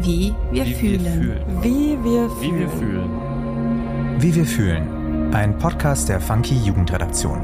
Wie 0.00 0.32
wir 0.52 0.64
Wie 0.64 0.68
wir 0.70 0.76
fühlen. 0.76 1.00
fühlen. 1.00 1.62
Wie 1.62 2.04
wir 2.04 2.30
Wie 2.40 2.58
wir 2.58 2.68
fühlen. 2.68 2.70
fühlen. 2.70 4.22
Wie 4.22 4.34
wir 4.34 4.44
fühlen. 4.44 5.34
Ein 5.34 5.58
Podcast 5.58 6.08
der 6.08 6.20
Funky 6.20 6.54
Jugendredaktion. 6.54 7.40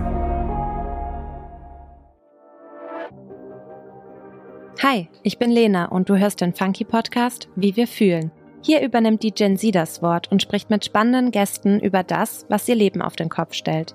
Hi, 4.83 5.09
ich 5.23 5.39
bin 5.39 5.51
Lena 5.51 5.87
und 5.87 6.09
du 6.09 6.17
hörst 6.17 6.41
den 6.41 6.55
Funky 6.55 6.85
Podcast 6.85 7.49
Wie 7.57 7.75
wir 7.77 7.89
fühlen. 7.89 8.31
Hier 8.63 8.83
übernimmt 8.83 9.23
die 9.23 9.33
Gen 9.33 9.57
Z 9.57 9.75
das 9.75 10.01
Wort 10.01 10.31
und 10.31 10.41
spricht 10.41 10.71
mit 10.71 10.85
spannenden 10.85 11.33
Gästen 11.33 11.81
über 11.81 12.03
das, 12.03 12.47
was 12.49 12.69
ihr 12.69 12.77
Leben 12.77 13.03
auf 13.03 13.17
den 13.17 13.29
Kopf 13.29 13.55
stellt. 13.55 13.95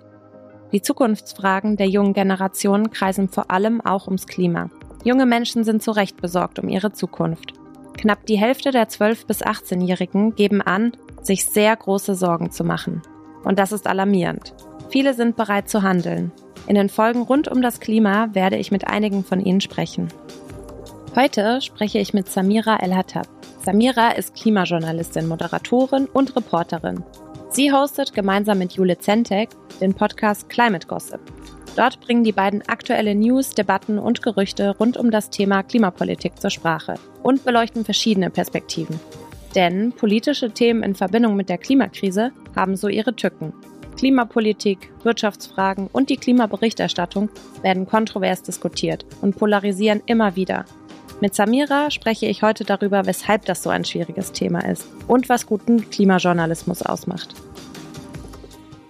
Die 0.72 0.82
Zukunftsfragen 0.82 1.78
der 1.78 1.88
jungen 1.88 2.14
Generation 2.14 2.92
kreisen 2.92 3.30
vor 3.30 3.50
allem 3.52 3.82
auch 3.82 4.06
ums 4.08 4.28
Klima. 4.28 4.70
Junge 5.06 5.26
Menschen 5.26 5.64
sind 5.64 5.82
zu 5.82 5.92
Recht 5.92 6.22
besorgt 6.22 6.60
um 6.60 6.68
ihre 6.68 6.92
Zukunft. 6.92 7.54
Knapp 8.00 8.26
die 8.26 8.38
Hälfte 8.38 8.72
der 8.72 8.88
12- 8.88 9.28
bis 9.28 9.44
18-Jährigen 9.44 10.34
geben 10.34 10.62
an, 10.62 10.94
sich 11.22 11.46
sehr 11.46 11.76
große 11.76 12.16
Sorgen 12.16 12.50
zu 12.50 12.64
machen. 12.64 13.02
Und 13.44 13.60
das 13.60 13.74
ist 13.74 13.88
alarmierend. 13.88 14.54
Viele 14.90 15.14
sind 15.14 15.36
bereit 15.36 15.70
zu 15.70 15.84
handeln. 15.84 16.32
In 16.66 16.76
den 16.76 16.88
Folgen 16.88 17.24
rund 17.24 17.50
um 17.50 17.62
das 17.62 17.82
Klima 17.82 18.30
werde 18.32 18.56
ich 18.56 18.72
mit 18.72 18.88
einigen 18.88 19.26
von 19.26 19.42
ihnen 19.42 19.60
sprechen. 19.60 20.08
Heute 21.14 21.60
spreche 21.60 22.00
ich 22.00 22.14
mit 22.14 22.30
Samira 22.30 22.78
El-Hattab. 22.78 23.28
Samira 23.66 24.12
ist 24.12 24.34
Klimajournalistin, 24.34 25.28
Moderatorin 25.28 26.06
und 26.06 26.38
Reporterin. 26.38 27.04
Sie 27.50 27.74
hostet 27.74 28.14
gemeinsam 28.14 28.60
mit 28.60 28.74
Jule 28.74 28.98
Zentek 28.98 29.50
den 29.82 29.94
Podcast 29.94 30.48
Climate 30.48 30.88
Gossip. 30.88 31.20
Dort 31.80 32.02
bringen 32.02 32.26
die 32.26 32.34
beiden 32.34 32.62
aktuelle 32.68 33.16
News, 33.16 33.52
Debatten 33.52 34.00
und 34.00 34.22
Gerüchte 34.22 34.76
rund 34.78 34.98
um 34.98 35.12
das 35.12 35.30
Thema 35.30 35.64
Klimapolitik 35.64 36.38
zur 36.38 36.50
Sprache 36.50 36.96
und 37.24 37.46
beleuchten 37.46 37.86
verschiedene 37.86 38.30
Perspektiven. 38.30 39.00
Denn 39.56 39.94
politische 39.94 40.52
Themen 40.52 40.84
in 40.84 40.94
Verbindung 40.94 41.38
mit 41.38 41.48
der 41.48 41.58
Klimakrise 41.58 42.34
haben 42.54 42.76
so 42.76 42.90
ihre 42.90 43.16
Tücken. 43.16 43.54
Klimapolitik, 43.96 44.92
Wirtschaftsfragen 45.04 45.88
und 45.88 46.10
die 46.10 46.18
Klimaberichterstattung 46.18 47.30
werden 47.62 47.88
kontrovers 47.88 48.44
diskutiert 48.44 49.06
und 49.22 49.38
polarisieren 49.38 50.02
immer 50.06 50.36
wieder. 50.36 50.66
Mit 51.22 51.34
Samira 51.34 51.92
spreche 51.92 52.26
ich 52.26 52.44
heute 52.44 52.66
darüber, 52.66 53.06
weshalb 53.06 53.46
das 53.46 53.64
so 53.64 53.70
ein 53.70 53.86
schwieriges 53.86 54.34
Thema 54.34 54.66
ist 54.70 54.86
und 55.08 55.30
was 55.30 55.46
guten 55.46 55.90
Klimajournalismus 55.90 56.82
ausmacht. 56.82 57.36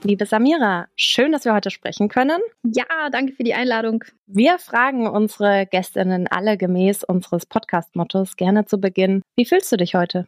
Liebe 0.03 0.25
Samira, 0.25 0.87
schön, 0.95 1.33
dass 1.33 1.43
wir 1.43 1.53
heute 1.53 1.71
sprechen 1.71 2.07
können. 2.07 2.39
Ja, 2.63 3.09
danke 3.11 3.33
für 3.33 3.43
die 3.43 3.53
Einladung. 3.53 4.05
Wir 4.27 4.57
fragen 4.57 5.07
unsere 5.07 5.67
Gästinnen 5.69 6.25
alle 6.27 6.57
gemäß 6.57 7.03
unseres 7.03 7.45
Podcast-Mottos 7.45 8.37
gerne 8.37 8.65
zu 8.65 8.79
Beginn. 8.79 9.21
Wie 9.35 9.45
fühlst 9.45 9.69
du 9.73 9.75
dich 9.75 9.95
heute? 9.95 10.25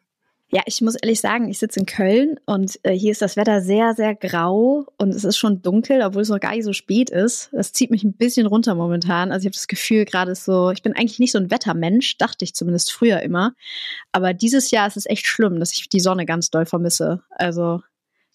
Ja, 0.54 0.62
ich 0.66 0.82
muss 0.82 0.96
ehrlich 0.96 1.22
sagen, 1.22 1.48
ich 1.50 1.60
sitze 1.60 1.80
in 1.80 1.86
Köln 1.86 2.38
und 2.46 2.78
äh, 2.84 2.92
hier 2.92 3.14
ist 3.14 3.22
das 3.22 3.38
Wetter 3.38 3.62
sehr, 3.62 3.94
sehr 3.94 4.14
grau 4.14 4.86
und 4.98 5.12
es 5.12 5.24
ist 5.24 5.38
schon 5.38 5.62
dunkel, 5.62 6.02
obwohl 6.02 6.24
es 6.24 6.30
noch 6.30 6.42
gar 6.42 6.54
nicht 6.54 6.66
so 6.66 6.74
spät 6.74 7.10
ist. 7.10 7.50
Das 7.54 7.72
zieht 7.72 7.90
mich 7.90 8.04
ein 8.04 8.12
bisschen 8.12 8.48
runter 8.48 8.76
momentan. 8.76 9.32
Also 9.32 9.44
ich 9.44 9.46
habe 9.46 9.56
das 9.56 9.70
Gefühl, 9.70 10.04
gerade 10.04 10.36
so, 10.36 10.72
ich 10.72 10.84
bin 10.84 10.94
eigentlich 10.94 11.20
nicht 11.20 11.32
so 11.32 11.38
ein 11.38 11.50
Wettermensch, 11.50 12.18
dachte 12.18 12.44
ich 12.44 12.54
zumindest 12.54 12.92
früher 12.92 13.22
immer. 13.22 13.54
Aber 14.12 14.34
dieses 14.34 14.72
Jahr 14.72 14.88
ist 14.88 14.98
es 14.98 15.06
echt 15.06 15.26
schlimm, 15.26 15.58
dass 15.62 15.72
ich 15.72 15.88
die 15.88 16.02
Sonne 16.02 16.26
ganz 16.26 16.50
doll 16.50 16.66
vermisse. 16.66 17.24
Also 17.30 17.82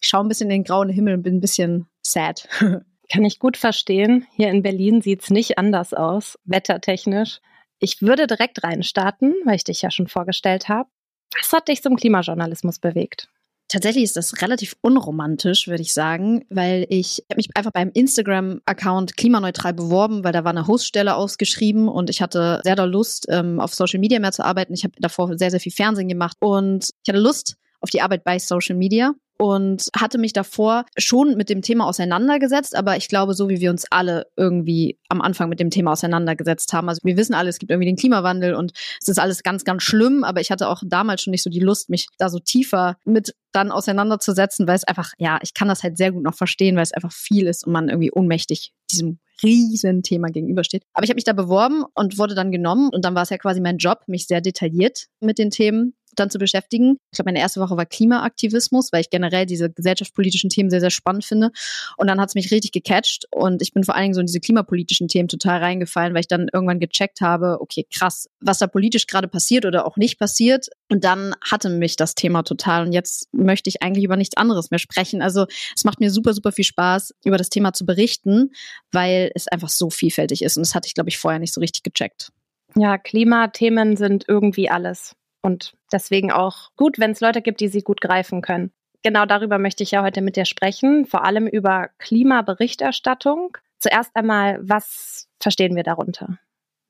ich 0.06 0.10
schaue 0.10 0.24
ein 0.24 0.28
bisschen 0.28 0.48
in 0.50 0.58
den 0.58 0.64
grauen 0.64 0.88
Himmel 0.88 1.14
und 1.14 1.24
bin 1.24 1.38
ein 1.38 1.40
bisschen 1.40 1.88
sad. 2.00 2.48
Kann 2.60 3.24
ich 3.24 3.40
gut 3.40 3.56
verstehen. 3.56 4.24
Hier 4.36 4.50
in 4.50 4.62
Berlin 4.62 5.02
sieht's 5.02 5.30
nicht 5.30 5.58
anders 5.58 5.94
aus, 5.94 6.38
wettertechnisch. 6.44 7.40
Ich 7.80 8.02
würde 8.02 8.28
direkt 8.28 8.62
reinstarten, 8.62 9.34
weil 9.44 9.56
ich 9.56 9.64
dich 9.64 9.82
ja 9.82 9.90
schon 9.90 10.06
vorgestellt 10.06 10.68
habe. 10.68 10.88
Was 11.36 11.52
hat 11.52 11.66
dich 11.66 11.82
zum 11.82 11.96
Klimajournalismus 11.96 12.78
bewegt? 12.78 13.28
Tatsächlich 13.66 14.04
ist 14.04 14.16
das 14.16 14.42
relativ 14.42 14.76
unromantisch, 14.80 15.66
würde 15.66 15.82
ich 15.82 15.92
sagen, 15.92 16.44
weil 16.50 16.86
ich 16.88 17.24
habe 17.28 17.38
mich 17.38 17.48
einfach 17.56 17.72
beim 17.72 17.90
Instagram-Account 17.92 19.16
klimaneutral 19.16 19.74
beworben, 19.74 20.22
weil 20.22 20.32
da 20.32 20.44
war 20.44 20.52
eine 20.52 20.68
Hoststelle 20.68 21.16
ausgeschrieben 21.16 21.88
und 21.88 22.10
ich 22.10 22.22
hatte 22.22 22.60
sehr 22.62 22.76
doll 22.76 22.90
Lust, 22.90 23.26
ähm, 23.28 23.58
auf 23.58 23.74
Social 23.74 23.98
Media 23.98 24.20
mehr 24.20 24.30
zu 24.30 24.44
arbeiten. 24.44 24.72
Ich 24.72 24.84
habe 24.84 24.94
davor 25.00 25.36
sehr, 25.36 25.50
sehr 25.50 25.58
viel 25.58 25.72
Fernsehen 25.72 26.06
gemacht 26.06 26.36
und 26.38 26.90
ich 27.02 27.08
hatte 27.08 27.18
Lust 27.18 27.56
auf 27.80 27.90
die 27.90 28.02
Arbeit 28.02 28.22
bei 28.22 28.38
Social 28.38 28.76
Media 28.76 29.12
und 29.38 29.88
hatte 29.96 30.18
mich 30.18 30.32
davor 30.32 30.84
schon 30.96 31.36
mit 31.36 31.50
dem 31.50 31.62
Thema 31.62 31.86
auseinandergesetzt, 31.86 32.74
aber 32.74 32.96
ich 32.96 33.08
glaube, 33.08 33.34
so 33.34 33.48
wie 33.48 33.60
wir 33.60 33.70
uns 33.70 33.84
alle 33.90 34.26
irgendwie 34.36 34.98
am 35.08 35.20
Anfang 35.20 35.48
mit 35.48 35.60
dem 35.60 35.70
Thema 35.70 35.92
auseinandergesetzt 35.92 36.72
haben. 36.72 36.88
Also 36.88 37.00
wir 37.04 37.16
wissen 37.16 37.34
alle, 37.34 37.48
es 37.48 37.58
gibt 37.58 37.70
irgendwie 37.70 37.88
den 37.88 37.96
Klimawandel 37.96 38.54
und 38.54 38.72
es 39.00 39.08
ist 39.08 39.18
alles 39.18 39.42
ganz, 39.42 39.64
ganz 39.64 39.82
schlimm, 39.82 40.24
aber 40.24 40.40
ich 40.40 40.50
hatte 40.50 40.68
auch 40.68 40.82
damals 40.86 41.22
schon 41.22 41.32
nicht 41.32 41.42
so 41.42 41.50
die 41.50 41.60
Lust, 41.60 41.90
mich 41.90 42.08
da 42.18 42.28
so 42.28 42.38
tiefer 42.38 42.96
mit 43.04 43.34
dann 43.52 43.72
auseinanderzusetzen, 43.72 44.66
weil 44.66 44.76
es 44.76 44.84
einfach, 44.84 45.12
ja, 45.18 45.38
ich 45.42 45.54
kann 45.54 45.68
das 45.68 45.82
halt 45.82 45.96
sehr 45.96 46.12
gut 46.12 46.22
noch 46.22 46.34
verstehen, 46.34 46.76
weil 46.76 46.82
es 46.82 46.92
einfach 46.92 47.12
viel 47.12 47.46
ist 47.46 47.66
und 47.66 47.72
man 47.72 47.88
irgendwie 47.88 48.12
ohnmächtig 48.12 48.72
diesem 48.90 49.18
riesen 49.42 50.02
Thema 50.02 50.28
gegenübersteht. 50.28 50.82
Aber 50.92 51.04
ich 51.04 51.10
habe 51.10 51.16
mich 51.16 51.24
da 51.24 51.32
beworben 51.32 51.84
und 51.94 52.18
wurde 52.18 52.34
dann 52.34 52.52
genommen 52.52 52.90
und 52.92 53.04
dann 53.04 53.14
war 53.14 53.22
es 53.22 53.30
ja 53.30 53.38
quasi 53.38 53.60
mein 53.60 53.78
Job, 53.78 54.00
mich 54.06 54.26
sehr 54.26 54.40
detailliert 54.40 55.06
mit 55.20 55.38
den 55.38 55.50
Themen 55.50 55.94
dann 56.16 56.30
zu 56.30 56.38
beschäftigen. 56.38 56.98
Ich 57.12 57.16
glaube, 57.16 57.28
meine 57.28 57.40
erste 57.40 57.60
Woche 57.60 57.76
war 57.76 57.86
Klimaaktivismus, 57.86 58.92
weil 58.92 59.02
ich 59.02 59.10
generell 59.10 59.46
diese 59.46 59.70
gesellschaftspolitischen 59.70 60.50
Themen 60.50 60.70
sehr, 60.70 60.80
sehr 60.80 60.90
spannend 60.90 61.24
finde. 61.24 61.50
Und 61.96 62.08
dann 62.08 62.20
hat 62.20 62.30
es 62.30 62.34
mich 62.34 62.50
richtig 62.50 62.72
gecatcht 62.72 63.26
und 63.30 63.62
ich 63.62 63.72
bin 63.72 63.84
vor 63.84 63.94
allen 63.94 64.04
Dingen 64.04 64.14
so 64.14 64.20
in 64.20 64.26
diese 64.26 64.40
klimapolitischen 64.40 65.08
Themen 65.08 65.28
total 65.28 65.58
reingefallen, 65.58 66.14
weil 66.14 66.20
ich 66.20 66.28
dann 66.28 66.48
irgendwann 66.52 66.80
gecheckt 66.80 67.20
habe, 67.20 67.58
okay, 67.60 67.86
krass, 67.92 68.28
was 68.40 68.58
da 68.58 68.66
politisch 68.66 69.06
gerade 69.06 69.28
passiert 69.28 69.64
oder 69.64 69.86
auch 69.86 69.96
nicht 69.96 70.18
passiert. 70.18 70.68
Und 70.90 71.04
dann 71.04 71.34
hatte 71.42 71.68
mich 71.68 71.96
das 71.96 72.14
Thema 72.14 72.42
total. 72.42 72.86
Und 72.86 72.92
jetzt 72.92 73.28
möchte 73.32 73.68
ich 73.68 73.82
eigentlich 73.82 74.04
über 74.04 74.16
nichts 74.16 74.36
anderes 74.36 74.70
mehr 74.70 74.78
sprechen. 74.78 75.22
Also 75.22 75.46
es 75.74 75.84
macht 75.84 76.00
mir 76.00 76.10
super, 76.10 76.32
super 76.32 76.52
viel 76.52 76.64
Spaß, 76.64 77.14
über 77.24 77.36
das 77.36 77.48
Thema 77.48 77.72
zu 77.72 77.86
berichten, 77.86 78.52
weil 78.92 79.30
es 79.34 79.48
einfach 79.48 79.68
so 79.68 79.90
vielfältig 79.90 80.42
ist. 80.42 80.56
Und 80.56 80.66
das 80.66 80.74
hatte 80.74 80.86
ich, 80.86 80.94
glaube 80.94 81.10
ich, 81.10 81.18
vorher 81.18 81.38
nicht 81.38 81.54
so 81.54 81.60
richtig 81.60 81.82
gecheckt. 81.82 82.30
Ja, 82.74 82.98
Klimathemen 82.98 83.96
sind 83.96 84.24
irgendwie 84.28 84.68
alles. 84.68 85.14
Und 85.42 85.72
deswegen 85.92 86.30
auch 86.32 86.70
gut, 86.76 86.98
wenn 86.98 87.12
es 87.12 87.20
Leute 87.20 87.42
gibt, 87.42 87.60
die 87.60 87.68
sie 87.68 87.82
gut 87.82 88.00
greifen 88.00 88.42
können. 88.42 88.72
Genau 89.02 89.26
darüber 89.26 89.58
möchte 89.58 89.82
ich 89.82 89.92
ja 89.92 90.02
heute 90.02 90.20
mit 90.20 90.36
dir 90.36 90.44
sprechen, 90.44 91.06
vor 91.06 91.24
allem 91.24 91.46
über 91.46 91.90
Klimaberichterstattung. 91.98 93.56
Zuerst 93.78 94.16
einmal, 94.16 94.58
was 94.62 95.28
verstehen 95.38 95.76
wir 95.76 95.84
darunter? 95.84 96.38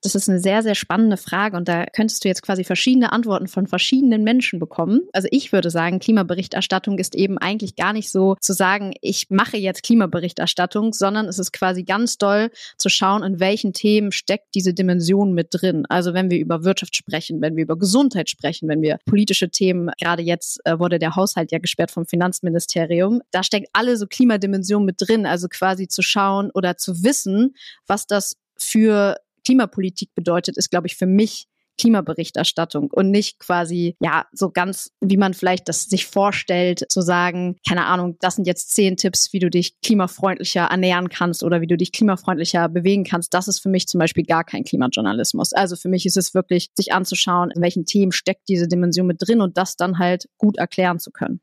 Das 0.06 0.14
ist 0.14 0.28
eine 0.28 0.38
sehr, 0.38 0.62
sehr 0.62 0.76
spannende 0.76 1.16
Frage 1.16 1.56
und 1.56 1.66
da 1.66 1.84
könntest 1.86 2.22
du 2.22 2.28
jetzt 2.28 2.42
quasi 2.42 2.62
verschiedene 2.62 3.10
Antworten 3.10 3.48
von 3.48 3.66
verschiedenen 3.66 4.22
Menschen 4.22 4.60
bekommen. 4.60 5.00
Also 5.12 5.26
ich 5.32 5.50
würde 5.50 5.68
sagen, 5.68 5.98
Klimaberichterstattung 5.98 7.00
ist 7.00 7.16
eben 7.16 7.38
eigentlich 7.38 7.74
gar 7.74 7.92
nicht 7.92 8.12
so 8.12 8.36
zu 8.40 8.52
sagen, 8.52 8.94
ich 9.00 9.30
mache 9.30 9.56
jetzt 9.56 9.82
Klimaberichterstattung, 9.82 10.92
sondern 10.92 11.26
es 11.26 11.40
ist 11.40 11.52
quasi 11.52 11.82
ganz 11.82 12.18
doll 12.18 12.52
zu 12.78 12.88
schauen, 12.88 13.24
in 13.24 13.40
welchen 13.40 13.72
Themen 13.72 14.12
steckt 14.12 14.54
diese 14.54 14.72
Dimension 14.72 15.32
mit 15.32 15.48
drin. 15.50 15.86
Also 15.88 16.14
wenn 16.14 16.30
wir 16.30 16.38
über 16.38 16.62
Wirtschaft 16.62 16.94
sprechen, 16.94 17.40
wenn 17.40 17.56
wir 17.56 17.64
über 17.64 17.76
Gesundheit 17.76 18.30
sprechen, 18.30 18.68
wenn 18.68 18.82
wir 18.82 18.98
politische 19.06 19.50
Themen, 19.50 19.90
gerade 20.00 20.22
jetzt 20.22 20.60
äh, 20.66 20.78
wurde 20.78 21.00
der 21.00 21.16
Haushalt 21.16 21.50
ja 21.50 21.58
gesperrt 21.58 21.90
vom 21.90 22.06
Finanzministerium, 22.06 23.22
da 23.32 23.42
steckt 23.42 23.70
alle 23.72 23.96
so 23.96 24.06
Klimadimension 24.06 24.84
mit 24.84 25.00
drin. 25.00 25.26
Also 25.26 25.48
quasi 25.48 25.88
zu 25.88 26.02
schauen 26.02 26.52
oder 26.54 26.76
zu 26.76 27.02
wissen, 27.02 27.56
was 27.88 28.06
das 28.06 28.36
für 28.56 29.16
Klimapolitik 29.46 30.10
bedeutet, 30.16 30.56
ist, 30.56 30.70
glaube 30.70 30.88
ich, 30.88 30.96
für 30.96 31.06
mich 31.06 31.46
Klimaberichterstattung 31.78 32.90
und 32.90 33.10
nicht 33.10 33.38
quasi, 33.38 33.96
ja, 34.00 34.24
so 34.32 34.50
ganz, 34.50 34.90
wie 35.00 35.16
man 35.16 35.34
vielleicht 35.34 35.68
das 35.68 35.84
sich 35.84 36.06
vorstellt, 36.06 36.84
zu 36.88 37.00
sagen, 37.00 37.56
keine 37.68 37.86
Ahnung, 37.86 38.16
das 38.20 38.36
sind 38.36 38.46
jetzt 38.46 38.74
zehn 38.74 38.96
Tipps, 38.96 39.32
wie 39.32 39.38
du 39.38 39.50
dich 39.50 39.78
klimafreundlicher 39.82 40.62
ernähren 40.62 41.10
kannst 41.10 41.44
oder 41.44 41.60
wie 41.60 41.66
du 41.66 41.76
dich 41.76 41.92
klimafreundlicher 41.92 42.68
bewegen 42.68 43.04
kannst. 43.04 43.34
Das 43.34 43.46
ist 43.46 43.60
für 43.60 43.68
mich 43.68 43.86
zum 43.86 43.98
Beispiel 43.98 44.24
gar 44.24 44.42
kein 44.42 44.64
Klimajournalismus. 44.64 45.52
Also 45.52 45.76
für 45.76 45.88
mich 45.88 46.06
ist 46.06 46.16
es 46.16 46.34
wirklich, 46.34 46.70
sich 46.74 46.92
anzuschauen, 46.92 47.50
in 47.54 47.62
welchen 47.62 47.84
Themen 47.84 48.12
steckt 48.12 48.48
diese 48.48 48.66
Dimension 48.66 49.06
mit 49.06 49.18
drin 49.20 49.40
und 49.40 49.56
das 49.56 49.76
dann 49.76 49.98
halt 49.98 50.28
gut 50.38 50.56
erklären 50.56 50.98
zu 50.98 51.10
können. 51.10 51.40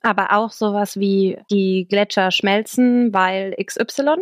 Aber 0.00 0.32
auch 0.32 0.50
sowas 0.50 0.98
wie 0.98 1.38
die 1.50 1.86
Gletscher 1.88 2.30
schmelzen, 2.30 3.14
weil 3.14 3.54
XY 3.62 4.16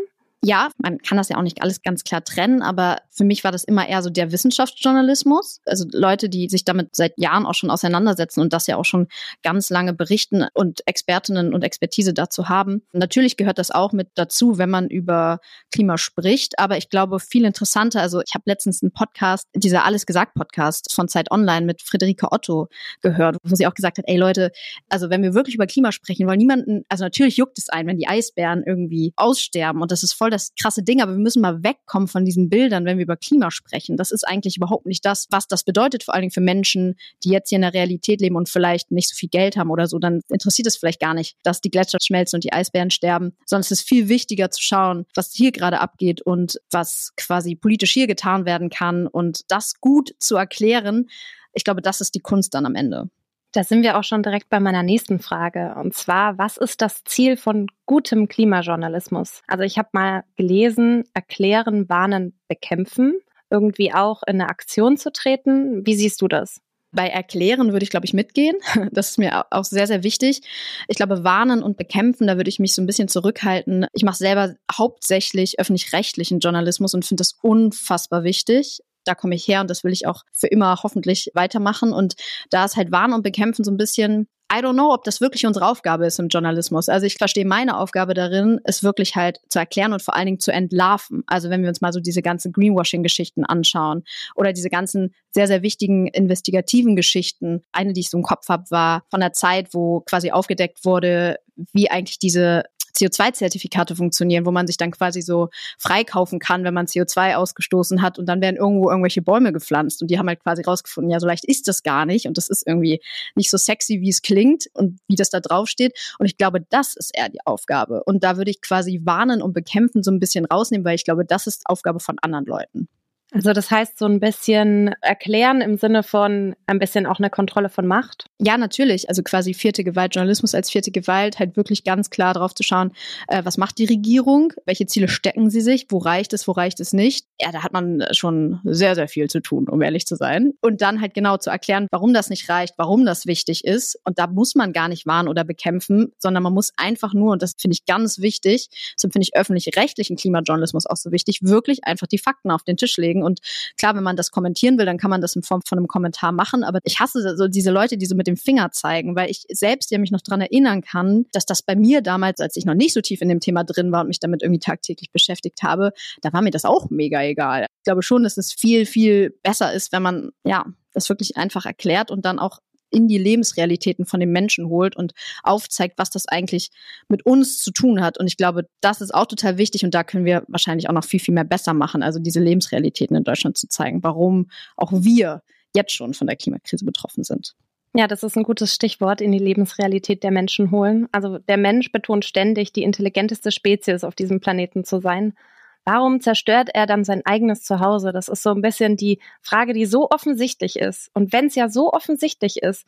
ja, 0.44 0.71
man 0.79 0.99
kann 0.99 1.19
das 1.19 1.29
ja 1.29 1.37
auch 1.37 1.43
nicht 1.43 1.62
alles 1.62 1.83
ganz 1.83 2.03
klar 2.03 2.25
trennen, 2.25 2.62
aber 2.62 2.99
für 3.11 3.23
mich 3.23 3.44
war 3.44 3.53
das 3.53 3.62
immer 3.62 3.89
eher 3.89 4.03
so 4.03 4.11
der 4.11 4.33
Wissenschaftsjournalismus. 4.33 5.61
Also 5.67 5.85
Leute, 5.93 6.29
die 6.29 6.49
sich 6.49 6.65
damit 6.65 6.97
seit 6.97 7.17
Jahren 7.17 7.47
auch 7.47 7.55
schon 7.55 7.71
auseinandersetzen 7.71 8.41
und 8.41 8.53
das 8.53 8.67
ja 8.67 8.77
auch 8.77 8.85
schon 8.85 9.06
ganz 9.44 9.71
lange 9.71 9.93
berichten 9.93 10.44
und 10.53 10.81
Expertinnen 10.89 11.55
und 11.55 11.62
Expertise 11.62 12.12
dazu 12.12 12.49
haben. 12.49 12.83
Natürlich 12.93 13.37
gehört 13.37 13.59
das 13.59 13.71
auch 13.71 13.93
mit 13.93 14.09
dazu, 14.17 14.59
wenn 14.59 14.69
man 14.69 14.89
über 14.89 15.39
Klima 15.71 15.97
spricht, 15.97 16.59
aber 16.59 16.77
ich 16.77 16.91
glaube 16.91 17.21
viel 17.21 17.44
interessanter, 17.44 18.00
also 18.00 18.21
ich 18.21 18.35
habe 18.35 18.43
letztens 18.47 18.83
einen 18.83 18.93
Podcast, 18.93 19.49
dieser 19.55 19.85
Alles 19.85 20.06
gesagt 20.06 20.35
Podcast 20.35 20.93
von 20.93 21.06
Zeit 21.06 21.31
Online 21.31 21.65
mit 21.65 21.83
Friederike 21.83 22.33
Otto 22.33 22.67
gehört, 23.00 23.37
wo 23.44 23.55
sie 23.55 23.69
auch 23.69 23.75
gesagt 23.75 23.99
hat, 23.99 24.06
ey 24.09 24.17
Leute, 24.17 24.50
also 24.89 25.09
wenn 25.09 25.23
wir 25.23 25.35
wirklich 25.35 25.55
über 25.55 25.69
Klima 25.69 25.93
sprechen, 25.93 26.27
weil 26.27 26.37
niemanden, 26.37 26.85
also 26.89 27.05
natürlich 27.05 27.37
juckt 27.37 27.59
es 27.59 27.69
ein, 27.69 27.87
wenn 27.87 27.99
die 27.99 28.09
Eisbären 28.09 28.65
irgendwie 28.67 29.12
aussterben 29.15 29.81
und 29.83 29.93
das 29.93 30.03
ist 30.03 30.15
voll 30.15 30.31
das 30.32 30.52
krasse 30.61 30.82
Ding, 30.82 31.00
aber 31.00 31.12
wir 31.12 31.19
müssen 31.19 31.43
mal 31.43 31.62
wegkommen 31.62 32.08
von 32.08 32.25
diesen 32.25 32.49
Bildern, 32.49 32.84
wenn 32.84 32.99
wir 32.99 33.05
über 33.05 33.17
Klima 33.17 33.50
sprechen. 33.50 33.96
Das 33.96 34.11
ist 34.11 34.26
eigentlich 34.26 34.56
überhaupt 34.56 34.87
nicht 34.87 35.05
das, 35.05 35.26
was 35.31 35.46
das 35.46 35.64
bedeutet, 35.64 36.02
vor 36.02 36.14
allen 36.14 36.23
Dingen 36.23 36.32
für 36.32 36.40
Menschen, 36.40 36.96
die 37.25 37.31
jetzt 37.31 37.50
hier 37.50 37.56
in 37.56 37.62
der 37.62 37.75
Realität 37.75 38.20
leben 38.20 38.37
und 38.37 38.49
vielleicht 38.49 38.90
nicht 38.90 39.08
so 39.08 39.14
viel 39.14 39.29
Geld 39.29 39.56
haben 39.56 39.70
oder 39.70 39.87
so. 39.87 39.99
Dann 39.99 40.20
interessiert 40.29 40.67
es 40.67 40.76
vielleicht 40.76 41.00
gar 41.00 41.14
nicht, 41.14 41.37
dass 41.43 41.61
die 41.61 41.70
Gletscher 41.70 41.99
schmelzen 42.00 42.38
und 42.38 42.44
die 42.44 42.52
Eisbären 42.52 42.90
sterben, 42.90 43.37
sondern 43.46 43.62
es 43.62 43.70
ist 43.70 43.88
viel 43.88 44.08
wichtiger 44.08 44.50
zu 44.50 44.62
schauen, 44.62 45.06
was 45.14 45.32
hier 45.32 45.52
gerade 45.52 45.81
abgeht 45.81 46.23
und 46.23 46.61
was 46.70 47.12
quasi 47.17 47.55
politisch 47.55 47.93
hier 47.93 48.06
getan 48.06 48.44
werden 48.46 48.70
kann 48.70 49.06
und 49.06 49.43
das 49.49 49.75
gut 49.81 50.14
zu 50.19 50.37
erklären. 50.37 51.08
Ich 51.52 51.64
glaube, 51.64 51.82
das 51.82 52.00
ist 52.00 52.14
die 52.14 52.20
Kunst 52.20 52.55
dann 52.55 52.67
am 52.67 52.75
Ende. 52.75 53.11
Da 53.52 53.64
sind 53.64 53.82
wir 53.82 53.99
auch 53.99 54.04
schon 54.04 54.22
direkt 54.22 54.49
bei 54.49 54.60
meiner 54.60 54.82
nächsten 54.82 55.19
Frage. 55.19 55.75
Und 55.76 55.94
zwar, 55.94 56.38
was 56.38 56.56
ist 56.56 56.81
das 56.81 57.04
Ziel 57.04 57.37
von 57.37 57.66
gutem 57.84 58.26
Klimajournalismus? 58.26 59.43
Also 59.46 59.62
ich 59.62 59.76
habe 59.76 59.90
mal 59.93 60.25
gelesen, 60.37 61.04
erklären, 61.12 61.87
warnen, 61.90 62.38
bekämpfen, 62.49 63.14
irgendwie 63.50 63.93
auch 63.93 64.22
in 64.26 64.40
eine 64.40 64.49
Aktion 64.49 64.96
zu 64.96 65.12
treten. 65.12 65.84
Wie 65.84 65.94
siehst 65.94 66.22
du 66.22 66.28
das? 66.28 66.62
Bei 66.94 67.08
Erklären 67.08 67.72
würde 67.72 67.84
ich, 67.84 67.90
glaube 67.90 68.06
ich, 68.06 68.14
mitgehen. 68.14 68.56
Das 68.90 69.10
ist 69.10 69.19
mir 69.19 69.44
auch 69.50 69.64
sehr, 69.64 69.87
sehr 69.87 70.02
wichtig. 70.02 70.40
Ich 70.88 70.96
glaube, 70.96 71.22
warnen 71.22 71.62
und 71.62 71.76
bekämpfen, 71.76 72.26
da 72.26 72.37
würde 72.38 72.48
ich 72.48 72.58
mich 72.58 72.75
so 72.75 72.81
ein 72.81 72.87
bisschen 72.87 73.08
zurückhalten. 73.08 73.87
Ich 73.93 74.02
mache 74.02 74.16
selber 74.16 74.55
hauptsächlich 74.70 75.58
öffentlich-rechtlichen 75.58 76.40
Journalismus 76.40 76.94
und 76.94 77.05
finde 77.05 77.20
das 77.20 77.34
unfassbar 77.43 78.25
wichtig 78.25 78.81
da 79.04 79.14
komme 79.14 79.34
ich 79.34 79.46
her 79.46 79.60
und 79.60 79.70
das 79.70 79.84
will 79.84 79.93
ich 79.93 80.06
auch 80.06 80.22
für 80.32 80.46
immer 80.46 80.78
hoffentlich 80.82 81.31
weitermachen. 81.34 81.93
Und 81.93 82.14
da 82.50 82.64
ist 82.64 82.76
halt 82.76 82.93
Warnen 82.93 83.14
und 83.14 83.22
Bekämpfen 83.22 83.64
so 83.64 83.70
ein 83.70 83.76
bisschen, 83.76 84.28
I 84.52 84.56
don't 84.56 84.75
know, 84.75 84.93
ob 84.93 85.04
das 85.04 85.22
wirklich 85.22 85.46
unsere 85.46 85.66
Aufgabe 85.66 86.06
ist 86.06 86.19
im 86.19 86.28
Journalismus. 86.28 86.90
Also 86.90 87.06
ich 87.06 87.16
verstehe 87.16 87.46
meine 87.46 87.78
Aufgabe 87.78 88.12
darin, 88.12 88.60
es 88.64 88.82
wirklich 88.82 89.16
halt 89.16 89.40
zu 89.49 89.58
erklären 89.58 89.94
und 89.94 90.02
vor 90.02 90.14
allen 90.14 90.26
Dingen 90.26 90.40
zu 90.40 90.52
entlarven. 90.52 91.22
Also 91.26 91.49
wenn 91.49 91.62
wir 91.62 91.70
uns 91.70 91.81
mal 91.81 91.93
so 91.93 92.00
diese 92.00 92.20
ganzen 92.20 92.52
Greenwashing-Geschichten 92.52 93.46
anschauen 93.46 94.04
oder 94.34 94.52
diese 94.52 94.69
ganzen 94.69 95.14
sehr, 95.31 95.46
sehr 95.46 95.62
wichtigen 95.62 96.06
investigativen 96.06 96.96
Geschichten. 96.96 97.62
Eine, 97.72 97.94
die 97.94 98.00
ich 98.00 98.10
so 98.10 98.19
im 98.19 98.25
Kopf 98.25 98.48
habe, 98.50 98.64
war 98.69 99.05
von 99.10 99.20
der 99.20 99.32
Zeit, 99.32 99.69
wo 99.72 100.00
quasi 100.00 100.32
aufgedeckt 100.32 100.84
wurde, 100.84 101.38
wie 101.72 101.90
eigentlich 101.90 102.19
diese 102.19 102.64
CO2-Zertifikate 102.97 103.97
funktionieren, 103.97 104.47
wo 104.47 104.50
man 104.50 104.67
sich 104.67 104.77
dann 104.77 104.91
quasi 104.91 105.23
so 105.23 105.49
freikaufen 105.79 106.39
kann, 106.39 106.65
wenn 106.65 106.75
man 106.75 106.87
CO2 106.87 107.35
ausgestoßen 107.35 108.03
hat 108.03 108.19
und 108.19 108.27
dann 108.27 108.41
werden 108.41 108.56
irgendwo 108.56 108.91
irgendwelche 108.91 109.23
Bäume 109.23 109.53
gepflanzt 109.53 110.03
und 110.03 110.11
die 110.11 110.19
haben 110.19 110.29
halt 110.29 110.41
quasi 110.41 110.62
rausgefunden, 110.62 111.11
ja, 111.11 111.21
so 111.21 111.27
leicht 111.27 111.44
ist 111.44 111.69
das 111.69 111.83
gar 111.83 112.06
nicht 112.06 112.27
und 112.27 112.37
das 112.37 112.49
ist 112.49 112.67
irgendwie 112.67 113.00
nicht 113.35 113.50
so 113.50 113.56
sexy, 113.56 114.00
wie 114.00 114.11
es 114.11 114.23
klingt 114.23 114.67
und 114.75 114.99
wie 115.09 115.17
das 115.17 115.31
da 115.31 115.41
drauf 115.41 115.69
steht 115.69 115.99
und 116.19 116.27
ich 116.27 116.37
glaube, 116.37 116.61
das 116.61 116.94
ist 116.94 117.12
eher 117.17 117.29
die 117.29 117.44
Aufgabe 117.44 118.03
und 118.05 118.25
da 118.25 118.37
würde 118.37 118.50
ich 118.50 118.61
quasi 118.61 119.00
warnen 119.05 119.43
und 119.43 119.53
bekämpfen 119.53 120.03
so 120.03 120.11
ein 120.11 120.21
bisschen 120.21 120.44
rausnehmen, 120.44 120.85
weil 120.85 120.94
ich 120.94 121.05
glaube, 121.05 121.25
das 121.25 121.47
ist 121.47 121.62
Aufgabe 121.67 122.00
von 122.00 122.19
anderen 122.21 122.47
Leuten. 122.47 122.89
Also 123.32 123.52
das 123.55 123.70
heißt 123.70 123.99
so 123.99 124.05
ein 124.05 124.20
bisschen 124.20 124.94
erklären 125.00 125.62
im 125.62 125.76
Sinne 125.76 126.02
von 126.02 126.55
ein 126.67 126.79
bisschen 126.79 127.06
auch 127.06 127.19
eine 127.19 127.31
Kontrolle 127.31 127.70
von 127.70 127.87
Macht? 127.87 128.26
Ja, 128.38 128.58
natürlich. 128.58 129.08
Also 129.08 129.23
quasi 129.23 129.55
vierte 129.55 129.84
Gewalt, 129.84 130.14
Journalismus 130.14 130.55
als 130.55 130.70
vierte 130.70 130.90
Gewalt, 130.90 131.38
halt 131.38 131.56
wirklich 131.56 131.82
ganz 131.82 132.11
klar 132.11 132.34
drauf 132.34 132.55
zu 132.55 132.62
schauen, 132.62 132.93
äh, 133.29 133.43
was 133.44 133.56
macht 133.56 133.79
die 133.79 133.87
Regierung, 133.87 134.52
welche 134.67 134.87
Ziele 134.87 135.08
stecken 135.08 135.49
sie 135.49 135.62
sich, 135.62 135.87
wo 135.88 135.99
reicht 135.99 136.34
es, 136.34 136.46
wo 136.46 136.52
reicht 136.52 136.79
es 136.81 136.93
nicht. 136.93 137.26
Ja, 137.40 137.52
da 137.52 137.62
hat 137.62 137.73
man 137.73 138.05
schon 138.12 138.61
sehr, 138.64 138.94
sehr 138.94 139.08
viel 139.08 139.29
zu 139.29 139.40
tun, 139.40 139.67
um 139.69 139.81
ehrlich 139.81 140.06
zu 140.06 140.17
sein. 140.17 140.52
Und 140.61 140.82
dann 140.82 141.00
halt 141.00 141.14
genau 141.14 141.38
zu 141.38 141.49
erklären, 141.49 141.87
warum 141.90 142.12
das 142.12 142.29
nicht 142.29 142.50
reicht, 142.50 142.75
warum 142.76 143.06
das 143.06 143.26
wichtig 143.26 143.64
ist. 143.64 143.99
Und 144.05 144.19
da 144.19 144.26
muss 144.26 144.55
man 144.55 144.75
gar 144.75 144.88
nicht 144.88 145.06
warnen 145.06 145.29
oder 145.29 145.44
bekämpfen, 145.44 146.12
sondern 146.19 146.43
man 146.43 146.52
muss 146.52 146.73
einfach 146.76 147.14
nur, 147.14 147.32
und 147.32 147.40
das 147.40 147.55
finde 147.58 147.75
ich 147.75 147.87
ganz 147.87 148.19
wichtig, 148.19 148.69
so 148.96 149.08
finde 149.08 149.23
ich 149.23 149.34
öffentlich-rechtlichen 149.34 150.17
Klimajournalismus 150.17 150.87
auch 150.87 150.96
so 150.96 151.12
wichtig, 151.12 151.40
wirklich 151.43 151.84
einfach 151.84 152.06
die 152.06 152.19
Fakten 152.19 152.50
auf 152.50 152.62
den 152.62 152.76
Tisch 152.76 152.99
legen 152.99 153.21
und 153.22 153.40
klar, 153.76 153.94
wenn 153.94 154.02
man 154.02 154.16
das 154.16 154.30
kommentieren 154.30 154.78
will, 154.78 154.86
dann 154.86 154.98
kann 154.98 155.10
man 155.10 155.20
das 155.20 155.36
in 155.36 155.42
Form 155.42 155.62
von 155.66 155.78
einem 155.78 155.86
Kommentar 155.86 156.32
machen. 156.32 156.64
Aber 156.64 156.78
ich 156.84 157.00
hasse 157.00 157.36
so 157.36 157.48
diese 157.48 157.70
Leute, 157.70 157.96
die 157.96 158.06
so 158.06 158.14
mit 158.14 158.26
dem 158.26 158.36
Finger 158.36 158.70
zeigen, 158.72 159.16
weil 159.16 159.30
ich 159.30 159.44
selbst 159.50 159.90
ja 159.90 159.98
mich 159.98 160.10
noch 160.10 160.20
dran 160.20 160.40
erinnern 160.40 160.82
kann, 160.82 161.26
dass 161.32 161.46
das 161.46 161.62
bei 161.62 161.76
mir 161.76 162.02
damals, 162.02 162.40
als 162.40 162.56
ich 162.56 162.64
noch 162.64 162.74
nicht 162.74 162.94
so 162.94 163.00
tief 163.00 163.20
in 163.22 163.28
dem 163.28 163.40
Thema 163.40 163.64
drin 163.64 163.92
war 163.92 164.02
und 164.02 164.08
mich 164.08 164.20
damit 164.20 164.42
irgendwie 164.42 164.60
tagtäglich 164.60 165.10
beschäftigt 165.12 165.62
habe, 165.62 165.92
da 166.20 166.32
war 166.32 166.42
mir 166.42 166.50
das 166.50 166.64
auch 166.64 166.90
mega 166.90 167.22
egal. 167.22 167.66
Ich 167.78 167.84
glaube 167.84 168.02
schon, 168.02 168.22
dass 168.22 168.36
es 168.36 168.52
viel, 168.52 168.86
viel 168.86 169.30
besser 169.42 169.72
ist, 169.72 169.92
wenn 169.92 170.02
man, 170.02 170.30
ja, 170.44 170.64
das 170.92 171.08
wirklich 171.08 171.36
einfach 171.36 171.66
erklärt 171.66 172.10
und 172.10 172.24
dann 172.24 172.38
auch 172.38 172.58
in 172.93 173.09
die 173.09 173.19
Lebensrealitäten 173.19 174.06
von 174.06 174.21
den 174.21 174.31
Menschen 174.31 174.69
holt 174.69 174.97
und 174.97 175.12
aufzeigt, 175.43 175.99
was 175.99 176.11
das 176.11 176.29
eigentlich 176.29 176.71
mit 177.09 177.25
uns 177.27 177.59
zu 177.61 177.73
tun 177.73 178.00
hat. 178.03 178.19
Und 178.19 178.27
ich 178.27 178.37
glaube, 178.37 178.69
das 178.81 179.00
ist 179.00 179.15
auch 179.15 179.27
total 179.27 179.59
wichtig 179.59 179.85
und 179.85 179.94
da 179.94 180.05
können 180.05 180.25
wir 180.25 180.44
wahrscheinlich 180.49 180.89
auch 180.89 180.94
noch 180.94 181.05
viel, 181.05 181.21
viel 181.21 181.35
mehr 181.35 181.44
besser 181.44 181.75
machen, 181.75 182.03
also 182.03 182.19
diese 182.19 182.41
Lebensrealitäten 182.41 183.17
in 183.17 183.25
Deutschland 183.25 183.59
zu 183.59 183.69
zeigen, 183.69 184.03
warum 184.03 184.50
auch 184.77 184.93
wir 184.93 185.43
jetzt 185.75 185.93
schon 185.93 186.15
von 186.15 186.27
der 186.27 186.37
Klimakrise 186.37 186.85
betroffen 186.85 187.25
sind. 187.25 187.55
Ja, 187.94 188.09
das 188.09 188.23
ist 188.23 188.37
ein 188.37 188.43
gutes 188.43 188.75
Stichwort, 188.75 189.21
in 189.21 189.33
die 189.33 189.39
Lebensrealität 189.39 190.23
der 190.23 190.31
Menschen 190.31 190.71
holen. 190.71 191.09
Also 191.12 191.39
der 191.39 191.59
Mensch 191.59 191.93
betont 191.93 192.25
ständig, 192.25 192.73
die 192.73 192.85
intelligenteste 192.85 193.53
Spezies 193.53 194.03
auf 194.03 194.15
diesem 194.15 194.41
Planeten 194.41 194.85
zu 194.85 195.00
sein. 195.00 195.35
Warum 195.84 196.20
zerstört 196.20 196.70
er 196.73 196.87
dann 196.87 197.05
sein 197.05 197.23
eigenes 197.25 197.62
Zuhause? 197.62 198.12
Das 198.12 198.29
ist 198.29 198.43
so 198.43 198.50
ein 198.50 198.62
bisschen 198.62 198.96
die 198.96 199.19
Frage, 199.40 199.73
die 199.73 199.87
so 199.87 200.11
offensichtlich 200.11 200.76
ist. 200.76 201.11
Und 201.14 201.32
wenn 201.32 201.46
es 201.46 201.55
ja 201.55 201.69
so 201.69 201.93
offensichtlich 201.93 202.62
ist, 202.62 202.87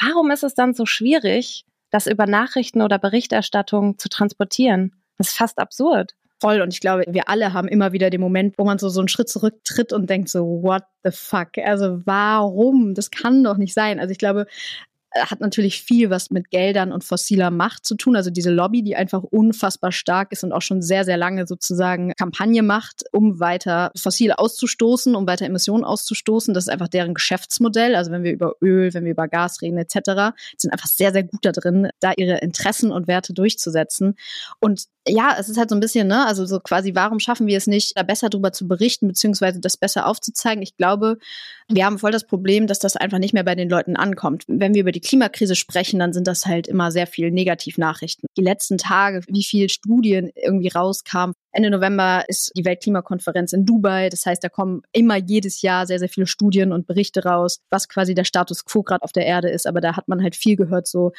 warum 0.00 0.30
ist 0.30 0.44
es 0.44 0.54
dann 0.54 0.74
so 0.74 0.86
schwierig, 0.86 1.64
das 1.90 2.06
über 2.06 2.26
Nachrichten 2.26 2.82
oder 2.82 2.98
Berichterstattung 2.98 3.98
zu 3.98 4.08
transportieren? 4.08 4.92
Das 5.18 5.30
ist 5.30 5.36
fast 5.36 5.58
absurd. 5.58 6.14
Voll. 6.40 6.60
Und 6.60 6.72
ich 6.72 6.80
glaube, 6.80 7.04
wir 7.08 7.28
alle 7.28 7.54
haben 7.54 7.66
immer 7.66 7.92
wieder 7.92 8.10
den 8.10 8.20
Moment, 8.20 8.58
wo 8.58 8.64
man 8.64 8.78
so, 8.78 8.90
so 8.90 9.00
einen 9.00 9.08
Schritt 9.08 9.28
zurücktritt 9.28 9.92
und 9.92 10.10
denkt 10.10 10.28
so, 10.28 10.62
what 10.62 10.82
the 11.02 11.10
fuck? 11.10 11.56
Also 11.64 12.02
warum? 12.04 12.94
Das 12.94 13.10
kann 13.10 13.42
doch 13.42 13.56
nicht 13.56 13.72
sein. 13.72 13.98
Also 13.98 14.12
ich 14.12 14.18
glaube, 14.18 14.46
hat 15.24 15.40
natürlich 15.40 15.82
viel 15.82 16.10
was 16.10 16.30
mit 16.30 16.50
Geldern 16.50 16.92
und 16.92 17.04
fossiler 17.04 17.50
Macht 17.50 17.86
zu 17.86 17.94
tun. 17.94 18.16
Also 18.16 18.30
diese 18.30 18.50
Lobby, 18.50 18.82
die 18.82 18.96
einfach 18.96 19.22
unfassbar 19.22 19.92
stark 19.92 20.32
ist 20.32 20.44
und 20.44 20.52
auch 20.52 20.62
schon 20.62 20.82
sehr, 20.82 21.04
sehr 21.04 21.16
lange 21.16 21.46
sozusagen 21.46 22.12
Kampagne 22.16 22.62
macht, 22.62 23.04
um 23.12 23.40
weiter 23.40 23.90
fossil 23.96 24.32
auszustoßen, 24.32 25.14
um 25.14 25.26
weiter 25.26 25.46
Emissionen 25.46 25.84
auszustoßen. 25.84 26.54
Das 26.54 26.64
ist 26.64 26.68
einfach 26.68 26.88
deren 26.88 27.14
Geschäftsmodell. 27.14 27.94
Also 27.94 28.10
wenn 28.10 28.22
wir 28.22 28.32
über 28.32 28.54
Öl, 28.62 28.92
wenn 28.94 29.04
wir 29.04 29.12
über 29.12 29.28
Gas 29.28 29.62
reden 29.62 29.78
etc., 29.78 30.36
sind 30.56 30.72
einfach 30.72 30.88
sehr, 30.88 31.12
sehr 31.12 31.24
gut 31.24 31.44
da 31.44 31.52
drin, 31.52 31.88
da 32.00 32.12
ihre 32.16 32.38
Interessen 32.38 32.92
und 32.92 33.08
Werte 33.08 33.32
durchzusetzen. 33.32 34.14
Und 34.60 34.86
ja, 35.08 35.36
es 35.38 35.48
ist 35.48 35.56
halt 35.56 35.70
so 35.70 35.76
ein 35.76 35.80
bisschen, 35.80 36.08
ne, 36.08 36.26
also 36.26 36.46
so 36.46 36.58
quasi, 36.58 36.94
warum 36.94 37.20
schaffen 37.20 37.46
wir 37.46 37.56
es 37.56 37.66
nicht, 37.66 37.96
da 37.96 38.02
besser 38.02 38.28
drüber 38.28 38.52
zu 38.52 38.66
berichten, 38.66 39.06
beziehungsweise 39.06 39.60
das 39.60 39.76
besser 39.76 40.06
aufzuzeigen? 40.06 40.62
Ich 40.62 40.76
glaube, 40.76 41.18
wir 41.68 41.84
haben 41.84 41.98
voll 41.98 42.10
das 42.10 42.26
Problem, 42.26 42.66
dass 42.66 42.78
das 42.78 42.96
einfach 42.96 43.18
nicht 43.18 43.32
mehr 43.32 43.44
bei 43.44 43.54
den 43.54 43.68
Leuten 43.68 43.96
ankommt. 43.96 44.44
Wenn 44.48 44.74
wir 44.74 44.82
über 44.82 44.92
die 44.92 45.00
Klimakrise 45.06 45.54
sprechen, 45.54 45.98
dann 46.00 46.12
sind 46.12 46.26
das 46.26 46.46
halt 46.46 46.66
immer 46.66 46.90
sehr 46.90 47.06
viel 47.06 47.30
Negativnachrichten. 47.30 48.26
Die 48.36 48.42
letzten 48.42 48.76
Tage, 48.76 49.22
wie 49.28 49.44
viel 49.44 49.68
Studien 49.68 50.30
irgendwie 50.34 50.68
rauskamen. 50.68 51.34
Ende 51.52 51.70
November 51.70 52.24
ist 52.28 52.52
die 52.54 52.66
Weltklimakonferenz 52.66 53.54
in 53.54 53.64
Dubai. 53.64 54.10
Das 54.10 54.26
heißt, 54.26 54.44
da 54.44 54.50
kommen 54.50 54.82
immer 54.92 55.16
jedes 55.16 55.62
Jahr 55.62 55.86
sehr, 55.86 55.98
sehr 55.98 56.10
viele 56.10 56.26
Studien 56.26 56.70
und 56.72 56.86
Berichte 56.86 57.24
raus, 57.24 57.60
was 57.70 57.88
quasi 57.88 58.14
der 58.14 58.24
Status 58.24 58.64
quo 58.64 58.82
gerade 58.82 59.02
auf 59.02 59.12
der 59.12 59.24
Erde 59.24 59.48
ist. 59.48 59.66
Aber 59.66 59.80
da 59.80 59.96
hat 59.96 60.08
man 60.08 60.22
halt 60.22 60.36
viel 60.36 60.56
gehört, 60.56 60.86
so 60.86 61.12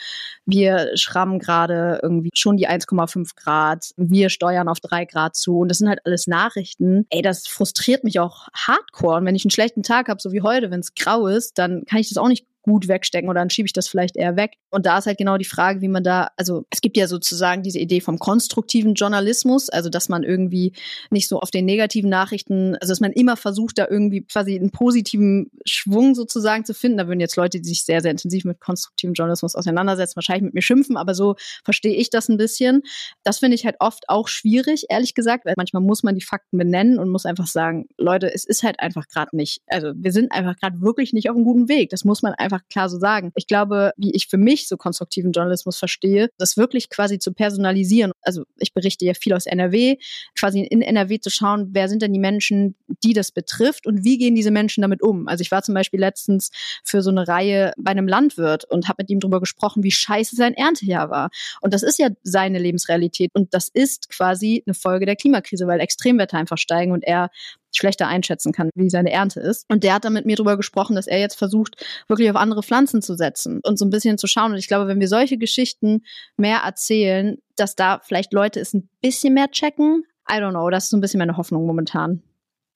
wir 0.46 0.91
schrammen 0.96 1.39
gerade 1.39 2.00
irgendwie 2.03 2.29
schon 2.36 2.58
die 2.58 2.70
1,5 2.70 3.32
Grad, 3.36 3.91
wir 3.96 4.29
steuern 4.29 4.67
auf 4.67 4.79
3 4.79 5.06
Grad 5.06 5.36
zu. 5.36 5.60
Und 5.60 5.70
das 5.70 5.79
sind 5.79 5.89
halt 5.89 6.01
alles 6.06 6.27
Nachrichten. 6.27 7.08
Ey, 7.10 7.22
das 7.22 7.48
frustriert 7.48 8.03
mich 8.03 8.20
auch 8.20 8.48
hardcore. 8.53 9.17
Und 9.17 9.25
wenn 9.25 9.36
ich 9.36 9.46
einen 9.46 9.51
schlechten 9.51 9.82
Tag 9.82 10.10
habe, 10.10 10.22
so 10.22 10.32
wie 10.34 10.41
heute, 10.41 10.70
wenn 10.70 10.82
es 10.82 10.94
grau 10.94 11.27
ist, 11.27 11.58
dann 11.58 11.84
kann 11.86 12.00
ich 12.00 12.10
das 12.10 12.17
auch 12.17 12.27
nicht 12.27 12.46
gut 12.67 12.88
wegstecken 12.88 13.29
oder 13.29 13.39
dann 13.39 13.50
schiebe 13.50 13.65
ich 13.65 13.74
das 13.74 13.88
vielleicht 13.88 14.17
eher 14.17 14.36
weg. 14.36 14.57
Und 14.69 14.86
da 14.86 14.97
ist 14.97 15.07
halt 15.07 15.17
genau 15.17 15.38
die 15.38 15.45
Frage, 15.45 15.81
wie 15.81 15.88
man 15.88 16.03
da, 16.03 16.29
also 16.36 16.65
es 16.69 16.81
gibt 16.81 16.97
ja 16.97 17.07
sozusagen 17.07 17.63
diese 17.63 17.79
Idee 17.79 18.01
vom 18.01 18.19
konstruktiven 18.19 18.93
Journalismus, 18.93 19.69
also 19.69 19.89
dass 19.89 20.09
man 20.09 20.24
irgendwie 20.24 20.74
nicht 21.09 21.29
so 21.29 21.39
auf 21.39 21.50
den 21.50 21.65
negativen 21.65 22.09
Nachrichten, 22.09 22.75
also 22.75 22.91
dass 22.91 23.00
man 23.00 23.13
immer 23.13 23.38
versucht, 23.38 23.77
da 23.77 23.88
irgendwie 23.89 24.25
quasi 24.25 24.55
einen 24.55 24.71
positiven 24.71 25.50
Schwung 25.65 26.13
sozusagen 26.13 26.65
zu 26.65 26.74
finden. 26.74 26.97
Da 26.97 27.07
würden 27.07 27.21
jetzt 27.21 27.38
Leute, 27.38 27.59
die 27.59 27.67
sich 27.67 27.86
sehr, 27.86 28.01
sehr 28.01 28.12
intensiv 28.12 28.43
mit 28.43 28.59
konstruktivem 28.59 29.13
Journalismus 29.13 29.55
auseinandersetzen, 29.55 30.17
wahrscheinlich 30.17 30.43
mit 30.43 30.53
mir 30.53 30.62
schimpfen, 30.62 30.97
aber 30.97 31.13
so 31.13 31.36
verstehe 31.63 31.95
ich 31.95 32.09
das 32.09 32.27
ein 32.27 32.38
bisschen. 32.38 32.81
Das 33.24 33.39
finde 33.39 33.55
ich 33.55 33.65
halt 33.65 33.77
oft 33.79 34.09
auch 34.09 34.27
schwierig, 34.27 34.86
ehrlich 34.89 35.13
gesagt, 35.13 35.45
weil 35.45 35.53
manchmal 35.55 35.81
muss 35.81 36.03
man 36.03 36.15
die 36.15 36.25
Fakten 36.25 36.57
benennen 36.57 37.00
und 37.00 37.09
muss 37.09 37.25
einfach 37.25 37.47
sagen, 37.47 37.88
Leute, 37.97 38.33
es 38.33 38.43
ist 38.45 38.63
halt 38.63 38.79
einfach 38.81 39.07
gerade 39.07 39.36
nicht, 39.36 39.62
also 39.67 39.93
wir 39.95 40.12
sind 40.12 40.31
einfach 40.33 40.57
gerade 40.57 40.81
wirklich 40.81 41.13
nicht 41.13 41.29
auf 41.29 41.36
einem 41.36 41.45
guten 41.45 41.69
Weg. 41.69 41.89
Das 41.89 42.03
muss 42.03 42.21
man 42.21 42.33
einfach 42.33 42.56
einfach 42.57 42.67
klar 42.69 42.89
so 42.89 42.97
sagen. 42.97 43.31
Ich 43.35 43.47
glaube, 43.47 43.91
wie 43.97 44.11
ich 44.11 44.27
für 44.27 44.37
mich 44.37 44.67
so 44.67 44.77
konstruktiven 44.77 45.31
Journalismus 45.31 45.77
verstehe, 45.77 46.29
das 46.37 46.57
wirklich 46.57 46.89
quasi 46.89 47.19
zu 47.19 47.33
personalisieren. 47.33 48.11
Also 48.21 48.43
ich 48.57 48.73
berichte 48.73 49.05
ja 49.05 49.13
viel 49.13 49.33
aus 49.33 49.45
NRW, 49.45 49.97
quasi 50.37 50.61
in 50.61 50.81
NRW 50.81 51.19
zu 51.19 51.29
schauen, 51.29 51.69
wer 51.71 51.89
sind 51.89 52.01
denn 52.01 52.13
die 52.13 52.19
Menschen, 52.19 52.75
die 53.03 53.13
das 53.13 53.31
betrifft 53.31 53.87
und 53.87 54.03
wie 54.03 54.17
gehen 54.17 54.35
diese 54.35 54.51
Menschen 54.51 54.81
damit 54.81 55.01
um. 55.01 55.27
Also 55.27 55.41
ich 55.41 55.51
war 55.51 55.63
zum 55.63 55.75
Beispiel 55.75 55.99
letztens 55.99 56.51
für 56.83 57.01
so 57.01 57.09
eine 57.09 57.27
Reihe 57.27 57.73
bei 57.77 57.91
einem 57.91 58.07
Landwirt 58.07 58.65
und 58.65 58.87
habe 58.87 59.03
mit 59.03 59.09
ihm 59.09 59.19
darüber 59.19 59.39
gesprochen, 59.39 59.83
wie 59.83 59.91
scheiße 59.91 60.35
sein 60.35 60.53
Erntejahr 60.53 61.09
war. 61.09 61.29
Und 61.61 61.73
das 61.73 61.83
ist 61.83 61.99
ja 61.99 62.09
seine 62.23 62.59
Lebensrealität 62.59 63.31
und 63.33 63.53
das 63.53 63.69
ist 63.69 64.09
quasi 64.09 64.63
eine 64.65 64.73
Folge 64.73 65.05
der 65.05 65.15
Klimakrise, 65.15 65.67
weil 65.67 65.79
Extremwetter 65.79 66.37
einfach 66.37 66.57
steigen 66.57 66.91
und 66.91 67.03
er 67.03 67.29
schlechter 67.75 68.07
einschätzen 68.07 68.51
kann, 68.51 68.69
wie 68.75 68.89
seine 68.89 69.12
Ernte 69.12 69.39
ist. 69.39 69.65
Und 69.69 69.83
der 69.83 69.93
hat 69.93 70.05
dann 70.05 70.13
mit 70.13 70.25
mir 70.25 70.36
darüber 70.36 70.57
gesprochen, 70.57 70.95
dass 70.95 71.07
er 71.07 71.19
jetzt 71.19 71.38
versucht, 71.38 71.86
wirklich 72.07 72.29
auf 72.29 72.36
andere 72.36 72.63
Pflanzen 72.63 73.01
zu 73.01 73.15
setzen 73.15 73.62
und 73.63 73.77
so 73.77 73.86
ein 73.86 73.89
bisschen 73.89 74.17
zu 74.17 74.27
schauen. 74.27 74.51
Und 74.51 74.57
ich 74.57 74.67
glaube, 74.67 74.88
wenn 74.88 75.00
wir 75.00 75.07
solche 75.07 75.38
Geschichten 75.38 76.03
mehr 76.38 76.59
erzählen, 76.59 77.38
dass 77.55 77.75
da 77.75 78.00
vielleicht 78.03 78.33
Leute 78.33 78.59
es 78.59 78.74
ein 78.74 78.89
bisschen 79.01 79.33
mehr 79.33 79.50
checken. 79.50 80.03
I 80.29 80.36
don't 80.36 80.51
know, 80.51 80.69
das 80.69 80.86
ist 80.86 80.89
so 80.91 80.97
ein 80.97 81.01
bisschen 81.01 81.19
meine 81.19 81.38
Hoffnung 81.38 81.65
momentan. 81.65 82.21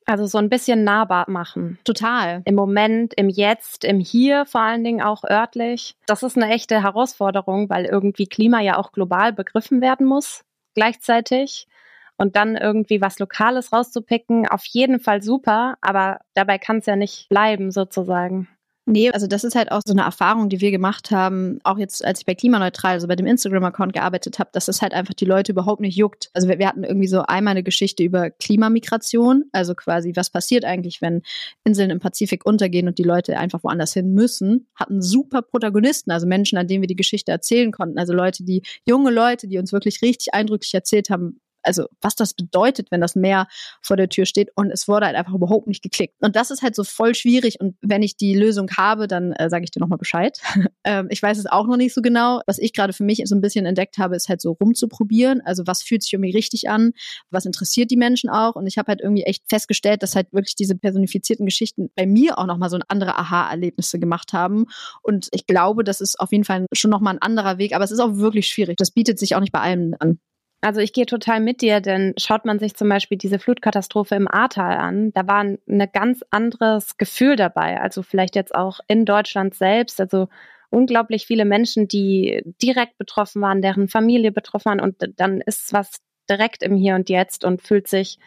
Also 0.05 0.25
so 0.25 0.39
ein 0.39 0.49
bisschen 0.49 0.83
nahbar 0.83 1.29
machen. 1.29 1.77
Total. 1.83 2.41
Im 2.45 2.55
Moment, 2.55 3.13
im 3.15 3.29
Jetzt, 3.29 3.83
im 3.85 3.99
Hier 3.99 4.45
vor 4.45 4.61
allen 4.61 4.83
Dingen 4.83 5.01
auch 5.01 5.23
örtlich. 5.23 5.95
Das 6.07 6.23
ist 6.23 6.37
eine 6.37 6.51
echte 6.51 6.81
Herausforderung, 6.81 7.69
weil 7.69 7.85
irgendwie 7.85 8.25
Klima 8.25 8.61
ja 8.61 8.77
auch 8.77 8.91
global 8.91 9.31
begriffen 9.31 9.79
werden 9.79 10.07
muss 10.07 10.43
gleichzeitig 10.73 11.67
und 12.21 12.35
dann 12.35 12.55
irgendwie 12.55 13.01
was 13.01 13.17
Lokales 13.17 13.73
rauszupicken, 13.73 14.47
auf 14.47 14.63
jeden 14.65 14.99
Fall 14.99 15.23
super, 15.23 15.75
aber 15.81 16.19
dabei 16.35 16.59
kann 16.59 16.77
es 16.77 16.85
ja 16.85 16.95
nicht 16.95 17.27
bleiben 17.29 17.71
sozusagen. 17.71 18.47
Nee, 18.87 19.11
also 19.11 19.25
das 19.25 19.43
ist 19.43 19.55
halt 19.55 19.71
auch 19.71 19.81
so 19.85 19.93
eine 19.93 20.01
Erfahrung, 20.01 20.49
die 20.49 20.59
wir 20.59 20.71
gemacht 20.71 21.11
haben, 21.11 21.59
auch 21.63 21.77
jetzt, 21.77 22.03
als 22.03 22.19
ich 22.19 22.25
bei 22.25 22.35
Klimaneutral, 22.35 22.93
also 22.93 23.07
bei 23.07 23.15
dem 23.15 23.27
Instagram-Account 23.27 23.93
gearbeitet 23.93 24.37
habe, 24.37 24.49
dass 24.53 24.67
es 24.67 24.81
halt 24.81 24.93
einfach 24.93 25.13
die 25.13 25.25
Leute 25.25 25.51
überhaupt 25.51 25.81
nicht 25.81 25.95
juckt. 25.95 26.29
Also 26.33 26.47
wir, 26.47 26.59
wir, 26.59 26.67
hatten 26.67 26.83
irgendwie 26.83 27.07
so 27.07 27.21
einmal 27.21 27.51
eine 27.51 27.63
Geschichte 27.63 28.03
über 28.03 28.31
Klimamigration, 28.31 29.45
also 29.51 29.75
quasi, 29.75 30.13
was 30.15 30.31
passiert 30.31 30.65
eigentlich, 30.65 31.01
wenn 31.01 31.21
Inseln 31.63 31.91
im 31.91 31.99
Pazifik 31.99 32.45
untergehen 32.45 32.87
und 32.87 32.97
die 32.97 33.03
Leute 33.03 33.37
einfach 33.37 33.63
woanders 33.63 33.93
hin 33.93 34.13
müssen, 34.13 34.67
hatten 34.75 35.01
super 35.01 35.41
Protagonisten, 35.41 36.11
also 36.11 36.27
Menschen, 36.27 36.57
an 36.57 36.67
denen 36.67 36.81
wir 36.81 36.87
die 36.87 36.95
Geschichte 36.95 37.31
erzählen 37.31 37.71
konnten, 37.71 37.99
also 37.99 38.13
Leute, 38.13 38.43
die, 38.43 38.63
junge 38.85 39.11
Leute, 39.11 39.47
die 39.47 39.59
uns 39.59 39.73
wirklich 39.73 40.01
richtig 40.01 40.33
eindrücklich 40.33 40.73
erzählt 40.73 41.09
haben, 41.11 41.39
also 41.63 41.85
was 42.01 42.15
das 42.15 42.33
bedeutet, 42.33 42.91
wenn 42.91 43.01
das 43.01 43.15
Meer 43.15 43.47
vor 43.81 43.97
der 43.97 44.09
Tür 44.09 44.25
steht 44.25 44.49
und 44.55 44.71
es 44.71 44.87
wurde 44.87 45.05
halt 45.05 45.15
einfach 45.15 45.33
überhaupt 45.33 45.67
nicht 45.67 45.81
geklickt. 45.81 46.15
Und 46.21 46.35
das 46.35 46.51
ist 46.51 46.61
halt 46.61 46.75
so 46.75 46.83
voll 46.83 47.15
schwierig 47.15 47.59
und 47.59 47.75
wenn 47.81 48.03
ich 48.03 48.17
die 48.17 48.35
Lösung 48.35 48.69
habe, 48.77 49.07
dann 49.07 49.33
äh, 49.33 49.49
sage 49.49 49.63
ich 49.63 49.71
dir 49.71 49.79
nochmal 49.79 49.97
Bescheid. 49.97 50.39
ähm, 50.83 51.07
ich 51.09 51.21
weiß 51.21 51.37
es 51.37 51.45
auch 51.45 51.67
noch 51.67 51.77
nicht 51.77 51.93
so 51.93 52.01
genau. 52.01 52.41
Was 52.47 52.57
ich 52.57 52.73
gerade 52.73 52.93
für 52.93 53.03
mich 53.03 53.21
so 53.25 53.35
ein 53.35 53.41
bisschen 53.41 53.65
entdeckt 53.65 53.97
habe, 53.97 54.15
ist 54.15 54.29
halt 54.29 54.41
so 54.41 54.51
rumzuprobieren. 54.51 55.41
Also 55.41 55.67
was 55.67 55.81
fühlt 55.81 56.03
sich 56.03 56.13
irgendwie 56.13 56.31
richtig 56.31 56.69
an? 56.69 56.93
Was 57.29 57.45
interessiert 57.45 57.91
die 57.91 57.97
Menschen 57.97 58.29
auch? 58.29 58.55
Und 58.55 58.67
ich 58.67 58.77
habe 58.77 58.87
halt 58.87 59.01
irgendwie 59.01 59.23
echt 59.23 59.43
festgestellt, 59.47 60.03
dass 60.03 60.15
halt 60.15 60.31
wirklich 60.33 60.55
diese 60.55 60.75
personifizierten 60.75 61.45
Geschichten 61.45 61.89
bei 61.95 62.05
mir 62.05 62.37
auch 62.37 62.45
nochmal 62.45 62.69
so 62.69 62.77
ein 62.77 62.83
andere 62.87 63.17
Aha-Erlebnisse 63.17 63.99
gemacht 63.99 64.33
haben. 64.33 64.65
Und 65.01 65.27
ich 65.31 65.45
glaube, 65.47 65.83
das 65.83 66.01
ist 66.01 66.19
auf 66.19 66.31
jeden 66.31 66.43
Fall 66.43 66.65
schon 66.73 66.91
nochmal 66.91 67.15
ein 67.15 67.21
anderer 67.21 67.57
Weg, 67.57 67.73
aber 67.73 67.83
es 67.83 67.91
ist 67.91 67.99
auch 67.99 68.15
wirklich 68.17 68.47
schwierig. 68.47 68.77
Das 68.77 68.91
bietet 68.91 69.19
sich 69.19 69.35
auch 69.35 69.39
nicht 69.39 69.51
bei 69.51 69.59
allen 69.59 69.95
an. 69.95 70.19
Also 70.61 70.79
ich 70.79 70.93
gehe 70.93 71.07
total 71.07 71.39
mit 71.39 71.61
dir, 71.61 71.81
denn 71.81 72.13
schaut 72.17 72.45
man 72.45 72.59
sich 72.59 72.75
zum 72.75 72.87
Beispiel 72.87 73.17
diese 73.17 73.39
Flutkatastrophe 73.39 74.13
im 74.13 74.27
Ahrtal 74.27 74.77
an, 74.77 75.11
da 75.13 75.27
war 75.27 75.43
ein 75.43 75.59
ganz 75.91 76.23
anderes 76.29 76.97
Gefühl 76.97 77.35
dabei. 77.35 77.81
Also 77.81 78.03
vielleicht 78.03 78.35
jetzt 78.35 78.53
auch 78.53 78.79
in 78.87 79.05
Deutschland 79.05 79.55
selbst, 79.55 79.99
also 79.99 80.27
unglaublich 80.69 81.25
viele 81.25 81.45
Menschen, 81.45 81.87
die 81.87 82.43
direkt 82.61 82.99
betroffen 82.99 83.41
waren, 83.41 83.63
deren 83.63 83.87
Familie 83.87 84.31
betroffen 84.31 84.65
waren 84.65 84.79
und 84.81 84.95
dann 85.17 85.41
ist 85.41 85.73
was 85.73 85.99
direkt 86.29 86.61
im 86.61 86.75
Hier 86.75 86.93
und 86.95 87.09
Jetzt 87.09 87.43
und 87.43 87.63
fühlt 87.63 87.87
sich 87.87 88.19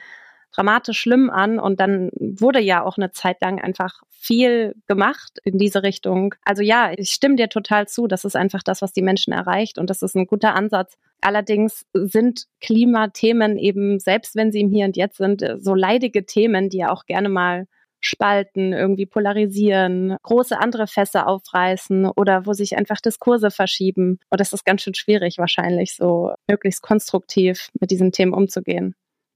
dramatisch 0.55 0.99
schlimm 0.99 1.31
an. 1.31 1.59
Und 1.59 1.81
dann 1.81 2.11
wurde 2.15 2.61
ja 2.61 2.83
auch 2.83 2.97
eine 2.97 3.11
Zeit 3.11 3.41
lang 3.41 3.61
einfach 3.61 4.03
viel 4.11 4.75
gemacht 4.87 5.39
in 5.45 5.59
diese 5.59 5.83
Richtung. 5.83 6.35
Also 6.45 6.63
ja, 6.63 6.93
ich 6.97 7.11
stimme 7.11 7.37
dir 7.37 7.49
total 7.49 7.89
zu. 7.89 8.07
Das 8.07 8.25
ist 8.25 8.37
einfach 8.37 8.63
das, 8.63 8.81
was 8.81 8.93
die 8.93 9.03
Menschen 9.03 9.33
erreicht. 9.33 9.79
Und 9.79 9.91
das 9.91 10.03
ist 10.03 10.15
ein 10.15 10.27
guter 10.27 10.55
Ansatz. 10.55 10.97
Allerdings 11.25 11.87
sind 11.95 12.45
Klimathemen 12.61 13.57
eben, 13.57 13.99
selbst 13.99 14.37
wenn 14.37 14.53
sie 14.53 14.61
im 14.61 14.71
Hier 14.71 14.85
und 14.85 14.97
Jetzt 14.97 15.17
sind, 15.17 15.43
so 15.59 15.75
leidige 15.75 16.27
Themen, 16.27 16.69
die 16.69 16.79
ja 16.79 16.93
auch 16.93 17.07
gerne 17.07 17.31
mal 17.31 17.67
spalten, 18.01 18.75
irgendwie 18.75 19.07
polarisieren, 19.07 20.19
große 20.23 20.59
andere 20.59 20.87
Fässer 20.87 21.27
aufreißen 21.27 22.05
oder 22.07 22.45
wo 22.45 22.53
sich 22.53 22.77
einfach 22.77 23.01
Diskurse 23.01 23.51
verschieben. 23.51 24.19
Und 24.29 24.39
das 24.39 24.53
ist 24.53 24.67
ganz 24.67 24.83
schön 24.83 24.93
schwierig 24.93 25.39
wahrscheinlich, 25.39 25.95
so 25.95 26.35
möglichst 26.47 26.83
konstruktiv 26.83 27.71
mit 27.81 27.91
diesen 27.91 28.13
Themen 28.13 28.35
umzugehen 28.35 28.95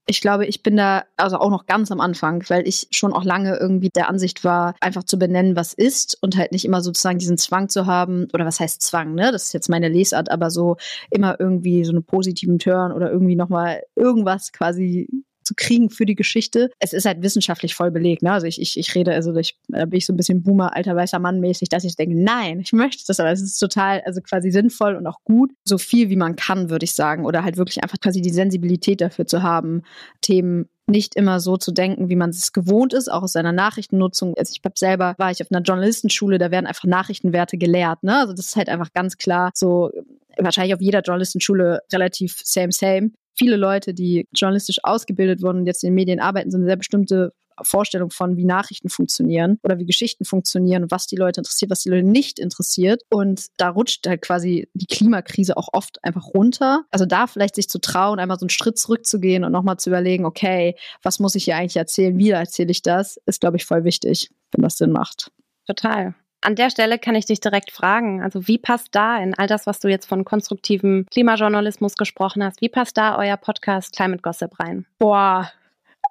ich 0.09 0.21
glaube, 0.21 0.45
ich 0.47 0.63
bin 0.63 0.75
da 0.75 1.03
also 1.17 1.37
auch 1.37 1.51
noch 1.51 1.67
ganz 1.67 1.91
am 1.91 1.99
Anfang, 2.01 2.43
weil 2.49 2.67
ich 2.67 2.87
schon 2.91 3.13
auch 3.13 3.23
lange 3.23 3.57
irgendwie 3.57 3.89
der 3.89 4.09
Ansicht 4.09 4.43
war, 4.43 4.73
einfach 4.81 5.03
zu 5.03 5.19
benennen, 5.19 5.55
was 5.55 5.73
ist 5.73 6.17
und 6.21 6.35
halt 6.35 6.51
nicht 6.51 6.65
immer 6.65 6.81
sozusagen 6.81 7.19
diesen 7.19 7.37
Zwang 7.37 7.69
zu 7.69 7.85
haben, 7.85 8.27
oder 8.33 8.45
was 8.45 8.59
heißt 8.59 8.81
Zwang, 8.81 9.13
ne? 9.13 9.31
Das 9.31 9.45
ist 9.45 9.53
jetzt 9.53 9.69
meine 9.69 9.87
Lesart, 9.87 10.31
aber 10.31 10.49
so 10.49 10.77
immer 11.11 11.39
irgendwie 11.39 11.85
so 11.85 11.91
einen 11.91 12.03
positiven 12.03 12.57
Turn 12.57 12.91
oder 12.91 13.11
irgendwie 13.11 13.35
nochmal 13.35 13.83
irgendwas 13.95 14.51
quasi 14.51 15.07
zu 15.49 15.55
kriegen 15.55 15.89
für 15.89 16.05
die 16.05 16.15
Geschichte. 16.15 16.69
Es 16.79 16.93
ist 16.93 17.05
halt 17.05 17.23
wissenschaftlich 17.23 17.73
voll 17.73 17.89
belegt. 17.89 18.21
Ne? 18.21 18.31
Also 18.31 18.45
ich, 18.45 18.61
ich, 18.61 18.77
ich 18.77 18.93
rede, 18.93 19.13
also 19.13 19.35
ich, 19.35 19.57
da 19.67 19.85
bin 19.85 19.97
ich 19.97 20.05
so 20.05 20.13
ein 20.13 20.17
bisschen 20.17 20.43
Boomer, 20.43 20.75
alter 20.75 20.95
weißer 20.95 21.17
Mann 21.17 21.39
mäßig, 21.39 21.69
dass 21.69 21.83
ich 21.83 21.95
denke, 21.95 22.21
nein, 22.21 22.59
ich 22.59 22.71
möchte 22.71 23.03
das, 23.07 23.19
aber 23.19 23.31
es 23.31 23.41
ist 23.41 23.57
total, 23.57 24.01
also 24.05 24.21
quasi 24.21 24.51
sinnvoll 24.51 24.95
und 24.95 25.07
auch 25.07 25.23
gut, 25.23 25.51
so 25.67 25.79
viel 25.79 26.09
wie 26.11 26.15
man 26.15 26.35
kann, 26.35 26.69
würde 26.69 26.83
ich 26.83 26.93
sagen. 26.93 27.25
Oder 27.25 27.43
halt 27.43 27.57
wirklich 27.57 27.81
einfach 27.81 27.99
quasi 27.99 28.21
die 28.21 28.29
Sensibilität 28.29 29.01
dafür 29.01 29.25
zu 29.25 29.41
haben, 29.41 29.81
Themen 30.21 30.69
nicht 30.85 31.15
immer 31.15 31.39
so 31.39 31.57
zu 31.57 31.71
denken, 31.71 32.09
wie 32.09 32.15
man 32.15 32.29
es 32.29 32.51
gewohnt 32.51 32.93
ist, 32.93 33.11
auch 33.11 33.23
aus 33.23 33.33
seiner 33.33 33.51
Nachrichtennutzung. 33.51 34.35
Also 34.37 34.53
ich 34.55 34.61
habe 34.63 34.73
selber, 34.77 35.15
war 35.17 35.31
ich 35.31 35.41
auf 35.41 35.51
einer 35.51 35.61
Journalistenschule, 35.61 36.37
da 36.37 36.51
werden 36.51 36.65
einfach 36.65 36.85
Nachrichtenwerte 36.85 37.57
gelehrt. 37.57 38.03
Ne? 38.03 38.17
Also 38.17 38.33
das 38.33 38.47
ist 38.47 38.55
halt 38.55 38.69
einfach 38.69 38.91
ganz 38.93 39.17
klar 39.17 39.51
so, 39.53 39.91
wahrscheinlich 40.37 40.73
auf 40.73 40.81
jeder 40.81 41.01
Journalistenschule 41.01 41.81
relativ 41.91 42.41
same, 42.43 42.71
same 42.71 43.11
viele 43.39 43.55
Leute, 43.55 43.93
die 43.93 44.27
journalistisch 44.35 44.77
ausgebildet 44.83 45.41
wurden 45.41 45.59
und 45.59 45.65
jetzt 45.65 45.83
in 45.83 45.91
den 45.91 45.95
Medien 45.95 46.19
arbeiten, 46.19 46.51
so 46.51 46.57
eine 46.57 46.65
sehr 46.65 46.75
bestimmte 46.75 47.31
Vorstellung 47.61 48.09
von, 48.09 48.37
wie 48.37 48.45
Nachrichten 48.45 48.89
funktionieren 48.89 49.59
oder 49.63 49.79
wie 49.79 49.85
Geschichten 49.85 50.25
funktionieren 50.25 50.83
und 50.83 50.91
was 50.91 51.07
die 51.07 51.15
Leute 51.15 51.41
interessiert, 51.41 51.71
was 51.71 51.81
die 51.81 51.89
Leute 51.89 52.07
nicht 52.07 52.39
interessiert. 52.39 53.03
Und 53.09 53.47
da 53.57 53.69
rutscht 53.69 54.07
halt 54.07 54.21
quasi 54.21 54.69
die 54.73 54.85
Klimakrise 54.85 55.57
auch 55.57 55.69
oft 55.73 56.03
einfach 56.03 56.27
runter. 56.33 56.83
Also 56.91 57.05
da 57.05 57.27
vielleicht 57.27 57.55
sich 57.55 57.69
zu 57.69 57.79
trauen, 57.79 58.19
einmal 58.19 58.39
so 58.39 58.45
einen 58.45 58.49
Schritt 58.49 58.77
zurückzugehen 58.77 59.43
und 59.43 59.51
nochmal 59.51 59.77
zu 59.77 59.89
überlegen, 59.89 60.25
okay, 60.25 60.75
was 61.01 61.19
muss 61.19 61.35
ich 61.35 61.45
hier 61.45 61.55
eigentlich 61.55 61.77
erzählen, 61.77 62.17
wie 62.17 62.29
erzähle 62.29 62.71
ich 62.71 62.81
das, 62.81 63.17
ist, 63.25 63.41
glaube 63.41 63.57
ich, 63.57 63.65
voll 63.65 63.83
wichtig, 63.83 64.29
wenn 64.51 64.63
das 64.63 64.77
Sinn 64.77 64.91
macht. 64.91 65.31
Total. 65.65 66.15
An 66.41 66.55
der 66.55 66.69
Stelle 66.69 66.99
kann 66.99 67.15
ich 67.15 67.25
dich 67.25 67.41
direkt 67.41 67.71
fragen, 67.71 68.21
also 68.21 68.47
wie 68.47 68.57
passt 68.57 68.89
da 68.91 69.17
in 69.17 69.33
all 69.33 69.47
das, 69.47 69.67
was 69.67 69.79
du 69.79 69.89
jetzt 69.89 70.05
von 70.05 70.23
konstruktivem 70.23 71.05
Klimajournalismus 71.11 71.95
gesprochen 71.95 72.43
hast, 72.43 72.61
wie 72.61 72.69
passt 72.69 72.97
da 72.97 73.17
euer 73.17 73.35
Podcast 73.35 73.93
Climate 73.95 74.21
Gossip 74.21 74.57
rein? 74.57 74.85
Boah, 74.99 75.51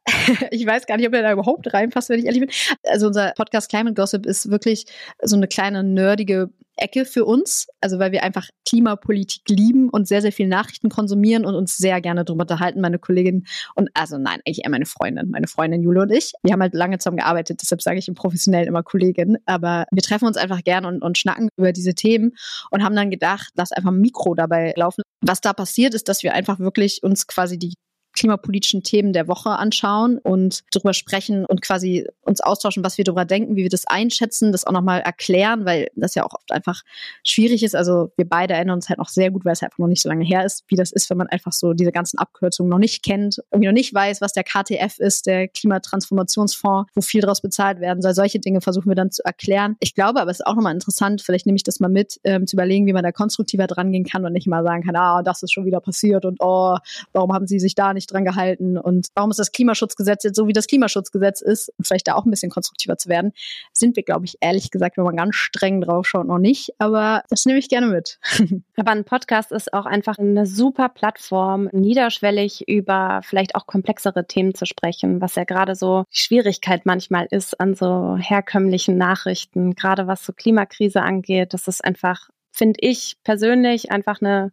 ich 0.51 0.67
weiß 0.67 0.87
gar 0.87 0.97
nicht, 0.97 1.07
ob 1.07 1.15
er 1.15 1.23
da 1.23 1.33
überhaupt 1.33 1.73
reinpasst, 1.73 2.11
wenn 2.11 2.19
ich 2.19 2.27
ehrlich 2.27 2.41
bin. 2.41 2.51
Also 2.85 3.07
unser 3.07 3.33
Podcast 3.33 3.71
Climate 3.71 3.95
Gossip 3.95 4.27
ist 4.27 4.51
wirklich 4.51 4.87
so 5.23 5.37
eine 5.37 5.49
kleine 5.49 5.83
nerdige 5.83 6.51
Ecke 6.79 7.05
für 7.05 7.25
uns, 7.25 7.67
also 7.81 7.99
weil 7.99 8.13
wir 8.13 8.23
einfach 8.23 8.49
Klimapolitik 8.69 9.43
lieben 9.49 9.89
und 9.89 10.09
sehr, 10.09 10.23
sehr 10.23 10.33
viel 10.33 10.49
Nachrichten 10.49 10.89
konsumieren 10.89 11.45
und 11.45 11.55
uns 11.55 11.77
sehr 11.77 12.01
gerne 12.01 12.25
darüber 12.25 12.43
unterhalten, 12.43 12.81
meine 12.81 12.99
Kollegin 12.99 13.47
und 13.75 13.91
also 13.95 14.19
nein, 14.19 14.41
eigentlich 14.47 14.65
eher 14.65 14.71
meine 14.71 14.87
Freundin, 14.87 15.31
meine 15.31 15.47
Freundin 15.47 15.83
Jule 15.83 16.03
und 16.03 16.13
ich. 16.13 16.33
Wir 16.43 16.53
haben 16.53 16.63
halt 16.63 16.75
lange 16.75 16.99
zusammen 16.99 17.19
gearbeitet, 17.19 17.61
deshalb 17.63 17.83
sage 17.83 17.99
ich 17.99 18.09
im 18.09 18.15
Professionellen 18.15 18.69
immer 18.69 18.83
Kollegin, 18.83 19.39
aber 19.47 19.87
wir 19.91 20.03
treffen 20.03 20.27
uns 20.27 20.37
einfach 20.37 20.63
gerne 20.65 20.89
und, 20.89 21.03
und 21.03 21.19
schnacken 21.19 21.49
über 21.57 21.73
diese 21.73 21.95
Themen 21.95 22.33
und 22.71 22.83
haben 22.83 22.97
dann 22.97 23.11
gedacht, 23.11 23.49
lass 23.57 23.73
einfach 23.73 23.91
ein 23.91 24.01
Mikro 24.01 24.35
dabei 24.35 24.73
laufen. 24.77 25.03
Was 25.21 25.41
da 25.41 25.53
passiert 25.53 25.95
ist, 25.95 26.09
dass 26.09 26.23
wir 26.23 26.35
einfach 26.35 26.59
wirklich 26.59 27.03
uns 27.03 27.27
quasi 27.27 27.59
die 27.59 27.75
klimapolitischen 28.19 28.83
Themen 28.83 29.13
der 29.13 29.29
Woche 29.29 29.51
anschauen 29.51 30.19
und 30.19 30.65
darüber 30.73 30.93
sprechen 30.93 31.45
und 31.45 31.63
quasi 31.63 32.07
uns 32.23 32.41
austauschen, 32.41 32.85
was 32.85 32.99
wir 32.99 33.05
darüber 33.05 33.25
denken, 33.25 33.55
wie 33.55 33.63
wir 33.63 33.71
das 33.71 33.87
einschätzen, 33.87 34.51
das 34.51 34.67
auch 34.67 34.73
nochmal 34.73 35.01
erklären, 35.01 35.65
weil 35.65 35.89
das 35.95 36.17
ja 36.17 36.25
auch 36.25 36.35
oft 36.35 36.51
einfach 36.51 36.83
schwierig 37.25 37.63
ist. 37.63 37.77
Also 37.77 38.11
wir 38.17 38.29
beide 38.29 38.55
erinnern 38.55 38.77
uns 38.77 38.89
halt 38.89 38.99
noch 38.99 39.09
sehr 39.09 39.31
gut, 39.31 39.45
weil 39.45 39.53
es 39.53 39.63
einfach 39.63 39.79
noch 39.79 39.87
nicht 39.87 40.03
so 40.03 40.09
lange 40.09 40.25
her 40.25 40.45
ist, 40.45 40.65
wie 40.67 40.75
das 40.75 40.91
ist, 40.91 41.09
wenn 41.11 41.17
man 41.17 41.29
einfach 41.29 41.53
so 41.53 41.75
diese 41.75 41.93
ganzen 41.93 42.19
Abkürzungen 42.19 42.69
noch 42.69 42.79
nicht 42.79 43.05
kennt, 43.05 43.41
irgendwie 43.53 43.69
noch 43.69 43.75
nicht 43.75 43.95
weiß, 43.95 44.21
was 44.21 44.33
der 44.33 44.43
KTF 44.43 44.99
ist, 44.99 45.27
der 45.27 45.47
Klimatransformationsfonds, 45.47 46.91
wo 46.95 47.01
viel 47.01 47.21
draus 47.21 47.41
bezahlt 47.41 47.79
werden 47.81 48.03
soll. 48.03 48.15
Solche 48.15 48.41
Dinge 48.41 48.61
versuchen 48.61 48.89
wir 48.89 48.97
dann 48.97 49.13
zu 49.13 49.25
erklären. 49.25 49.77
Ich 49.79 49.95
glaube 49.95 50.21
aber, 50.21 50.31
es 50.31 50.41
ist 50.41 50.47
auch 50.47 50.57
nochmal 50.57 50.75
interessant, 50.75 51.23
vielleicht 51.23 51.47
nehme 51.47 51.57
ich 51.57 51.63
das 51.63 51.79
mal 51.79 51.89
mit, 51.89 52.19
ähm, 52.25 52.49
zu 52.49 52.57
überlegen, 52.57 52.87
wie 52.87 52.93
man 52.93 53.05
da 53.05 53.13
konstruktiver 53.13 53.69
dran 53.69 53.93
gehen 53.93 54.05
kann 54.05 54.25
und 54.25 54.33
nicht 54.33 54.49
mal 54.49 54.65
sagen 54.65 54.83
kann, 54.83 54.97
ah, 54.97 55.23
das 55.23 55.43
ist 55.45 55.53
schon 55.53 55.67
wieder 55.67 55.81
passiert 55.81 56.25
und 56.25 56.39
oh, 56.41 56.77
warum 57.13 57.33
haben 57.33 57.47
sie 57.47 57.61
sich 57.61 57.77
da 57.77 57.95
nicht 57.95 58.08
nicht 58.09 58.13
dran 58.13 58.25
gehalten 58.25 58.79
und 58.79 59.09
warum 59.15 59.31
ist 59.31 59.39
das 59.39 59.53
Klimaschutzgesetz 59.53 60.25
jetzt 60.25 60.37
so, 60.37 60.47
wie 60.47 60.53
das 60.53 60.67
Klimaschutzgesetz 60.67 61.41
ist, 61.41 61.71
um 61.79 61.85
vielleicht 61.85 62.09
da 62.09 62.15
auch 62.15 62.25
ein 62.25 62.31
bisschen 62.31 62.51
konstruktiver 62.51 62.97
zu 62.97 63.09
werden, 63.09 63.33
sind 63.73 63.97
wir, 63.97 64.03
glaube 64.03 64.25
ich, 64.25 64.37
ehrlich 64.41 64.71
gesagt, 64.71 64.97
wenn 64.97 65.05
man 65.05 65.17
ganz 65.17 65.35
streng 65.35 65.81
drauf 65.81 66.07
schaut, 66.07 66.27
noch 66.27 66.39
nicht. 66.39 66.71
Aber 66.79 67.23
das 67.29 67.45
nehme 67.47 67.59
ich 67.59 67.69
gerne 67.69 67.87
mit. 67.87 68.19
Aber 68.77 68.93
ein 68.93 69.05
Podcast 69.05 69.53
ist 69.53 69.73
auch 69.73 69.87
einfach 69.87 70.19
eine 70.19 70.47
super 70.47 70.89
Plattform, 70.89 71.69
niederschwellig 71.73 72.67
über 72.69 73.21
vielleicht 73.23 73.55
auch 73.55 73.67
komplexere 73.67 74.27
Themen 74.27 74.55
zu 74.55 74.67
sprechen, 74.67 75.21
was 75.21 75.35
ja 75.35 75.45
gerade 75.45 75.75
so 75.75 76.05
die 76.13 76.19
Schwierigkeit 76.19 76.87
manchmal 76.87 77.27
ist 77.31 77.61
an 77.61 77.75
so 77.75 78.17
herkömmlichen 78.19 78.97
Nachrichten, 78.97 79.75
gerade 79.75 80.07
was 80.07 80.25
so 80.25 80.33
Klimakrise 80.33 81.03
angeht. 81.03 81.55
Das 81.55 81.69
ist 81.69 81.85
einfach, 81.85 82.29
finde 82.51 82.79
ich 82.81 83.17
persönlich, 83.25 83.91
einfach 83.91 84.21
eine, 84.21 84.53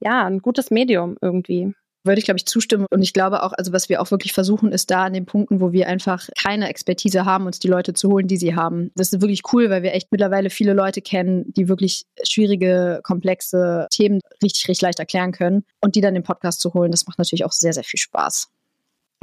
ja, 0.00 0.26
ein 0.26 0.40
gutes 0.40 0.70
Medium 0.70 1.16
irgendwie 1.20 1.74
würde 2.04 2.18
ich, 2.18 2.24
glaube 2.24 2.38
ich, 2.38 2.46
zustimmen. 2.46 2.86
Und 2.90 3.02
ich 3.02 3.12
glaube 3.12 3.42
auch, 3.42 3.52
also 3.52 3.72
was 3.72 3.88
wir 3.88 4.00
auch 4.00 4.10
wirklich 4.10 4.32
versuchen, 4.32 4.72
ist 4.72 4.90
da 4.90 5.04
an 5.04 5.12
den 5.12 5.26
Punkten, 5.26 5.60
wo 5.60 5.72
wir 5.72 5.88
einfach 5.88 6.28
keine 6.36 6.68
Expertise 6.68 7.24
haben, 7.24 7.46
uns 7.46 7.58
die 7.58 7.68
Leute 7.68 7.92
zu 7.92 8.10
holen, 8.10 8.26
die 8.26 8.36
sie 8.36 8.54
haben. 8.54 8.90
Das 8.94 9.12
ist 9.12 9.20
wirklich 9.20 9.42
cool, 9.52 9.70
weil 9.70 9.82
wir 9.82 9.94
echt 9.94 10.10
mittlerweile 10.10 10.50
viele 10.50 10.72
Leute 10.72 11.00
kennen, 11.00 11.52
die 11.54 11.68
wirklich 11.68 12.04
schwierige, 12.22 13.00
komplexe 13.02 13.86
Themen 13.90 14.20
richtig, 14.42 14.68
richtig 14.68 14.82
leicht 14.82 14.98
erklären 14.98 15.32
können. 15.32 15.64
Und 15.80 15.94
die 15.94 16.00
dann 16.00 16.14
den 16.14 16.22
Podcast 16.22 16.60
zu 16.60 16.74
holen, 16.74 16.90
das 16.90 17.06
macht 17.06 17.18
natürlich 17.18 17.44
auch 17.44 17.52
sehr, 17.52 17.72
sehr 17.72 17.84
viel 17.84 18.00
Spaß. 18.00 18.50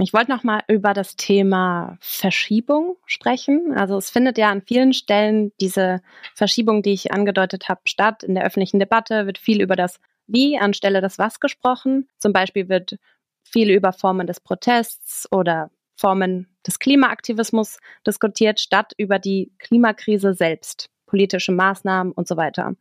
Ich 0.02 0.14
wollte 0.14 0.32
noch 0.32 0.44
mal 0.44 0.62
über 0.70 0.94
das 0.94 1.18
Thema 1.18 1.98
Verschiebung 2.00 2.96
sprechen. 3.06 3.74
Also 3.76 3.98
es 3.98 4.10
findet 4.10 4.38
ja 4.38 4.50
an 4.50 4.62
vielen 4.62 4.94
Stellen 4.94 5.52
diese 5.60 6.02
Verschiebung, 6.36 6.82
die 6.82 6.94
ich 6.94 7.12
angedeutet 7.12 7.68
habe, 7.68 7.82
statt. 7.84 8.24
In 8.24 8.34
der 8.34 8.46
öffentlichen 8.46 8.80
Debatte 8.80 9.26
wird 9.26 9.38
viel 9.38 9.62
über 9.62 9.76
das 9.76 10.00
wie 10.30 10.58
anstelle 10.58 11.02
des 11.02 11.20
was 11.20 11.40
gesprochen. 11.40 12.08
Zum 12.18 12.34
Beispiel 12.34 12.70
wird 12.70 12.98
viel 13.44 13.72
über 13.72 13.94
Formen 13.94 14.28
des 14.28 14.40
Protests 14.40 15.28
oder 15.32 15.72
Formen 15.96 16.48
des 16.66 16.80
Klimaaktivismus 16.80 17.80
diskutiert, 18.08 18.60
statt 18.60 18.94
über 18.98 19.20
die 19.20 19.52
Klimakrise 19.60 20.34
selbst, 20.34 20.90
politische 21.08 21.52
Maßnahmen 21.52 22.14
und 22.14 22.28
so 22.28 22.38
weiter. 22.38 22.76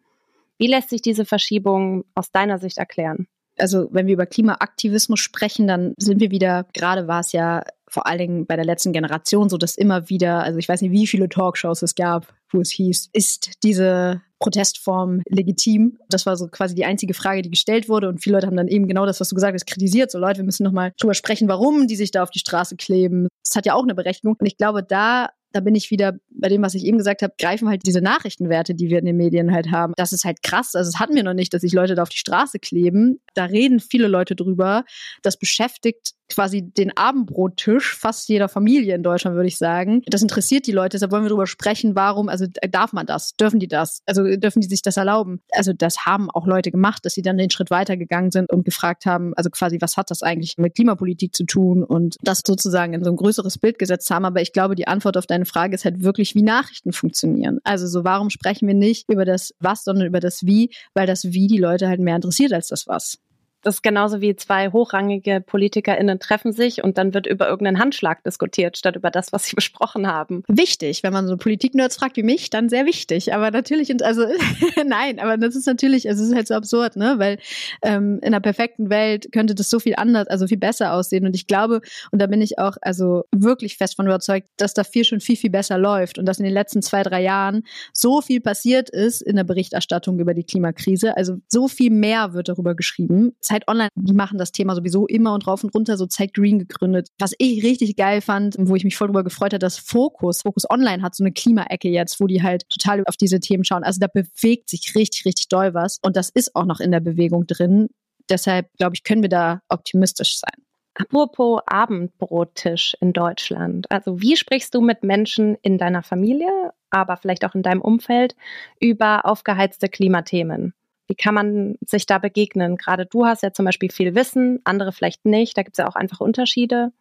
Wie 0.58 0.68
lässt 0.68 0.90
sich 0.90 1.02
diese 1.02 1.24
Verschiebung 1.24 2.04
aus 2.14 2.30
deiner 2.30 2.58
Sicht 2.58 2.78
erklären? 2.78 3.26
Also 3.58 3.88
wenn 3.90 4.06
wir 4.06 4.14
über 4.14 4.26
Klimaaktivismus 4.26 5.18
sprechen, 5.18 5.66
dann 5.66 5.94
sind 5.96 6.20
wir 6.20 6.30
wieder, 6.30 6.66
gerade 6.74 7.08
war 7.08 7.20
es 7.20 7.32
ja 7.32 7.64
vor 7.88 8.06
allen 8.06 8.18
Dingen 8.18 8.46
bei 8.46 8.56
der 8.56 8.64
letzten 8.64 8.92
Generation 8.92 9.48
so, 9.48 9.56
dass 9.56 9.76
immer 9.76 10.08
wieder, 10.08 10.42
also 10.42 10.58
ich 10.58 10.68
weiß 10.68 10.82
nicht, 10.82 10.92
wie 10.92 11.06
viele 11.06 11.28
Talkshows 11.28 11.82
es 11.82 11.94
gab, 11.94 12.32
wo 12.50 12.60
es 12.60 12.70
hieß, 12.70 13.10
ist 13.12 13.62
diese 13.62 14.22
Protestform 14.38 15.22
legitim? 15.28 15.98
Das 16.08 16.26
war 16.26 16.36
so 16.36 16.48
quasi 16.48 16.74
die 16.74 16.84
einzige 16.84 17.14
Frage, 17.14 17.42
die 17.42 17.50
gestellt 17.50 17.88
wurde. 17.88 18.08
Und 18.08 18.22
viele 18.22 18.36
Leute 18.36 18.46
haben 18.46 18.56
dann 18.56 18.68
eben 18.68 18.86
genau 18.86 19.04
das, 19.04 19.20
was 19.20 19.28
du 19.28 19.34
gesagt 19.34 19.54
hast, 19.54 19.66
kritisiert. 19.66 20.10
So 20.10 20.18
Leute, 20.18 20.38
wir 20.38 20.44
müssen 20.44 20.62
nochmal 20.62 20.92
drüber 20.98 21.14
sprechen, 21.14 21.48
warum 21.48 21.86
die 21.86 21.96
sich 21.96 22.10
da 22.10 22.22
auf 22.22 22.30
die 22.30 22.38
Straße 22.38 22.76
kleben. 22.76 23.28
Das 23.44 23.56
hat 23.56 23.66
ja 23.66 23.74
auch 23.74 23.82
eine 23.82 23.94
Berechtigung. 23.94 24.36
Und 24.38 24.46
ich 24.46 24.56
glaube, 24.56 24.82
da 24.82 25.30
da 25.52 25.60
bin 25.60 25.74
ich 25.74 25.90
wieder 25.90 26.14
bei 26.30 26.48
dem, 26.48 26.62
was 26.62 26.74
ich 26.74 26.84
eben 26.84 26.98
gesagt 26.98 27.22
habe, 27.22 27.32
greifen 27.40 27.68
halt 27.68 27.86
diese 27.86 28.00
Nachrichtenwerte, 28.00 28.74
die 28.74 28.90
wir 28.90 28.98
in 28.98 29.06
den 29.06 29.16
Medien 29.16 29.52
halt 29.52 29.70
haben. 29.70 29.94
Das 29.96 30.12
ist 30.12 30.24
halt 30.24 30.42
krass. 30.42 30.74
Also 30.74 30.88
es 30.88 30.98
hatten 30.98 31.14
wir 31.14 31.22
noch 31.22 31.34
nicht, 31.34 31.54
dass 31.54 31.62
sich 31.62 31.72
Leute 31.72 31.94
da 31.94 32.02
auf 32.02 32.10
die 32.10 32.18
Straße 32.18 32.58
kleben. 32.58 33.20
Da 33.34 33.44
reden 33.44 33.80
viele 33.80 34.08
Leute 34.08 34.36
drüber. 34.36 34.84
Das 35.22 35.38
beschäftigt 35.38 36.12
quasi 36.28 36.62
den 36.62 36.96
Abendbrottisch 36.96 37.96
fast 37.96 38.28
jeder 38.28 38.48
Familie 38.48 38.94
in 38.94 39.02
Deutschland, 39.02 39.36
würde 39.36 39.48
ich 39.48 39.58
sagen. 39.58 40.02
Das 40.06 40.22
interessiert 40.22 40.66
die 40.66 40.72
Leute, 40.72 40.96
deshalb 40.96 41.12
wollen 41.12 41.24
wir 41.24 41.28
darüber 41.28 41.46
sprechen, 41.46 41.94
warum, 41.94 42.28
also 42.28 42.46
darf 42.70 42.92
man 42.92 43.06
das? 43.06 43.34
Dürfen 43.34 43.60
die 43.60 43.68
das? 43.68 44.02
Also 44.06 44.24
dürfen 44.36 44.60
die 44.60 44.68
sich 44.68 44.82
das 44.82 44.96
erlauben? 44.96 45.40
Also 45.52 45.72
das 45.72 46.06
haben 46.06 46.30
auch 46.30 46.46
Leute 46.46 46.70
gemacht, 46.70 47.04
dass 47.04 47.14
sie 47.14 47.22
dann 47.22 47.38
den 47.38 47.50
Schritt 47.50 47.70
weitergegangen 47.70 48.30
sind 48.30 48.50
und 48.50 48.64
gefragt 48.64 49.06
haben, 49.06 49.32
also 49.36 49.50
quasi, 49.50 49.78
was 49.80 49.96
hat 49.96 50.10
das 50.10 50.22
eigentlich 50.22 50.58
mit 50.58 50.74
Klimapolitik 50.74 51.34
zu 51.34 51.44
tun 51.44 51.82
und 51.82 52.16
das 52.22 52.42
sozusagen 52.46 52.92
in 52.94 53.04
so 53.04 53.10
ein 53.10 53.16
größeres 53.16 53.58
Bild 53.58 53.78
gesetzt 53.78 54.10
haben. 54.10 54.24
Aber 54.24 54.40
ich 54.40 54.52
glaube, 54.52 54.74
die 54.74 54.88
Antwort 54.88 55.16
auf 55.16 55.26
deine 55.26 55.46
Frage 55.46 55.74
ist 55.74 55.84
halt 55.84 56.02
wirklich, 56.02 56.34
wie 56.34 56.42
Nachrichten 56.42 56.92
funktionieren. 56.92 57.58
Also 57.64 57.86
so, 57.86 58.04
warum 58.04 58.30
sprechen 58.30 58.66
wir 58.68 58.74
nicht 58.74 59.08
über 59.10 59.24
das 59.24 59.54
Was, 59.60 59.84
sondern 59.84 60.06
über 60.06 60.20
das 60.20 60.44
Wie, 60.44 60.70
weil 60.94 61.06
das 61.06 61.24
Wie 61.24 61.46
die 61.46 61.58
Leute 61.58 61.88
halt 61.88 62.00
mehr 62.00 62.16
interessiert 62.16 62.52
als 62.52 62.68
das 62.68 62.86
Was. 62.86 63.18
Das 63.62 63.76
ist 63.76 63.82
genauso 63.82 64.20
wie 64.20 64.36
zwei 64.36 64.70
hochrangige 64.70 65.40
PolitikerInnen 65.40 66.20
treffen 66.20 66.52
sich 66.52 66.84
und 66.84 66.96
dann 66.96 67.12
wird 67.12 67.26
über 67.26 67.48
irgendeinen 67.48 67.80
Handschlag 67.80 68.22
diskutiert, 68.22 68.76
statt 68.76 68.96
über 68.96 69.10
das, 69.10 69.32
was 69.32 69.44
sie 69.44 69.56
besprochen 69.56 70.06
haben. 70.06 70.44
Wichtig, 70.48 71.02
wenn 71.02 71.12
man 71.12 71.26
so 71.26 71.36
Politik-Nerds 71.36 71.96
fragt 71.96 72.16
wie 72.16 72.22
mich, 72.22 72.50
dann 72.50 72.68
sehr 72.68 72.86
wichtig. 72.86 73.34
Aber 73.34 73.50
natürlich, 73.50 74.04
also 74.04 74.26
nein, 74.86 75.18
aber 75.18 75.36
das 75.36 75.56
ist 75.56 75.66
natürlich, 75.66 76.06
es 76.06 76.20
ist 76.20 76.34
halt 76.34 76.46
so 76.46 76.54
absurd, 76.54 76.96
ne? 76.96 77.14
Weil 77.18 77.38
ähm, 77.82 78.18
in 78.22 78.28
einer 78.28 78.40
perfekten 78.40 78.90
Welt 78.90 79.32
könnte 79.32 79.54
das 79.54 79.70
so 79.70 79.80
viel 79.80 79.94
anders, 79.96 80.28
also 80.28 80.46
viel 80.46 80.58
besser 80.58 80.92
aussehen. 80.92 81.26
Und 81.26 81.34
ich 81.34 81.46
glaube, 81.46 81.80
und 82.12 82.20
da 82.20 82.26
bin 82.26 82.40
ich 82.40 82.58
auch 82.58 82.76
also 82.80 83.24
wirklich 83.32 83.76
fest 83.76 83.96
von 83.96 84.06
überzeugt, 84.06 84.48
dass 84.56 84.74
da 84.74 84.84
viel 84.84 85.04
schon 85.04 85.20
viel, 85.20 85.36
viel 85.36 85.50
besser 85.50 85.78
läuft 85.78 86.18
und 86.18 86.26
dass 86.26 86.38
in 86.38 86.44
den 86.44 86.54
letzten 86.54 86.82
zwei, 86.82 87.02
drei 87.02 87.22
Jahren 87.22 87.64
so 87.92 88.20
viel 88.20 88.40
passiert 88.40 88.88
ist 88.90 89.20
in 89.20 89.36
der 89.36 89.44
Berichterstattung 89.44 90.18
über 90.20 90.34
die 90.34 90.44
Klimakrise. 90.44 91.16
Also 91.16 91.38
so 91.48 91.66
viel 91.68 91.90
mehr 91.90 92.34
wird 92.34 92.48
darüber 92.48 92.74
geschrieben 92.74 93.32
Zeit 93.58 93.68
Online, 93.68 93.90
die 93.94 94.12
machen 94.12 94.38
das 94.38 94.52
Thema 94.52 94.74
sowieso 94.74 95.06
immer 95.06 95.34
und 95.34 95.46
rauf 95.46 95.64
und 95.64 95.74
runter, 95.74 95.96
so 95.96 96.06
Zeit 96.06 96.34
Green 96.34 96.58
gegründet. 96.58 97.08
Was 97.18 97.32
ich 97.38 97.62
richtig 97.64 97.96
geil 97.96 98.20
fand, 98.20 98.56
wo 98.58 98.76
ich 98.76 98.84
mich 98.84 98.96
voll 98.96 99.08
drüber 99.08 99.24
gefreut 99.24 99.52
habe, 99.52 99.58
dass 99.58 99.78
Focus, 99.78 100.42
Focus 100.42 100.68
Online 100.70 101.02
hat 101.02 101.14
so 101.14 101.24
eine 101.24 101.32
Klimaecke 101.32 101.88
jetzt, 101.88 102.20
wo 102.20 102.26
die 102.26 102.42
halt 102.42 102.68
total 102.68 103.02
auf 103.06 103.16
diese 103.16 103.40
Themen 103.40 103.64
schauen. 103.64 103.84
Also 103.84 104.00
da 104.00 104.06
bewegt 104.06 104.70
sich 104.70 104.94
richtig, 104.94 105.24
richtig 105.24 105.48
doll 105.48 105.74
was. 105.74 105.98
Und 106.02 106.16
das 106.16 106.30
ist 106.30 106.54
auch 106.54 106.66
noch 106.66 106.80
in 106.80 106.90
der 106.90 107.00
Bewegung 107.00 107.46
drin. 107.46 107.88
Deshalb, 108.30 108.68
glaube 108.78 108.94
ich, 108.94 109.04
können 109.04 109.22
wir 109.22 109.28
da 109.28 109.60
optimistisch 109.68 110.38
sein. 110.38 110.64
Apropos 110.94 111.60
Abendbrottisch 111.66 112.96
in 113.00 113.12
Deutschland. 113.12 113.90
Also 113.90 114.20
wie 114.20 114.36
sprichst 114.36 114.74
du 114.74 114.80
mit 114.80 115.04
Menschen 115.04 115.56
in 115.62 115.78
deiner 115.78 116.02
Familie, 116.02 116.72
aber 116.90 117.16
vielleicht 117.16 117.44
auch 117.44 117.54
in 117.54 117.62
deinem 117.62 117.80
Umfeld 117.80 118.34
über 118.80 119.24
aufgeheizte 119.24 119.88
Klimathemen? 119.88 120.74
Wie 121.08 121.14
kann 121.14 121.34
man 121.34 121.76
sich 121.84 122.06
da 122.06 122.18
begegnen? 122.18 122.76
Gerade 122.76 123.06
du 123.06 123.24
hast 123.24 123.42
ja 123.42 123.52
zum 123.52 123.64
Beispiel 123.64 123.90
viel 123.90 124.14
Wissen, 124.14 124.60
andere 124.64 124.92
vielleicht 124.92 125.24
nicht. 125.24 125.56
Da 125.56 125.62
gibt 125.62 125.76
es 125.76 125.82
ja 125.82 125.88
auch 125.88 125.96
einfach 125.96 126.20
Unterschiede. 126.20 126.92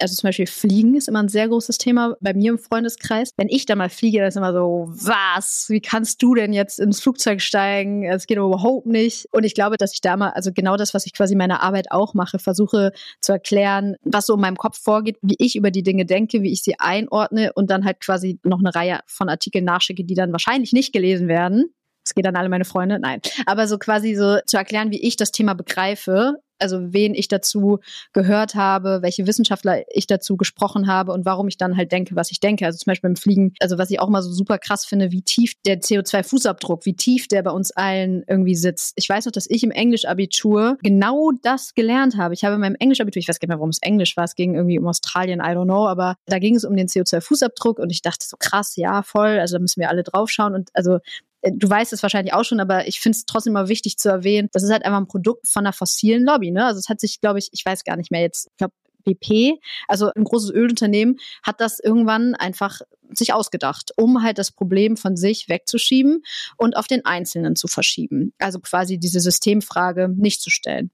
Also 0.00 0.14
zum 0.14 0.28
Beispiel 0.28 0.46
Fliegen 0.46 0.96
ist 0.96 1.08
immer 1.08 1.22
ein 1.22 1.28
sehr 1.28 1.48
großes 1.48 1.78
Thema 1.78 2.16
bei 2.20 2.32
mir 2.32 2.52
im 2.52 2.58
Freundeskreis. 2.58 3.32
Wenn 3.36 3.48
ich 3.48 3.66
da 3.66 3.76
mal 3.76 3.90
fliege, 3.90 4.18
dann 4.18 4.28
ist 4.28 4.36
immer 4.36 4.52
so, 4.52 4.86
was? 4.88 5.66
Wie 5.68 5.80
kannst 5.80 6.22
du 6.22 6.34
denn 6.34 6.52
jetzt 6.52 6.80
ins 6.80 7.00
Flugzeug 7.00 7.42
steigen? 7.42 8.04
Es 8.04 8.26
geht 8.26 8.38
überhaupt 8.38 8.86
nicht. 8.86 9.26
Und 9.32 9.44
ich 9.44 9.54
glaube, 9.54 9.76
dass 9.76 9.92
ich 9.92 10.00
da 10.00 10.16
mal, 10.16 10.30
also 10.30 10.52
genau 10.52 10.76
das, 10.76 10.94
was 10.94 11.06
ich 11.06 11.12
quasi 11.12 11.34
in 11.34 11.38
meiner 11.38 11.62
Arbeit 11.62 11.90
auch 11.90 12.14
mache, 12.14 12.38
versuche 12.38 12.92
zu 13.20 13.32
erklären, 13.32 13.96
was 14.02 14.26
so 14.26 14.34
in 14.34 14.40
meinem 14.40 14.56
Kopf 14.56 14.80
vorgeht, 14.80 15.18
wie 15.22 15.36
ich 15.38 15.56
über 15.56 15.70
die 15.70 15.82
Dinge 15.82 16.06
denke, 16.06 16.42
wie 16.42 16.52
ich 16.52 16.62
sie 16.62 16.78
einordne 16.78 17.52
und 17.54 17.70
dann 17.70 17.84
halt 17.84 18.00
quasi 18.00 18.38
noch 18.42 18.60
eine 18.60 18.74
Reihe 18.74 19.00
von 19.06 19.28
Artikeln 19.28 19.64
nachschicke, 19.64 20.04
die 20.04 20.14
dann 20.14 20.32
wahrscheinlich 20.32 20.72
nicht 20.72 20.92
gelesen 20.92 21.28
werden 21.28 21.74
es 22.04 22.14
geht 22.14 22.26
an 22.26 22.36
alle 22.36 22.48
meine 22.48 22.64
Freunde, 22.64 22.98
nein. 22.98 23.20
Aber 23.46 23.66
so 23.66 23.78
quasi 23.78 24.14
so 24.14 24.38
zu 24.46 24.56
erklären, 24.56 24.90
wie 24.90 25.00
ich 25.00 25.16
das 25.16 25.32
Thema 25.32 25.54
begreife, 25.54 26.36
also 26.60 26.92
wen 26.92 27.14
ich 27.14 27.28
dazu 27.28 27.80
gehört 28.12 28.54
habe, 28.54 29.00
welche 29.02 29.26
Wissenschaftler 29.26 29.82
ich 29.88 30.06
dazu 30.06 30.36
gesprochen 30.36 30.86
habe 30.86 31.12
und 31.12 31.24
warum 31.24 31.48
ich 31.48 31.56
dann 31.56 31.76
halt 31.76 31.90
denke, 31.92 32.16
was 32.16 32.30
ich 32.30 32.40
denke. 32.40 32.66
Also 32.66 32.78
zum 32.78 32.90
Beispiel 32.90 33.08
beim 33.08 33.16
Fliegen, 33.16 33.54
also 33.60 33.78
was 33.78 33.90
ich 33.90 34.00
auch 34.00 34.08
mal 34.08 34.22
so 34.22 34.30
super 34.30 34.58
krass 34.58 34.84
finde, 34.84 35.10
wie 35.10 35.22
tief 35.22 35.54
der 35.64 35.80
CO2-Fußabdruck, 35.80 36.84
wie 36.84 36.94
tief 36.94 37.28
der 37.28 37.42
bei 37.42 37.50
uns 37.50 37.70
allen 37.70 38.24
irgendwie 38.28 38.54
sitzt. 38.54 38.92
Ich 38.96 39.08
weiß 39.08 39.26
noch, 39.26 39.32
dass 39.32 39.48
ich 39.48 39.64
im 39.64 39.70
Englischabitur 39.70 40.76
genau 40.82 41.32
das 41.42 41.74
gelernt 41.74 42.16
habe. 42.16 42.34
Ich 42.34 42.44
habe 42.44 42.54
in 42.56 42.60
meinem 42.60 42.76
Englischabitur, 42.78 43.20
ich 43.20 43.28
weiß 43.28 43.40
gar 43.40 43.46
nicht 43.46 43.50
mehr, 43.50 43.58
warum 43.58 43.70
es 43.70 43.82
Englisch 43.82 44.16
war, 44.16 44.24
es 44.24 44.34
ging 44.34 44.54
irgendwie 44.54 44.78
um 44.78 44.86
Australien, 44.86 45.40
I 45.40 45.54
don't 45.54 45.64
know, 45.64 45.86
aber 45.86 46.16
da 46.26 46.38
ging 46.38 46.54
es 46.54 46.64
um 46.64 46.76
den 46.76 46.88
CO2-Fußabdruck 46.88 47.80
und 47.80 47.90
ich 47.90 48.02
dachte 48.02 48.26
so 48.26 48.36
krass, 48.38 48.76
ja, 48.76 49.02
voll, 49.02 49.38
also 49.38 49.56
da 49.56 49.60
müssen 49.60 49.80
wir 49.80 49.88
alle 49.88 50.02
draufschauen 50.02 50.54
und 50.54 50.70
also 50.74 50.98
du 51.42 51.68
weißt 51.68 51.92
es 51.92 52.02
wahrscheinlich 52.02 52.34
auch 52.34 52.44
schon, 52.44 52.60
aber 52.60 52.86
ich 52.86 53.00
finde 53.00 53.16
es 53.16 53.26
trotzdem 53.26 53.52
mal 53.52 53.68
wichtig 53.68 53.98
zu 53.98 54.08
erwähnen, 54.08 54.48
das 54.52 54.62
ist 54.62 54.70
halt 54.70 54.84
einfach 54.84 54.98
ein 54.98 55.08
Produkt 55.08 55.48
von 55.48 55.64
einer 55.64 55.72
fossilen 55.72 56.24
Lobby. 56.24 56.50
Ne? 56.50 56.64
Also 56.64 56.78
es 56.78 56.88
hat 56.88 57.00
sich, 57.00 57.20
glaube 57.20 57.38
ich, 57.38 57.48
ich 57.52 57.64
weiß 57.64 57.84
gar 57.84 57.96
nicht 57.96 58.10
mehr 58.10 58.20
jetzt, 58.20 58.48
ich 58.50 58.56
glaube, 58.56 58.74
BP, 59.04 59.58
also 59.88 60.10
ein 60.14 60.24
großes 60.24 60.50
Ölunternehmen, 60.50 61.16
hat 61.42 61.60
das 61.60 61.80
irgendwann 61.80 62.34
einfach 62.34 62.80
sich 63.12 63.32
ausgedacht, 63.32 63.92
um 63.96 64.22
halt 64.22 64.36
das 64.36 64.52
Problem 64.52 64.98
von 64.98 65.16
sich 65.16 65.48
wegzuschieben 65.48 66.22
und 66.58 66.76
auf 66.76 66.86
den 66.86 67.06
Einzelnen 67.06 67.56
zu 67.56 67.66
verschieben. 67.66 68.34
Also 68.38 68.60
quasi 68.60 68.98
diese 68.98 69.20
Systemfrage 69.20 70.08
nicht 70.14 70.42
zu 70.42 70.50
stellen 70.50 70.90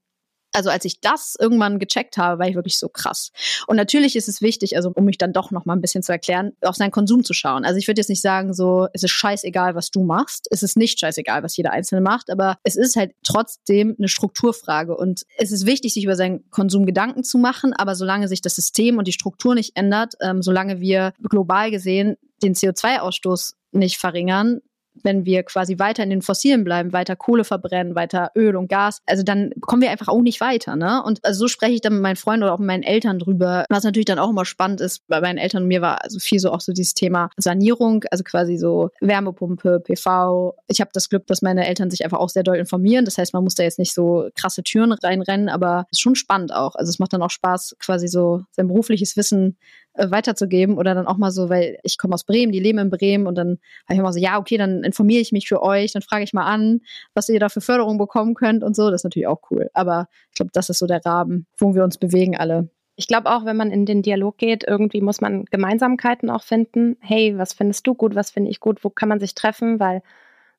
also 0.53 0.69
als 0.69 0.85
ich 0.85 1.01
das 1.01 1.35
irgendwann 1.39 1.79
gecheckt 1.79 2.17
habe, 2.17 2.39
war 2.39 2.47
ich 2.47 2.55
wirklich 2.55 2.77
so 2.77 2.89
krass. 2.89 3.31
Und 3.67 3.75
natürlich 3.75 4.15
ist 4.15 4.27
es 4.27 4.41
wichtig, 4.41 4.75
also 4.75 4.91
um 4.95 5.05
mich 5.05 5.17
dann 5.17 5.33
doch 5.33 5.51
noch 5.51 5.65
mal 5.65 5.75
ein 5.75 5.81
bisschen 5.81 6.03
zu 6.03 6.11
erklären, 6.11 6.53
auf 6.61 6.75
seinen 6.75 6.91
Konsum 6.91 7.23
zu 7.23 7.33
schauen. 7.33 7.65
Also 7.65 7.77
ich 7.77 7.87
würde 7.87 7.99
jetzt 8.01 8.09
nicht 8.09 8.21
sagen, 8.21 8.53
so 8.53 8.87
es 8.93 9.03
ist 9.03 9.11
scheißegal, 9.11 9.75
was 9.75 9.91
du 9.91 10.03
machst. 10.03 10.47
Es 10.49 10.63
ist 10.63 10.77
nicht 10.77 10.99
scheißegal, 10.99 11.43
was 11.43 11.57
jeder 11.57 11.71
Einzelne 11.71 12.01
macht, 12.01 12.29
aber 12.29 12.57
es 12.63 12.75
ist 12.75 12.95
halt 12.95 13.13
trotzdem 13.23 13.95
eine 13.97 14.07
Strukturfrage 14.07 14.95
und 14.95 15.23
es 15.37 15.51
ist 15.51 15.65
wichtig, 15.65 15.93
sich 15.93 16.03
über 16.03 16.15
seinen 16.15 16.49
Konsum 16.49 16.85
Gedanken 16.85 17.23
zu 17.23 17.37
machen. 17.37 17.73
Aber 17.73 17.95
solange 17.95 18.27
sich 18.27 18.41
das 18.41 18.55
System 18.55 18.97
und 18.97 19.07
die 19.07 19.13
Struktur 19.13 19.55
nicht 19.55 19.75
ändert, 19.75 20.15
ähm, 20.21 20.41
solange 20.41 20.79
wir 20.79 21.13
global 21.21 21.71
gesehen 21.71 22.17
den 22.43 22.53
CO2-Ausstoß 22.53 23.53
nicht 23.71 23.97
verringern, 23.97 24.61
wenn 25.03 25.25
wir 25.25 25.43
quasi 25.43 25.79
weiter 25.79 26.03
in 26.03 26.09
den 26.09 26.21
Fossilen 26.21 26.63
bleiben, 26.63 26.93
weiter 26.93 27.15
Kohle 27.15 27.43
verbrennen, 27.43 27.95
weiter 27.95 28.31
Öl 28.35 28.55
und 28.55 28.69
Gas, 28.69 29.01
also 29.05 29.23
dann 29.23 29.51
kommen 29.61 29.81
wir 29.81 29.91
einfach 29.91 30.07
auch 30.07 30.21
nicht 30.21 30.41
weiter. 30.41 30.75
Ne? 30.75 31.01
Und 31.03 31.23
also 31.23 31.39
so 31.39 31.47
spreche 31.47 31.73
ich 31.73 31.81
dann 31.81 31.93
mit 31.93 32.01
meinen 32.01 32.15
Freunden 32.15 32.43
oder 32.43 32.53
auch 32.53 32.59
mit 32.59 32.67
meinen 32.67 32.83
Eltern 32.83 33.19
drüber, 33.19 33.65
was 33.69 33.83
natürlich 33.83 34.05
dann 34.05 34.19
auch 34.19 34.29
immer 34.29 34.45
spannend 34.45 34.81
ist. 34.81 35.07
Bei 35.07 35.21
meinen 35.21 35.37
Eltern 35.37 35.63
und 35.63 35.67
mir 35.67 35.81
war 35.81 36.03
also 36.03 36.19
viel 36.19 36.39
so 36.39 36.51
auch 36.51 36.61
so 36.61 36.73
dieses 36.73 36.93
Thema 36.93 37.29
Sanierung, 37.37 38.03
also 38.11 38.23
quasi 38.23 38.57
so 38.57 38.89
Wärmepumpe, 39.01 39.81
PV. 39.81 40.55
Ich 40.67 40.81
habe 40.81 40.91
das 40.93 41.09
Glück, 41.09 41.27
dass 41.27 41.41
meine 41.41 41.67
Eltern 41.67 41.89
sich 41.89 42.03
einfach 42.03 42.19
auch 42.19 42.29
sehr 42.29 42.43
doll 42.43 42.57
informieren. 42.57 43.05
Das 43.05 43.17
heißt, 43.17 43.33
man 43.33 43.43
muss 43.43 43.55
da 43.55 43.63
jetzt 43.63 43.79
nicht 43.79 43.93
so 43.93 44.29
krasse 44.35 44.63
Türen 44.63 44.91
reinrennen, 44.91 45.49
aber 45.49 45.85
es 45.91 45.97
ist 45.97 46.01
schon 46.01 46.15
spannend 46.15 46.53
auch. 46.53 46.75
Also 46.75 46.89
es 46.89 46.99
macht 46.99 47.13
dann 47.13 47.21
auch 47.21 47.29
Spaß, 47.29 47.75
quasi 47.79 48.07
so 48.07 48.43
sein 48.51 48.67
berufliches 48.67 49.17
Wissen 49.17 49.57
weiterzugeben 49.97 50.77
oder 50.77 50.95
dann 50.95 51.07
auch 51.07 51.17
mal 51.17 51.31
so, 51.31 51.49
weil 51.49 51.77
ich 51.83 51.97
komme 51.97 52.13
aus 52.13 52.23
Bremen, 52.23 52.51
die 52.51 52.59
leben 52.59 52.79
in 52.79 52.89
Bremen 52.89 53.27
und 53.27 53.35
dann 53.35 53.57
habe 53.85 53.93
ich 53.93 53.99
immer 53.99 54.13
so, 54.13 54.19
ja, 54.19 54.37
okay, 54.39 54.57
dann 54.57 54.83
informiere 54.83 55.21
ich 55.21 55.31
mich 55.31 55.47
für 55.47 55.61
euch, 55.61 55.93
dann 55.93 56.01
frage 56.01 56.23
ich 56.23 56.33
mal 56.33 56.45
an, 56.45 56.81
was 57.13 57.29
ihr 57.29 57.39
da 57.39 57.49
für 57.49 57.61
Förderung 57.61 57.97
bekommen 57.97 58.33
könnt 58.35 58.63
und 58.63 58.75
so. 58.75 58.89
Das 58.89 59.01
ist 59.01 59.05
natürlich 59.05 59.27
auch 59.27 59.41
cool. 59.51 59.69
Aber 59.73 60.07
ich 60.29 60.35
glaube, 60.35 60.51
das 60.53 60.69
ist 60.69 60.79
so 60.79 60.87
der 60.87 61.03
Rahmen, 61.05 61.47
wo 61.57 61.75
wir 61.75 61.83
uns 61.83 61.97
bewegen 61.97 62.37
alle. 62.37 62.69
Ich 62.95 63.07
glaube 63.07 63.29
auch, 63.29 63.45
wenn 63.45 63.57
man 63.57 63.71
in 63.71 63.85
den 63.85 64.01
Dialog 64.01 64.37
geht, 64.37 64.63
irgendwie 64.67 65.01
muss 65.01 65.21
man 65.21 65.45
Gemeinsamkeiten 65.45 66.29
auch 66.31 66.43
finden. 66.43 66.97
Hey, 66.99 67.37
was 67.37 67.53
findest 67.53 67.85
du 67.85 67.93
gut, 67.93 68.15
was 68.15 68.31
finde 68.31 68.49
ich 68.49 68.59
gut, 68.59 68.83
wo 68.83 68.89
kann 68.89 69.09
man 69.09 69.19
sich 69.19 69.35
treffen, 69.35 69.79
weil 69.79 70.01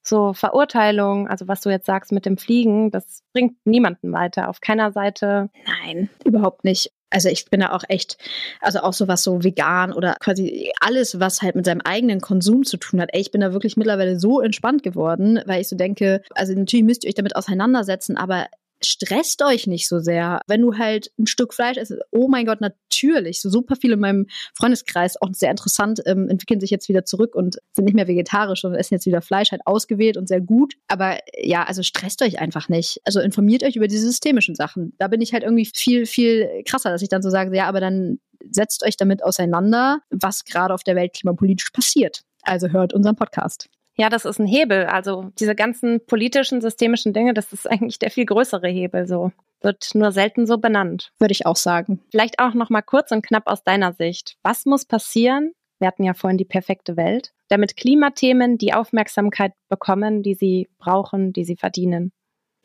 so 0.03 0.33
Verurteilung, 0.33 1.29
also 1.29 1.49
was 1.49 1.61
du 1.61 1.71
jetzt 1.71 1.87
sagst 1.87 2.13
mit 2.13 2.27
dem 2.27 2.39
Fliegen, 2.39 2.91
das 2.91 3.25
bringt 3.33 3.55
niemanden 3.65 4.13
weiter, 4.13 4.49
auf 4.49 4.61
keiner 4.61 4.93
Seite. 4.93 5.51
Nein, 5.67 6.09
überhaupt 6.25 6.65
nicht. 6.65 6.93
Also 7.11 7.29
ich 7.29 7.47
bin 7.47 7.61
da 7.61 7.73
auch 7.73 7.85
echt, 7.89 8.19
also 8.61 8.81
auch 8.81 8.93
so 8.93 9.09
was 9.09 9.23
so 9.23 9.43
vegan 9.43 9.93
oder 9.93 10.17
quasi 10.21 10.73
alles, 10.81 11.21
was 11.21 11.43
halt 11.43 11.55
mit 11.55 11.65
seinem 11.65 11.81
eigenen 11.81 12.21
Konsum 12.21 12.65
zu 12.65 12.77
tun 12.77 13.01
hat. 13.01 13.11
Ey, 13.13 13.21
ich 13.21 13.31
bin 13.31 13.41
da 13.41 13.53
wirklich 13.53 13.77
mittlerweile 13.77 14.19
so 14.19 14.41
entspannt 14.41 14.83
geworden, 14.83 15.41
weil 15.47 15.61
ich 15.61 15.69
so 15.69 15.77
denke, 15.77 16.23
also 16.35 16.53
natürlich 16.53 16.85
müsst 16.85 17.05
ihr 17.05 17.09
euch 17.09 17.15
damit 17.15 17.37
auseinandersetzen, 17.37 18.17
aber 18.17 18.47
stresst 18.83 19.43
euch 19.43 19.67
nicht 19.67 19.89
so 19.89 19.99
sehr. 19.99 20.41
Wenn 20.47 20.63
du 20.63 20.77
halt 20.77 21.11
ein 21.19 21.27
Stück 21.27 21.55
Fleisch 21.55 21.77
isst, 21.77 21.95
oh 22.11 22.29
mein 22.29 22.47
Gott, 22.47 22.61
natürlich. 22.61 23.41
So 23.41 23.51
super 23.51 23.77
viele 23.77 23.95
in 23.95 24.01
meinem 24.01 24.27
Freundeskreis, 24.55 25.21
auch 25.21 25.29
sehr 25.33 25.51
interessant, 25.51 26.01
ähm, 26.07 26.29
entwickeln 26.29 26.61
sich 26.61 26.71
jetzt 26.71 26.89
wieder 26.89 27.05
zurück 27.05 27.35
und 27.35 27.59
sind 27.73 27.85
nicht 27.85 27.95
mehr 27.95 28.09
vegetarisch 28.09 28.65
und 28.65 28.75
essen 28.75 28.95
jetzt 28.95 29.07
wieder 29.07 29.23
Fleisch, 29.23 29.53
halt 29.53 29.63
ausgewählt 29.67 30.17
und 30.17 30.29
sehr 30.29 30.41
gut. 30.41 30.75
Aber 30.89 31.19
ja, 31.37 31.65
also 31.65 31.83
stresst 31.83 32.23
euch 32.23 32.39
einfach 32.39 32.69
nicht. 32.69 33.01
Also 33.05 33.21
informiert 33.21 33.63
euch 33.65 33.77
über 33.77 33.89
diese 33.89 34.07
systemischen 34.07 34.55
Sachen. 34.55 34.95
Da 34.99 35.09
bin 35.09 35.21
ich 35.21 35.33
halt 35.33 35.43
irgendwie 35.43 35.67
viel, 35.67 36.07
viel 36.07 36.63
krasser, 36.67 36.91
dass 36.91 37.03
ich 37.03 37.09
dann 37.09 37.23
so 37.23 37.31
sage, 37.31 37.57
ja, 37.57 37.67
aber 37.67 37.81
dann 37.81 38.19
setzt 38.51 38.85
euch 38.85 38.97
damit 38.97 39.23
auseinander, 39.23 40.01
was 40.11 40.45
gerade 40.45 40.73
auf 40.73 40.85
der 40.85 40.97
Welt 40.97 41.15
klimapolitisch 41.15 41.71
passiert. 41.71 42.23
Also 42.43 42.69
hört 42.69 42.95
unseren 42.95 43.17
Podcast. 43.17 43.69
Ja, 43.99 44.09
das 44.09 44.25
ist 44.25 44.39
ein 44.39 44.47
Hebel. 44.47 44.87
Also 44.87 45.33
diese 45.41 45.57
ganzen 45.57 46.01
politischen, 46.07 46.61
systemischen 46.61 47.13
Dinge, 47.13 47.35
das 47.35 47.53
ist 47.53 47.69
eigentlich 47.69 47.99
der 47.99 48.11
viel 48.11 48.27
größere 48.27 48.69
Hebel. 48.69 49.09
So 49.09 49.33
wird 49.61 49.91
nur 49.95 50.13
selten 50.13 50.47
so 50.47 50.59
benannt. 50.59 51.11
Würde 51.19 51.33
ich 51.33 51.47
auch 51.47 51.57
sagen. 51.57 52.01
Vielleicht 52.13 52.39
auch 52.39 52.55
noch 52.55 52.71
mal 52.71 52.83
kurz 52.83 53.11
und 53.11 53.27
knapp 53.27 53.49
aus 53.49 53.65
deiner 53.65 53.93
Sicht. 53.93 54.37
Was 54.43 54.67
muss 54.67 54.85
passieren? 54.85 55.53
Wir 55.81 55.89
hatten 55.89 56.05
ja 56.05 56.15
vorhin 56.15 56.39
die 56.39 56.45
perfekte 56.45 56.97
Welt, 56.97 57.33
damit 57.49 57.77
Klimathemen 57.77 58.57
die 58.57 58.73
Aufmerksamkeit 58.73 59.53
bekommen, 59.69 60.23
die 60.23 60.35
sie 60.35 60.69
brauchen, 60.79 61.33
die 61.33 61.45
sie 61.45 61.57
verdienen. 61.57 62.13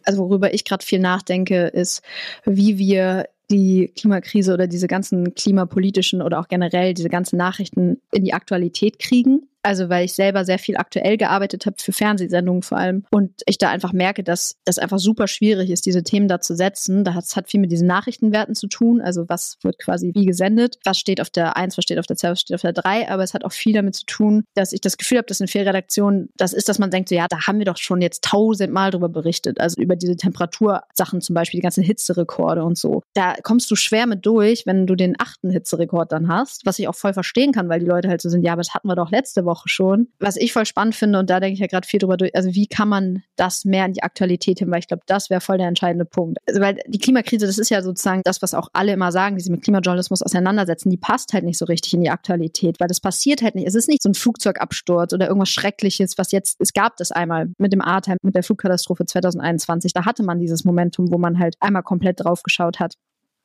Also 0.03 0.23
worüber 0.23 0.53
ich 0.53 0.65
gerade 0.65 0.85
viel 0.85 0.99
nachdenke, 0.99 1.67
ist, 1.67 2.03
wie 2.45 2.77
wir 2.77 3.27
die 3.49 3.91
Klimakrise 3.95 4.53
oder 4.53 4.67
diese 4.67 4.87
ganzen 4.87 5.33
klimapolitischen 5.35 6.21
oder 6.21 6.39
auch 6.39 6.47
generell 6.47 6.93
diese 6.93 7.09
ganzen 7.09 7.37
Nachrichten 7.37 8.01
in 8.11 8.23
die 8.23 8.33
Aktualität 8.33 8.99
kriegen. 8.99 9.47
Also 9.63 9.89
weil 9.89 10.05
ich 10.05 10.13
selber 10.13 10.45
sehr 10.45 10.59
viel 10.59 10.77
aktuell 10.77 11.17
gearbeitet 11.17 11.65
habe 11.65 11.77
für 11.79 11.93
Fernsehsendungen 11.93 12.63
vor 12.63 12.77
allem. 12.77 13.05
Und 13.09 13.41
ich 13.45 13.57
da 13.57 13.69
einfach 13.69 13.93
merke, 13.93 14.23
dass 14.23 14.57
das 14.65 14.77
einfach 14.77 14.99
super 14.99 15.27
schwierig 15.27 15.69
ist, 15.69 15.85
diese 15.85 16.03
Themen 16.03 16.27
da 16.27 16.41
zu 16.41 16.55
setzen. 16.55 17.03
Da 17.03 17.13
hat 17.13 17.23
es 17.23 17.35
hat 17.35 17.49
viel 17.49 17.59
mit 17.59 17.71
diesen 17.71 17.87
Nachrichtenwerten 17.87 18.55
zu 18.55 18.67
tun, 18.67 19.01
also 19.01 19.27
was 19.29 19.57
wird 19.61 19.79
quasi 19.79 20.11
wie 20.13 20.25
gesendet, 20.25 20.77
was 20.83 20.99
steht 20.99 21.21
auf 21.21 21.29
der 21.29 21.55
1, 21.55 21.77
was 21.77 21.83
steht 21.83 21.99
auf 21.99 22.05
der 22.05 22.17
2, 22.17 22.31
was 22.31 22.41
steht 22.41 22.55
auf 22.55 22.61
der 22.61 22.73
3, 22.73 23.09
aber 23.09 23.23
es 23.23 23.33
hat 23.33 23.45
auch 23.45 23.51
viel 23.51 23.73
damit 23.73 23.95
zu 23.95 24.05
tun, 24.05 24.43
dass 24.53 24.73
ich 24.73 24.81
das 24.81 24.97
Gefühl 24.97 25.19
habe, 25.19 25.27
dass 25.27 25.39
in 25.39 25.47
vielen 25.47 25.67
Redaktionen 25.67 26.29
das 26.35 26.53
ist, 26.53 26.67
dass 26.67 26.79
man 26.79 26.91
denkt, 26.91 27.09
so 27.09 27.15
ja, 27.15 27.27
da 27.27 27.47
haben 27.47 27.59
wir 27.59 27.65
doch 27.65 27.77
schon 27.77 28.01
jetzt 28.01 28.23
tausendmal 28.23 28.91
drüber 28.91 29.09
berichtet, 29.09 29.59
also 29.59 29.81
über 29.81 29.95
diese 29.95 30.15
Temperatursachen 30.17 31.21
zum 31.21 31.33
Beispiel, 31.33 31.59
die 31.59 31.63
ganzen 31.63 31.83
Hitzerekorde 31.83 32.63
und 32.63 32.77
so. 32.77 33.01
Da 33.13 33.35
kommst 33.43 33.71
du 33.71 33.75
schwer 33.75 34.07
mit 34.07 34.25
durch, 34.25 34.65
wenn 34.65 34.87
du 34.87 34.95
den 34.95 35.15
achten 35.17 35.49
Hitzerekord 35.49 36.11
dann 36.11 36.27
hast, 36.27 36.65
was 36.65 36.79
ich 36.79 36.87
auch 36.87 36.95
voll 36.95 37.13
verstehen 37.13 37.51
kann, 37.51 37.69
weil 37.69 37.79
die 37.79 37.85
Leute 37.85 38.09
halt 38.09 38.21
so 38.21 38.29
sind, 38.29 38.43
ja, 38.43 38.53
aber 38.53 38.61
das 38.61 38.73
hatten 38.73 38.87
wir 38.87 38.95
doch 38.95 39.11
letzte 39.11 39.45
Woche 39.45 39.52
Woche 39.53 39.69
schon. 39.69 40.07
Was 40.19 40.35
ich 40.35 40.51
voll 40.51 40.65
spannend 40.65 40.95
finde, 40.95 41.19
und 41.19 41.29
da 41.29 41.39
denke 41.39 41.53
ich 41.53 41.59
ja 41.59 41.67
gerade 41.67 41.87
viel 41.87 41.99
drüber 41.99 42.17
durch, 42.17 42.35
also 42.35 42.53
wie 42.55 42.65
kann 42.65 42.89
man 42.89 43.23
das 43.35 43.65
mehr 43.65 43.85
in 43.85 43.93
die 43.93 44.01
Aktualität 44.01 44.59
hin, 44.59 44.71
weil 44.71 44.79
ich 44.79 44.87
glaube, 44.87 45.03
das 45.05 45.29
wäre 45.29 45.41
voll 45.41 45.59
der 45.59 45.67
entscheidende 45.67 46.05
Punkt. 46.05 46.39
Also, 46.47 46.59
weil 46.59 46.79
die 46.87 46.97
Klimakrise, 46.97 47.45
das 47.45 47.59
ist 47.59 47.69
ja 47.69 47.81
sozusagen 47.83 48.21
das, 48.23 48.41
was 48.41 48.53
auch 48.53 48.69
alle 48.73 48.93
immer 48.93 49.11
sagen, 49.11 49.35
die 49.35 49.43
sich 49.43 49.51
mit 49.51 49.63
Klimajournalismus 49.63 50.23
auseinandersetzen, 50.23 50.89
die 50.89 50.97
passt 50.97 51.33
halt 51.33 51.43
nicht 51.43 51.57
so 51.57 51.65
richtig 51.65 51.93
in 51.93 52.01
die 52.01 52.09
Aktualität, 52.09 52.79
weil 52.79 52.87
das 52.87 52.99
passiert 52.99 53.41
halt 53.41 53.55
nicht. 53.55 53.67
Es 53.67 53.75
ist 53.75 53.87
nicht 53.87 54.01
so 54.01 54.09
ein 54.09 54.15
Flugzeugabsturz 54.15 55.13
oder 55.13 55.27
irgendwas 55.27 55.49
Schreckliches, 55.49 56.17
was 56.17 56.31
jetzt, 56.31 56.57
es 56.59 56.73
gab 56.73 56.97
das 56.97 57.11
einmal 57.11 57.51
mit 57.59 57.73
dem 57.73 57.81
Ahrtal, 57.81 58.17
mit 58.23 58.35
der 58.35 58.43
Flugkatastrophe 58.43 59.05
2021, 59.05 59.93
da 59.93 60.05
hatte 60.05 60.23
man 60.23 60.39
dieses 60.39 60.63
Momentum, 60.63 61.11
wo 61.11 61.17
man 61.17 61.39
halt 61.39 61.55
einmal 61.59 61.83
komplett 61.83 62.23
drauf 62.23 62.41
geschaut 62.43 62.79
hat. 62.79 62.95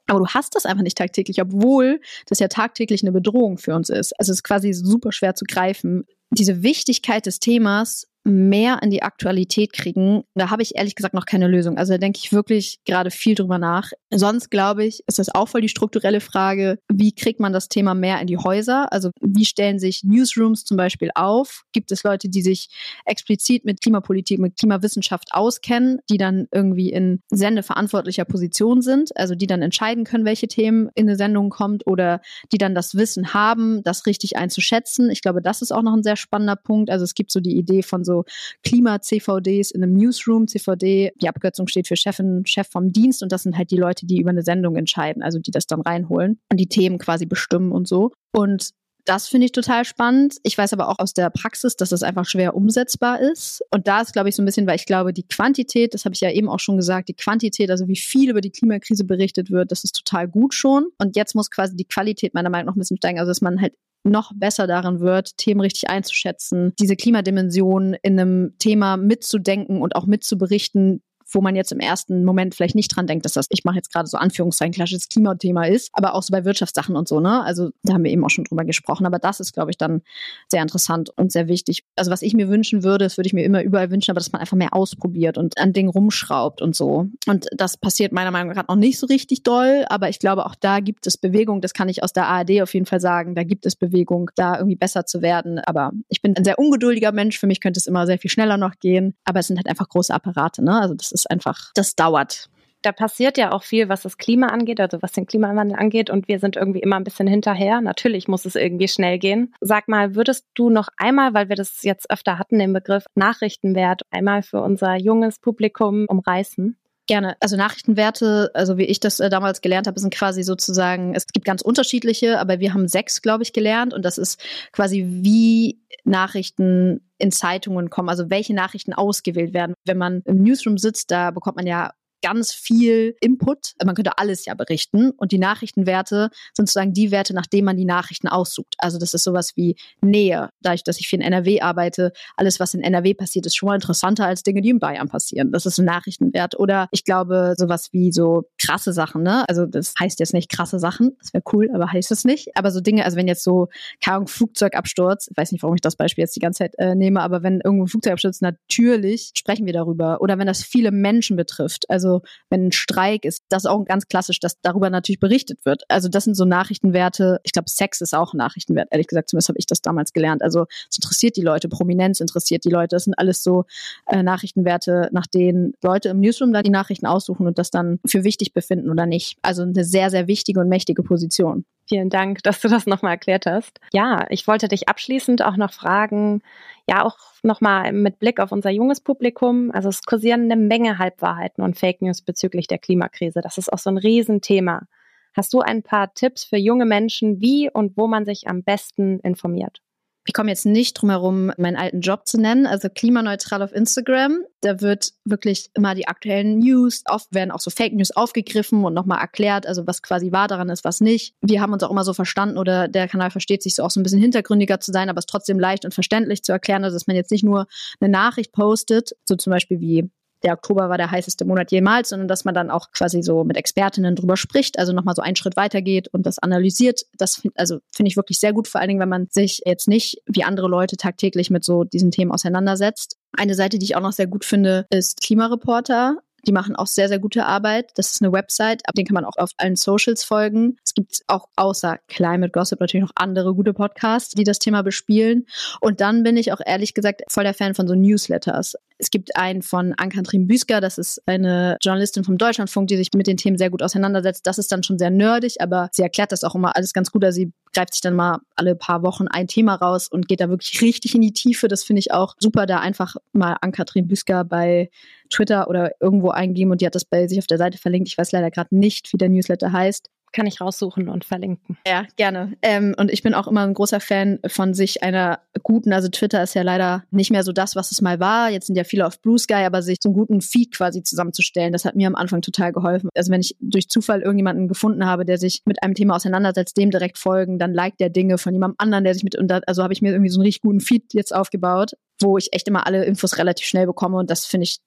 Aber 0.09 0.19
du 0.19 0.27
hast 0.27 0.57
das 0.57 0.67
einfach 0.67 0.83
nicht 0.83 0.99
tagtäglich, 0.99 1.41
obwohl 1.41 2.01
das 2.27 2.41
ja 2.41 2.49
tagtäglich 2.49 3.03
eine 3.03 3.13
Bedrohung 3.13 3.59
für 3.59 3.75
uns 3.75 3.91
ist. 3.91 4.19
Also 4.19 4.33
es 4.33 4.39
ist 4.39 4.43
quasi 4.43 4.73
super 4.73 5.13
schwer 5.13 5.35
zu 5.35 5.45
greifen. 5.45 6.05
Diese 6.31 6.63
Wichtigkeit 6.63 7.27
des 7.27 7.39
Themas 7.39 8.07
mehr 8.29 8.81
in 8.83 8.91
die 8.91 9.03
Aktualität 9.03 9.73
kriegen, 9.73 10.23
da 10.35 10.51
habe 10.51 10.63
ich 10.63 10.77
ehrlich 10.77 10.95
gesagt 10.95 11.15
noch 11.15 11.27
keine 11.27 11.49
Lösung. 11.49 11.79
Also 11.79 11.95
da 11.95 11.99
denke 11.99 12.21
ich 12.23 12.33
wirklich 12.33 12.79
gerade 12.85 13.11
viel 13.11 13.35
drüber 13.35 13.59
nach. 13.59 13.91
Sonst 14.11 14.51
glaube 14.51 14.85
ich, 14.85 15.03
ist 15.07 15.19
das 15.19 15.35
auch 15.35 15.49
voll 15.49 15.61
die 15.61 15.69
strukturelle 15.69 16.21
Frage, 16.21 16.79
wie 16.93 17.13
kriegt 17.13 17.41
man 17.41 17.53
das 17.53 17.69
Thema 17.69 17.95
mehr 17.95 18.21
in 18.21 18.27
die 18.27 18.39
Häuser? 18.39 18.93
Also 18.93 19.11
wie 19.21 19.45
stellen 19.45 19.79
sich 19.79 20.05
Newsrooms 20.05 20.65
zum 20.65 20.77
Beispiel 20.77 21.11
auf? 21.15 21.65
Gibt 21.73 21.93
es 21.93 22.05
Leute, 22.05 22.29
die 22.29 22.43
sich 22.43 22.69
explizit 23.05 23.65
mit 23.65 23.81
Klimapolitik, 23.81 24.39
mit 24.39 24.57
Klimawissenschaft 24.57 25.29
auskennen, 25.33 26.01
die 26.11 26.19
dann 26.19 26.47
irgendwie 26.53 26.91
in 26.91 27.23
sendeverantwortlicher 27.31 28.25
Position 28.25 28.83
sind, 28.83 29.17
also 29.17 29.35
die 29.35 29.47
dann 29.47 29.63
entscheiden 29.63 30.05
können, 30.05 30.25
welche 30.25 30.49
Themen 30.49 30.89
in 30.95 31.09
eine 31.09 31.17
Sendung 31.17 31.51
kommt 31.51 31.87
oder 31.87 32.21
die 32.53 32.59
dann 32.59 32.75
das 32.75 32.95
Wissen 32.95 33.35
haben, 33.35 33.83
das 33.83 34.07
richtig 34.07 34.37
einzuschätzen? 34.37 35.11
Ich 35.11 35.23
glaube, 35.23 35.43
das 35.43 35.63
ist 35.63 35.73
auch 35.73 35.83
noch 35.83 35.95
ein 35.95 36.03
sehr 36.03 36.17
spannender 36.17 36.57
Punkt. 36.57 36.91
Also 36.91 37.05
es 37.05 37.15
gibt 37.15 37.31
so 37.31 37.41
die 37.41 37.57
Idee 37.57 37.83
von 37.83 38.05
so 38.05 38.18
Klima-CVDs 38.63 39.71
in 39.71 39.83
einem 39.83 39.95
Newsroom. 39.95 40.49
CVD, 40.49 41.13
die 41.21 41.29
Abkürzung 41.29 41.69
steht 41.69 41.89
für 41.89 41.97
Chefin, 41.97 42.43
Chef 42.47 42.69
vom 42.69 42.93
Dienst 42.93 43.23
und 43.23 43.33
das 43.33 43.43
sind 43.43 43.57
halt 43.57 43.71
die 43.71 43.77
Leute, 43.77 44.07
die 44.07 44.21
über 44.21 44.31
eine 44.31 44.43
Sendung 44.43 44.77
entscheiden, 44.77 45.23
also 45.23 45.39
die 45.39 45.51
das 45.51 45.67
dann 45.67 45.81
reinholen 45.81 46.41
und 46.51 46.59
die 46.59 46.69
Themen 46.69 46.99
quasi 46.99 47.27
bestimmen 47.27 47.73
und 47.73 47.89
so. 47.89 48.13
Und 48.33 48.73
das 49.09 49.27
finde 49.27 49.47
ich 49.47 49.53
total 49.53 49.87
spannend. 49.87 50.37
Ich 50.43 50.59
weiß 50.59 50.75
aber 50.75 50.89
auch 50.89 50.99
aus 50.99 51.15
der 51.15 51.31
Praxis, 51.31 51.77
dass 51.77 51.89
das 51.89 52.03
einfach 52.03 52.27
schwer 52.27 52.55
umsetzbar 52.55 53.21
ist. 53.21 53.63
Und 53.71 53.89
da 53.89 54.03
ist, 54.03 54.13
glaube 54.13 54.29
ich, 54.29 54.37
so 54.37 54.43
ein 54.43 54.45
bisschen, 54.45 54.67
weil 54.67 54.77
ich 54.77 54.85
glaube, 54.85 55.15
die 55.15 55.27
Quantität, 55.27 55.95
das 55.95 56.05
habe 56.05 56.15
ich 56.15 56.21
ja 56.21 56.31
eben 56.31 56.49
auch 56.49 56.61
schon 56.61 56.77
gesagt, 56.77 57.09
die 57.09 57.15
Quantität, 57.15 57.71
also 57.71 57.89
wie 57.89 57.97
viel 57.97 58.29
über 58.29 58.43
die 58.43 58.51
Klimakrise 58.51 59.05
berichtet 59.05 59.51
wird, 59.51 59.73
das 59.73 59.83
ist 59.83 59.93
total 59.93 60.29
gut 60.29 60.53
schon. 60.53 60.89
Und 60.99 61.17
jetzt 61.17 61.35
muss 61.35 61.51
quasi 61.51 61.75
die 61.75 61.87
Qualität 61.87 62.35
meiner 62.35 62.51
Meinung 62.51 62.67
nach 62.67 62.77
ein 62.77 62.81
bisschen 62.81 62.99
steigen. 62.99 63.19
Also, 63.19 63.31
dass 63.31 63.41
man 63.41 63.63
halt 63.63 63.73
noch 64.05 64.33
besser 64.35 64.67
darin 64.67 65.01
wird, 65.01 65.37
Themen 65.37 65.61
richtig 65.61 65.91
einzuschätzen, 65.91 66.73
diese 66.79 66.97
Klimadimension 66.97 67.95
in 68.03 68.19
einem 68.19 68.55
Thema 68.59 68.97
mitzudenken 68.97 69.83
und 69.83 69.97
auch 69.97 70.07
mitzuberichten, 70.07 71.03
wo 71.31 71.41
man 71.41 71.57
jetzt 71.57 71.73
im 71.73 71.81
ersten 71.81 72.25
Moment 72.25 72.55
vielleicht 72.55 72.75
nicht 72.75 72.95
dran 72.95 73.07
denkt, 73.07 73.25
dass 73.25 73.33
das, 73.33 73.47
ich 73.51 73.65
mache 73.65 73.77
jetzt 73.77 73.93
gerade 73.93 74.09
so 74.09 74.17
Anführungszeichen, 74.17 74.73
klassisches 74.73 75.09
Klimathema 75.09 75.67
ist, 75.67 75.91
aber 75.93 76.15
auch 76.15 76.23
so 76.23 76.33
bei 76.33 76.45
Wirtschaftssachen 76.45 76.97
und 76.97 77.09
so, 77.09 77.21
ne? 77.21 77.43
Also 77.45 77.71
da 77.83 77.95
haben 77.95 78.05
wir 78.05 78.11
eben 78.11 78.25
auch 78.25 78.31
schon 78.31 78.45
drüber 78.45 78.65
gesprochen, 78.65 79.07
aber 79.07 79.19
das 79.19 79.41
ist, 79.41 79.53
glaube 79.53 79.71
ich, 79.71 79.77
dann 79.77 80.03
sehr 80.49 80.63
interessant 80.63 81.11
und 81.17 81.33
sehr 81.33 81.49
wichtig. 81.49 81.85
Also 81.97 82.11
was 82.11 82.23
ich 82.23 82.35
mir 82.35 82.49
wünschen 82.49 82.83
würde, 82.83 83.05
das 83.05 83.17
würde 83.19 83.27
ich 83.27 83.35
mir 83.35 83.45
immer 83.45 83.63
überall 83.63 83.91
wünschen, 83.91 84.11
aber 84.11 84.21
dass 84.21 84.33
man 84.33 84.41
einfach 84.41 84.57
mehr 84.57 84.75
ausprobiert 84.75 85.39
und 85.39 85.59
an 85.59 85.73
Dingen 85.73 85.89
rumschraubt 85.89 86.63
und 86.63 86.75
so. 86.75 87.07
Und 87.27 87.47
das 87.57 87.77
passiert 87.77 88.13
meiner 88.13 88.31
Meinung 88.31 88.55
nach 88.55 88.69
noch 88.69 88.77
nicht 88.77 88.99
so 88.99 89.07
richtig 89.07 89.43
doll, 89.43 89.85
aber 89.89 90.09
ich 90.09 90.19
glaube, 90.19 90.47
auch 90.47 90.55
da 90.55 90.81
gibt 90.81 91.07
es 91.07 91.17
Bewegung, 91.17 91.61
das 91.61 91.75
kann 91.75 91.89
ich 91.89 92.03
aus 92.03 92.13
der 92.13 92.27
ARD 92.27 92.63
auf 92.63 92.75
jeden 92.75 92.87
Fall 92.87 93.01
sagen, 93.01 93.35
da 93.35 93.45
gibt 93.45 93.67
es 93.67 93.77
Bewegung, 93.77 94.31
da 94.37 94.57
irgendwie 94.57 94.77
besser 94.77 95.07
zu 95.07 95.23
werden. 95.23 95.59
Aber 95.59 95.93
ich 96.09 96.23
bin 96.23 96.37
ein 96.37 96.45
sehr 96.45 96.59
ungeduldiger 96.59 97.13
Mensch, 97.13 97.39
für 97.39 97.47
mich 97.47 97.61
könnte 97.61 97.79
es 97.79 97.87
immer 97.87 98.07
sehr 98.07 98.19
viel 98.19 98.31
schneller 98.31 98.57
noch 98.57 98.79
gehen, 98.81 99.15
aber 99.25 99.41
es 99.41 99.47
sind 99.47 99.57
halt 99.57 99.69
einfach 99.69 99.89
große 99.89 100.13
Apparate, 100.13 100.63
ne? 100.65 100.81
Also 100.81 100.95
das 100.95 101.13
ist 101.13 101.18
ist 101.25 101.31
einfach, 101.31 101.71
das 101.75 101.95
dauert. 101.95 102.49
Da 102.83 102.93
passiert 102.93 103.39
ja 103.39 103.51
auch 103.51 103.65
viel, 103.65 103.89
was 103.89 104.03
das 104.03 104.19
Klima 104.19 104.49
angeht, 104.49 104.81
also 104.81 105.03
was 105.03 105.13
den 105.13 105.27
Klimawandel 105.27 105.77
angeht. 105.77 106.11
Und 106.11 106.29
wir 106.29 106.39
sind 106.39 106.55
irgendwie 106.55 106.79
immer 106.79 106.97
ein 106.97 107.05
bisschen 107.05 107.27
hinterher. 107.27 107.81
Natürlich 107.81 108.29
muss 108.29 108.45
es 108.45 108.55
irgendwie 108.55 108.87
schnell 108.87 109.19
gehen. 109.19 109.53
Sag 109.61 109.89
mal, 109.89 110.15
würdest 110.15 110.47
du 110.55 110.71
noch 110.71 110.89
einmal, 110.97 111.35
weil 111.35 111.49
wir 111.49 111.57
das 111.57 111.83
jetzt 111.83 112.09
öfter 112.11 112.39
hatten, 112.39 112.59
den 112.59 112.73
Begriff 112.73 113.05
Nachrichtenwert, 113.17 114.03
einmal 114.11 114.43
für 114.43 114.63
unser 114.63 114.97
junges 114.97 115.41
Publikum 115.41 116.07
umreißen? 116.09 116.77
Gerne. 117.09 117.37
Also 117.41 117.57
Nachrichtenwerte, 117.57 118.51
also 118.53 118.77
wie 118.77 118.85
ich 118.85 119.01
das 119.01 119.19
äh, 119.19 119.31
damals 119.31 119.63
gelernt 119.63 119.87
habe, 119.87 119.99
sind 119.99 120.13
quasi 120.15 120.43
sozusagen, 120.43 121.15
es 121.15 121.27
gibt 121.27 121.47
ganz 121.47 121.63
unterschiedliche, 121.63 122.39
aber 122.39 122.61
wir 122.61 122.75
haben 122.75 122.87
sechs, 122.87 123.23
glaube 123.23 123.43
ich, 123.43 123.55
gelernt. 123.55 123.95
Und 123.95 124.05
das 124.05 124.19
ist 124.19 124.39
quasi, 124.73 125.07
wie 125.09 125.81
Nachrichten 126.05 127.01
in 127.17 127.33
Zeitungen 127.33 127.89
kommen, 127.89 128.11
also 128.11 128.29
welche 128.29 128.55
Nachrichten 128.55 128.93
ausgewählt 128.93 129.55
werden. 129.55 129.73
Wenn 129.87 129.97
man 129.97 130.21
im 130.27 130.43
Newsroom 130.43 130.77
sitzt, 130.77 131.11
da 131.11 131.31
bekommt 131.31 131.57
man 131.57 131.67
ja 131.67 131.93
ganz 132.23 132.53
viel 132.53 133.17
Input. 133.21 133.75
Man 133.85 133.95
könnte 133.95 134.19
alles 134.19 134.45
ja 134.45 134.55
berichten. 134.55 135.11
Und 135.11 135.33
die 135.33 135.39
Nachrichtenwerte 135.39 136.31
sind 136.55 136.69
sozusagen 136.69 136.93
die 136.93 137.11
Werte, 137.11 137.35
nach 137.35 137.47
denen 137.47 137.65
man 137.65 137.77
die 137.77 137.85
Nachrichten 137.85 138.29
aussucht. 138.29 138.75
Also 138.79 138.99
das 138.99 139.15
ist 139.15 139.25
sowas 139.25 139.53
wie 139.57 139.77
Nähe. 140.01 140.51
Dadurch, 140.61 140.85
dass 140.85 141.01
ich 141.01 141.09
viel 141.09 141.21
in 141.21 141.25
NRW 141.25 141.61
arbeite, 141.61 142.13
alles, 142.37 142.61
was 142.61 142.75
in 142.75 142.83
NRW 142.83 143.15
passiert, 143.15 143.47
ist 143.47 143.57
schon 143.57 143.69
mal 143.69 143.75
interessanter 143.75 144.27
als 144.27 144.43
Dinge, 144.43 144.63
die 144.63 144.71
in 144.71 144.79
Bayern 144.79 145.09
passieren. 145.09 145.53
Das 145.53 145.67
ist 145.67 145.79
ein 145.79 145.85
Nachrichtenwert. 145.85 146.59
Oder 146.59 146.89
ich 146.91 147.05
glaube, 147.05 147.55
sowas 147.57 147.89
wie 147.93 148.13
so 148.13 148.45
krasse 148.59 148.93
Sachen, 148.93 149.23
ne? 149.23 149.49
Also 149.49 149.67
das 149.67 149.95
heißt 149.99 150.21
jetzt 150.21 150.35
nicht 150.35 150.51
krasse 150.51 150.79
Sachen. 150.79 151.17
Das 151.21 151.33
wäre 151.33 151.45
cool, 151.53 151.71
aber 151.75 151.93
heißt 151.93 152.11
es 152.11 152.25
nicht. 152.25 152.57
Aber 152.57 152.71
so 152.71 152.81
Dinge, 152.81 153.05
also 153.05 153.17
wenn 153.17 153.29
jetzt 153.29 153.45
so, 153.45 153.69
keine 154.03 154.27
Flugzeugabsturz, 154.27 155.29
ich 155.31 155.37
weiß 155.37 155.53
nicht, 155.53 155.63
warum 155.63 155.75
ich 155.75 155.81
das 155.81 155.97
Beispiel 155.97 156.23
jetzt 156.23 156.37
die 156.37 156.41
ganze 156.41 156.59
Zeit 156.59 156.75
äh, 156.79 156.95
nehme, 156.95 157.21
aber 157.21 157.43
wenn 157.43 157.61
irgendwo 157.63 157.85
ein 157.85 157.89
Flugzeugabsturz, 157.89 158.41
natürlich 158.41 159.33
sprechen 159.35 159.67
wir 159.67 159.73
darüber. 159.73 160.21
Oder 160.21 160.39
wenn 160.39 160.47
das 160.47 160.63
viele 160.63 160.91
Menschen 160.91 161.37
betrifft. 161.37 161.89
Also 161.89 162.08
also 162.09 162.23
wenn 162.51 162.69
ein 162.69 162.73
Streik 162.73 163.25
ist, 163.25 163.45
das 163.49 163.65
ist 163.65 163.71
auch 163.71 163.85
ganz 163.85 164.09
klassisch, 164.09 164.41
dass 164.41 164.61
darüber 164.61 164.91
natürlich 164.91 165.21
berichtet 165.21 165.65
wird. 165.65 165.83
Also 165.89 166.09
das 166.09 166.25
sind 166.25 166.35
so 166.35 166.45
Nachrichtenwerte. 166.45 167.41
Ich 167.43 167.53
glaube, 167.53 167.69
Sex 167.69 168.01
ist 168.01 168.15
auch 168.15 168.33
ein 168.33 168.39
Nachrichtenwert. 168.39 168.89
Ehrlich 168.91 169.07
gesagt, 169.07 169.31
zumindest 169.31 169.49
habe 169.49 169.59
ich 169.59 169.67
das 169.67 169.83
damals 169.83 170.13
gelernt. 170.13 170.43
Also 170.43 170.67
es 170.91 170.97
interessiert 170.97 171.37
die 171.37 171.43
Leute, 171.43 171.69
Prominenz 171.69 172.21
interessiert 172.21 172.65
die 172.65 172.71
Leute. 172.71 172.97
Das 172.97 173.05
sind 173.05 173.19
alles 173.19 173.43
so 173.43 173.65
äh, 174.07 174.23
Nachrichtenwerte, 174.23 175.09
nach 175.13 175.27
denen 175.27 175.75
Leute 175.83 176.09
im 176.09 176.21
Newsroom 176.21 176.53
da 176.53 176.63
die 176.63 176.71
Nachrichten 176.71 177.07
aussuchen 177.07 177.47
und 177.47 177.59
das 177.59 177.71
dann 177.71 178.01
für 178.07 178.25
wichtig 178.25 178.53
befinden 178.53 178.91
oder 178.91 179.07
nicht. 179.07 179.39
Also 179.43 179.63
eine 179.63 179.85
sehr, 179.85 180.11
sehr 180.11 180.27
wichtige 180.27 180.61
und 180.61 180.69
mächtige 180.69 181.03
Position. 181.03 181.65
Vielen 181.89 182.11
Dank, 182.11 182.43
dass 182.43 182.61
du 182.61 182.69
das 182.69 182.87
nochmal 182.87 183.13
erklärt 183.13 183.47
hast. 183.47 183.81
Ja, 183.93 184.27
ich 184.29 184.47
wollte 184.47 184.69
dich 184.69 184.89
abschließend 184.89 185.43
auch 185.43 185.57
noch 185.57 185.73
fragen, 185.73 186.43
ja, 186.89 187.05
auch 187.05 187.19
nochmal 187.43 187.93
mit 187.93 188.19
Blick 188.19 188.41
auf 188.41 188.51
unser 188.51 188.71
junges 188.71 189.01
Publikum. 189.01 189.71
Also 189.73 189.91
es 189.91 190.03
kursieren 190.03 190.51
eine 190.51 190.57
Menge 190.57 190.99
Halbwahrheiten 190.99 191.63
und 191.63 191.79
Fake 191.79 192.01
News 192.01 192.23
bezüglich 192.23 192.67
der 192.67 192.79
Klimakrise. 192.79 193.41
Das 193.43 193.59
ist 193.59 193.73
auch 193.73 193.79
so 193.79 193.91
ein 193.91 193.99
Riesenthema. 193.99 194.87
Hast 195.35 195.53
du 195.53 195.61
ein 195.61 195.83
paar 195.83 196.15
Tipps 196.15 196.45
für 196.45 196.57
junge 196.57 196.87
Menschen, 196.87 197.41
wie 197.41 197.71
und 197.71 197.97
wo 197.97 198.07
man 198.07 198.25
sich 198.25 198.49
am 198.49 198.63
besten 198.63 199.21
informiert? 199.21 199.83
Ich 200.29 200.35
komme 200.35 200.51
jetzt 200.51 200.67
nicht 200.67 200.93
drum 200.93 201.09
herum, 201.09 201.53
meinen 201.57 201.79
alten 201.79 202.03
Job 202.03 202.27
zu 202.29 202.39
nennen, 202.39 202.67
also 202.67 202.91
klimaneutral 202.95 203.63
auf 203.63 203.73
Instagram. 203.73 204.45
Da 204.61 204.83
wird 204.83 205.13
wirklich 205.25 205.71
immer 205.73 205.95
die 205.95 206.07
aktuellen 206.07 206.59
News, 206.59 207.03
oft 207.09 207.33
werden 207.33 207.51
auch 207.51 207.61
so 207.61 207.71
Fake 207.71 207.95
News 207.95 208.11
aufgegriffen 208.11 208.85
und 208.85 208.93
nochmal 208.93 209.21
erklärt, 209.21 209.67
also 209.67 209.87
was 209.87 210.03
quasi 210.03 210.31
wahr 210.31 210.47
daran 210.47 210.69
ist, 210.69 210.85
was 210.85 211.01
nicht. 211.01 211.35
Wir 211.41 211.63
haben 211.63 211.73
uns 211.73 211.83
auch 211.83 211.91
immer 211.91 212.05
so 212.05 212.13
verstanden 212.13 212.59
oder 212.59 212.89
der 212.89 213.09
Kanal 213.09 213.31
versteht 213.31 213.63
sich 213.63 213.75
so 213.75 213.83
auch 213.83 213.91
so 213.91 214.01
ein 214.01 214.03
bisschen 214.03 214.21
hintergründiger 214.21 214.81
zu 214.81 214.93
sein, 214.93 215.09
aber 215.09 215.19
es 215.19 215.25
trotzdem 215.25 215.59
leicht 215.59 215.87
und 215.87 215.95
verständlich 215.95 216.43
zu 216.43 216.53
erklären, 216.53 216.85
also 216.85 216.95
dass 216.95 217.07
man 217.07 217.17
jetzt 217.17 217.31
nicht 217.31 217.45
nur 217.45 217.67
eine 217.99 218.11
Nachricht 218.11 218.53
postet, 218.53 219.13
so 219.27 219.35
zum 219.35 219.51
Beispiel 219.51 219.81
wie 219.81 220.11
der 220.43 220.53
Oktober 220.55 220.89
war 220.89 220.99
der 220.99 221.11
heißeste 221.11 221.45
Monat 221.45 221.73
jemals, 221.73 222.11
sondern 222.11 222.29
dass 222.29 222.45
man 222.45 222.55
dann 222.55 222.71
auch 222.71 222.91
quasi 222.93 223.23
so 223.23 223.45
mit 223.45 223.57
Expertinnen 223.57 224.15
drüber 224.15 224.37
spricht, 224.37 224.79
also 224.79 224.93
nochmal 224.93 225.15
so 225.15 225.23
einen 225.23 225.37
Schritt 225.37 225.57
weitergeht 225.57 226.09
und 226.09 226.27
das 226.27 226.39
analysiert. 226.39 227.03
Das 227.17 227.37
find, 227.37 227.59
also 227.59 227.79
finde 227.93 228.09
ich 228.09 228.17
wirklich 228.17 228.39
sehr 228.39 228.53
gut, 228.53 228.69
vor 228.69 228.81
allen 228.81 228.89
Dingen, 228.89 229.01
wenn 229.01 229.09
man 229.09 229.27
sich 229.31 229.63
jetzt 229.65 229.89
nicht 229.89 230.19
wie 230.27 230.45
andere 230.45 230.69
Leute 230.69 230.97
tagtäglich 230.97 231.51
mit 231.51 231.65
so 231.65 231.85
diesen 231.85 232.11
Themen 232.11 232.33
auseinandersetzt. 232.33 233.17
Eine 233.33 233.55
Seite, 233.55 233.79
die 233.79 233.85
ich 233.85 233.97
auch 233.97 234.01
noch 234.01 234.13
sehr 234.13 234.27
gut 234.27 234.45
finde, 234.45 234.87
ist 234.91 235.21
Klimareporter. 235.21 236.19
Die 236.49 236.53
machen 236.53 236.77
auch 236.77 236.87
sehr, 236.87 237.09
sehr 237.09 237.19
gute 237.19 237.45
Arbeit. 237.45 237.91
Das 237.97 238.11
ist 238.11 238.23
eine 238.23 238.33
Website, 238.33 238.81
ab 238.89 238.95
den 238.95 239.05
kann 239.05 239.13
man 239.13 239.27
auch 239.27 239.37
auf 239.37 239.51
allen 239.59 239.77
Socials 239.77 240.25
folgen. 240.25 240.79
Es 240.83 240.95
gibt 240.95 241.21
auch 241.27 241.47
außer 241.57 241.99
Climate 242.09 242.51
Gossip 242.51 242.81
natürlich 242.81 243.05
noch 243.05 243.13
andere 243.17 243.55
gute 243.55 243.75
Podcasts, 243.75 244.31
die 244.31 244.45
das 244.45 244.59
Thema 244.59 244.81
bespielen. 244.81 245.45
Und 245.83 246.01
dann 246.01 246.23
bin 246.23 246.39
ich 246.39 246.51
auch 246.51 246.61
ehrlich 246.65 246.95
gesagt 246.95 247.21
voll 247.29 247.45
der 247.45 247.53
Fan 247.53 247.75
von 247.75 247.87
so 247.87 247.95
Newsletters. 247.95 248.77
Es 248.97 249.11
gibt 249.11 249.37
einen 249.37 249.61
von 249.61 249.93
Ann-Kathrin 249.99 250.47
Büsker, 250.47 250.81
das 250.81 250.97
ist 250.97 251.23
eine 251.27 251.77
Journalistin 251.83 252.25
vom 252.25 252.39
Deutschlandfunk, 252.39 252.89
die 252.89 252.97
sich 252.97 253.11
mit 253.15 253.27
den 253.27 253.37
Themen 253.37 253.59
sehr 253.59 253.71
gut 253.71 253.83
auseinandersetzt. 253.83 254.47
Das 254.47 254.57
ist 254.57 254.73
dann 254.73 254.83
schon 254.83 254.99
sehr 254.99 255.11
nerdig, 255.11 255.61
aber 255.61 255.91
sie 255.93 256.03
erklärt 256.03 256.33
das 256.33 256.45
auch 256.45 256.55
immer 256.55 256.75
alles 256.77 256.95
ganz 256.95 257.13
gut. 257.13 257.25
Also 257.25 257.37
sie 257.37 257.53
greift 257.75 257.93
sich 257.93 258.01
dann 258.01 258.17
mal 258.17 258.39
alle 258.57 258.75
paar 258.75 259.03
Wochen 259.03 259.29
ein 259.29 259.47
Thema 259.47 259.75
raus 259.75 260.09
und 260.09 260.27
geht 260.27 260.41
da 260.41 260.49
wirklich 260.49 260.81
richtig 260.81 261.15
in 261.15 261.21
die 261.21 261.33
Tiefe. 261.33 261.69
Das 261.69 261.85
finde 261.85 262.01
ich 262.01 262.11
auch 262.11 262.35
super, 262.39 262.65
da 262.65 262.81
einfach 262.81 263.17
mal 263.33 263.57
Ann-Kathrin 263.61 264.09
Büsker 264.09 264.45
bei 264.45 264.91
Twitter 265.31 265.69
oder 265.69 265.93
irgendwo 266.01 266.31
eingeben 266.31 266.71
und 266.71 266.81
die 266.81 266.87
hat 266.87 266.95
das 266.95 267.05
bei 267.05 267.27
sich 267.27 267.39
auf 267.39 267.47
der 267.47 267.59
Seite 267.59 267.79
verlinkt. 267.79 268.09
Ich 268.09 268.19
weiß 268.19 268.33
leider 268.33 268.51
gerade 268.51 268.75
nicht, 268.77 269.13
wie 269.13 269.19
der 269.19 269.29
Newsletter 269.29 269.73
heißt 269.73 270.09
kann 270.33 270.47
ich 270.47 270.61
raussuchen 270.61 271.09
und 271.09 271.25
verlinken. 271.25 271.79
Ja, 271.87 272.07
gerne. 272.17 272.57
Ähm, 272.63 272.95
und 272.99 273.11
ich 273.11 273.23
bin 273.23 273.35
auch 273.35 273.49
immer 273.49 273.63
ein 273.63 273.75
großer 273.75 274.01
Fan 274.01 274.39
von 274.47 274.75
sich 274.75 275.03
einer 275.03 275.41
guten, 275.63 275.93
also 275.93 276.09
Twitter 276.09 276.43
ist 276.43 276.55
ja 276.55 276.63
leider 276.63 277.05
nicht 277.11 277.31
mehr 277.31 277.43
so 277.43 277.53
das, 277.53 277.77
was 277.77 277.93
es 277.93 278.01
mal 278.01 278.21
war. 278.21 278.51
Jetzt 278.51 278.67
sind 278.67 278.77
ja 278.77 278.85
viele 278.85 279.07
auf 279.07 279.21
Blue 279.21 279.39
Sky, 279.39 279.65
aber 279.65 279.83
sich 279.83 279.99
so 280.03 280.09
einen 280.11 280.17
guten 280.17 280.41
Feed 280.41 280.75
quasi 280.75 281.03
zusammenzustellen, 281.03 281.73
das 281.73 281.85
hat 281.85 281.97
mir 281.97 282.07
am 282.07 282.15
Anfang 282.15 282.43
total 282.43 282.73
geholfen. 282.73 283.09
Also 283.15 283.33
wenn 283.33 283.41
ich 283.41 283.57
durch 283.61 283.89
Zufall 283.89 284.21
irgendjemanden 284.21 284.69
gefunden 284.69 285.07
habe, 285.07 285.25
der 285.25 285.39
sich 285.39 285.63
mit 285.65 285.83
einem 285.83 285.95
Thema 285.95 286.17
auseinandersetzt, 286.17 286.77
dem 286.77 286.91
direkt 286.91 287.19
folgen, 287.19 287.59
dann 287.59 287.73
liked 287.73 288.01
der 288.01 288.11
Dinge 288.11 288.39
von 288.39 288.53
jemandem 288.53 288.77
anderen, 288.79 289.05
der 289.05 289.15
sich 289.15 289.25
mit, 289.25 289.37
und 289.37 289.49
da, 289.49 289.61
also 289.67 289.83
habe 289.83 289.93
ich 289.93 290.03
mir 290.03 290.13
irgendwie 290.13 290.31
so 290.31 290.39
einen 290.39 290.47
richtig 290.47 290.63
guten 290.63 290.81
Feed 290.81 291.15
jetzt 291.15 291.35
aufgebaut, 291.35 291.93
wo 292.21 292.37
ich 292.37 292.53
echt 292.53 292.69
immer 292.69 292.87
alle 292.87 293.05
Infos 293.05 293.39
relativ 293.39 293.67
schnell 293.67 293.87
bekomme 293.87 294.19
und 294.19 294.31
das 294.31 294.45
finde 294.45 294.65
ich 294.65 294.79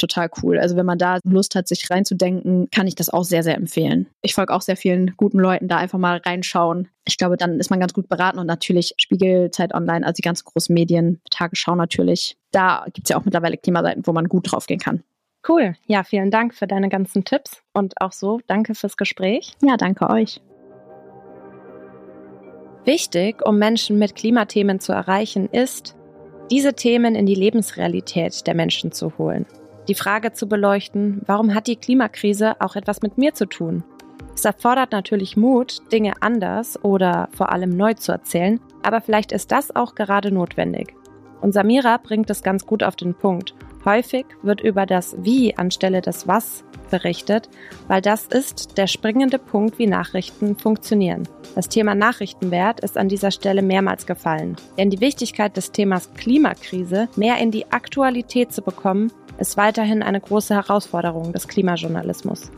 total 0.00 0.30
cool. 0.42 0.58
Also 0.58 0.76
wenn 0.76 0.86
man 0.86 0.98
da 0.98 1.18
Lust 1.24 1.54
hat, 1.54 1.68
sich 1.68 1.88
reinzudenken, 1.90 2.68
kann 2.70 2.86
ich 2.86 2.94
das 2.94 3.10
auch 3.10 3.24
sehr, 3.24 3.42
sehr 3.42 3.56
empfehlen. 3.56 4.06
Ich 4.22 4.34
folge 4.34 4.52
auch 4.52 4.62
sehr 4.62 4.76
vielen 4.76 5.14
guten 5.16 5.38
Leuten, 5.38 5.68
da 5.68 5.76
einfach 5.76 5.98
mal 5.98 6.18
reinschauen. 6.18 6.88
Ich 7.04 7.16
glaube, 7.16 7.36
dann 7.36 7.60
ist 7.60 7.70
man 7.70 7.80
ganz 7.80 7.92
gut 7.92 8.08
beraten 8.08 8.38
und 8.38 8.46
natürlich 8.46 8.94
Spiegel, 8.96 9.50
Zeit 9.50 9.74
Online, 9.74 10.04
also 10.04 10.16
die 10.16 10.22
ganzen 10.22 10.44
großen 10.44 10.72
Medien, 10.74 11.20
Tagesschau 11.30 11.74
natürlich. 11.74 12.36
Da 12.50 12.84
gibt 12.92 13.06
es 13.06 13.10
ja 13.10 13.18
auch 13.18 13.24
mittlerweile 13.24 13.56
Klimaseiten, 13.56 14.06
wo 14.06 14.12
man 14.12 14.28
gut 14.28 14.50
draufgehen 14.50 14.80
kann. 14.80 15.02
Cool. 15.48 15.74
Ja, 15.86 16.04
vielen 16.04 16.30
Dank 16.30 16.54
für 16.54 16.66
deine 16.66 16.88
ganzen 16.88 17.24
Tipps 17.24 17.62
und 17.72 18.00
auch 18.00 18.12
so 18.12 18.40
danke 18.46 18.74
fürs 18.74 18.96
Gespräch. 18.96 19.52
Ja, 19.62 19.76
danke 19.76 20.10
euch. 20.10 20.40
Wichtig, 22.84 23.46
um 23.46 23.58
Menschen 23.58 23.98
mit 23.98 24.16
Klimathemen 24.16 24.80
zu 24.80 24.92
erreichen, 24.92 25.48
ist, 25.50 25.96
diese 26.50 26.74
Themen 26.74 27.14
in 27.14 27.26
die 27.26 27.34
Lebensrealität 27.34 28.46
der 28.46 28.54
Menschen 28.54 28.90
zu 28.90 29.16
holen 29.18 29.46
die 29.90 29.96
Frage 29.96 30.32
zu 30.32 30.48
beleuchten, 30.48 31.20
warum 31.26 31.52
hat 31.52 31.66
die 31.66 31.74
Klimakrise 31.74 32.60
auch 32.60 32.76
etwas 32.76 33.02
mit 33.02 33.18
mir 33.18 33.34
zu 33.34 33.44
tun? 33.44 33.82
Es 34.36 34.44
erfordert 34.44 34.92
natürlich 34.92 35.36
Mut, 35.36 35.78
Dinge 35.90 36.12
anders 36.20 36.82
oder 36.84 37.28
vor 37.32 37.50
allem 37.50 37.76
neu 37.76 37.94
zu 37.94 38.12
erzählen, 38.12 38.60
aber 38.84 39.00
vielleicht 39.00 39.32
ist 39.32 39.50
das 39.50 39.74
auch 39.74 39.96
gerade 39.96 40.30
notwendig. 40.30 40.94
Und 41.40 41.52
Samira 41.52 41.96
bringt 41.96 42.30
es 42.30 42.44
ganz 42.44 42.66
gut 42.66 42.84
auf 42.84 42.94
den 42.94 43.14
Punkt. 43.14 43.52
Häufig 43.84 44.26
wird 44.42 44.60
über 44.60 44.86
das 44.86 45.16
Wie 45.18 45.56
anstelle 45.56 46.02
des 46.02 46.28
Was 46.28 46.62
berichtet, 46.90 47.48
weil 47.88 48.00
das 48.00 48.26
ist 48.26 48.78
der 48.78 48.86
springende 48.86 49.38
Punkt, 49.38 49.80
wie 49.80 49.88
Nachrichten 49.88 50.56
funktionieren. 50.56 51.26
Das 51.56 51.68
Thema 51.68 51.96
Nachrichtenwert 51.96 52.78
ist 52.80 52.96
an 52.96 53.08
dieser 53.08 53.32
Stelle 53.32 53.62
mehrmals 53.62 54.06
gefallen. 54.06 54.54
Denn 54.78 54.90
die 54.90 55.00
Wichtigkeit 55.00 55.56
des 55.56 55.72
Themas 55.72 56.14
Klimakrise 56.14 57.08
mehr 57.16 57.38
in 57.38 57.50
die 57.50 57.72
Aktualität 57.72 58.52
zu 58.52 58.62
bekommen, 58.62 59.10
ist 59.40 59.56
weiterhin 59.56 60.02
eine 60.02 60.20
große 60.20 60.54
Herausforderung 60.54 61.32
des 61.32 61.48
Klimajournalismus. 61.48 62.50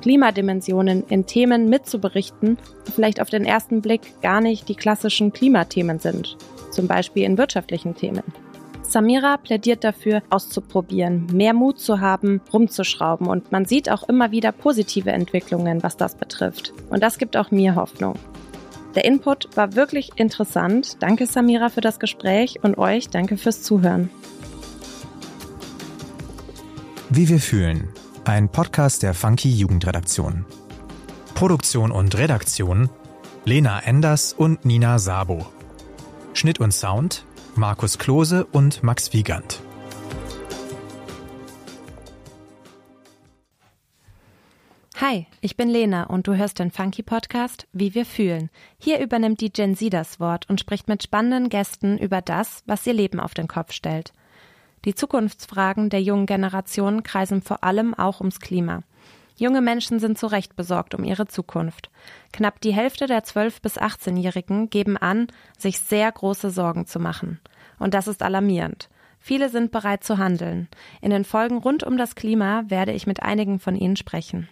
Klimadimensionen 0.00 1.04
in 1.08 1.26
Themen 1.26 1.68
mitzuberichten, 1.68 2.58
die 2.86 2.92
vielleicht 2.92 3.20
auf 3.20 3.28
den 3.28 3.44
ersten 3.44 3.82
Blick 3.82 4.20
gar 4.22 4.40
nicht 4.40 4.68
die 4.68 4.74
klassischen 4.74 5.32
Klimathemen 5.32 5.98
sind, 5.98 6.36
zum 6.70 6.86
Beispiel 6.86 7.24
in 7.24 7.36
wirtschaftlichen 7.36 7.94
Themen. 7.94 8.22
Samira 8.82 9.36
plädiert 9.36 9.84
dafür, 9.84 10.20
auszuprobieren, 10.30 11.26
mehr 11.32 11.54
Mut 11.54 11.78
zu 11.78 12.00
haben, 12.00 12.40
rumzuschrauben 12.52 13.28
und 13.28 13.52
man 13.52 13.64
sieht 13.64 13.88
auch 13.88 14.08
immer 14.08 14.32
wieder 14.32 14.50
positive 14.50 15.12
Entwicklungen, 15.12 15.82
was 15.82 15.96
das 15.96 16.16
betrifft. 16.16 16.72
Und 16.90 17.02
das 17.02 17.18
gibt 17.18 17.36
auch 17.36 17.52
mir 17.52 17.76
Hoffnung. 17.76 18.14
Der 18.96 19.04
Input 19.04 19.56
war 19.56 19.76
wirklich 19.76 20.10
interessant. 20.16 20.96
Danke 21.00 21.26
Samira 21.26 21.68
für 21.68 21.80
das 21.80 22.00
Gespräch 22.00 22.58
und 22.62 22.78
euch 22.78 23.08
danke 23.08 23.36
fürs 23.36 23.62
Zuhören. 23.62 24.10
Wie 27.12 27.28
wir 27.28 27.40
fühlen. 27.40 27.88
Ein 28.24 28.48
Podcast 28.48 29.02
der 29.02 29.14
Funky 29.14 29.50
Jugendredaktion. 29.50 30.46
Produktion 31.34 31.90
und 31.90 32.16
Redaktion 32.16 32.88
Lena 33.44 33.80
Enders 33.80 34.32
und 34.32 34.64
Nina 34.64 35.00
Sabo. 35.00 35.44
Schnitt 36.34 36.60
und 36.60 36.72
Sound 36.72 37.24
Markus 37.56 37.98
Klose 37.98 38.44
und 38.44 38.84
Max 38.84 39.12
Wiegand. 39.12 39.60
Hi, 45.00 45.26
ich 45.40 45.56
bin 45.56 45.68
Lena 45.68 46.04
und 46.04 46.28
du 46.28 46.36
hörst 46.36 46.60
den 46.60 46.70
Funky 46.70 47.02
Podcast 47.02 47.66
Wie 47.72 47.96
wir 47.96 48.06
fühlen. 48.06 48.50
Hier 48.78 49.00
übernimmt 49.00 49.40
die 49.40 49.52
Gen 49.52 49.74
Z 49.74 49.92
das 49.92 50.20
Wort 50.20 50.48
und 50.48 50.60
spricht 50.60 50.86
mit 50.86 51.02
spannenden 51.02 51.48
Gästen 51.48 51.98
über 51.98 52.22
das, 52.22 52.62
was 52.66 52.86
ihr 52.86 52.92
Leben 52.92 53.18
auf 53.18 53.34
den 53.34 53.48
Kopf 53.48 53.72
stellt. 53.72 54.12
Die 54.84 54.94
Zukunftsfragen 54.94 55.90
der 55.90 56.02
jungen 56.02 56.26
Generation 56.26 57.02
kreisen 57.02 57.42
vor 57.42 57.64
allem 57.64 57.94
auch 57.94 58.20
ums 58.20 58.40
Klima. 58.40 58.82
Junge 59.36 59.60
Menschen 59.60 60.00
sind 60.00 60.18
zu 60.18 60.26
Recht 60.26 60.56
besorgt 60.56 60.94
um 60.94 61.04
ihre 61.04 61.26
Zukunft. 61.26 61.90
Knapp 62.32 62.60
die 62.60 62.74
Hälfte 62.74 63.06
der 63.06 63.24
12- 63.24 63.62
bis 63.62 63.78
18-Jährigen 63.78 64.68
geben 64.68 64.96
an, 64.96 65.28
sich 65.56 65.80
sehr 65.80 66.10
große 66.12 66.50
Sorgen 66.50 66.86
zu 66.86 66.98
machen. 67.00 67.40
Und 67.78 67.94
das 67.94 68.06
ist 68.06 68.22
alarmierend. 68.22 68.90
Viele 69.18 69.48
sind 69.50 69.70
bereit 69.70 70.02
zu 70.02 70.18
handeln. 70.18 70.68
In 71.00 71.10
den 71.10 71.24
Folgen 71.24 71.58
rund 71.58 71.84
um 71.84 71.96
das 71.96 72.14
Klima 72.14 72.64
werde 72.68 72.92
ich 72.92 73.06
mit 73.06 73.22
einigen 73.22 73.58
von 73.58 73.76
ihnen 73.76 73.96
sprechen. 73.96 74.48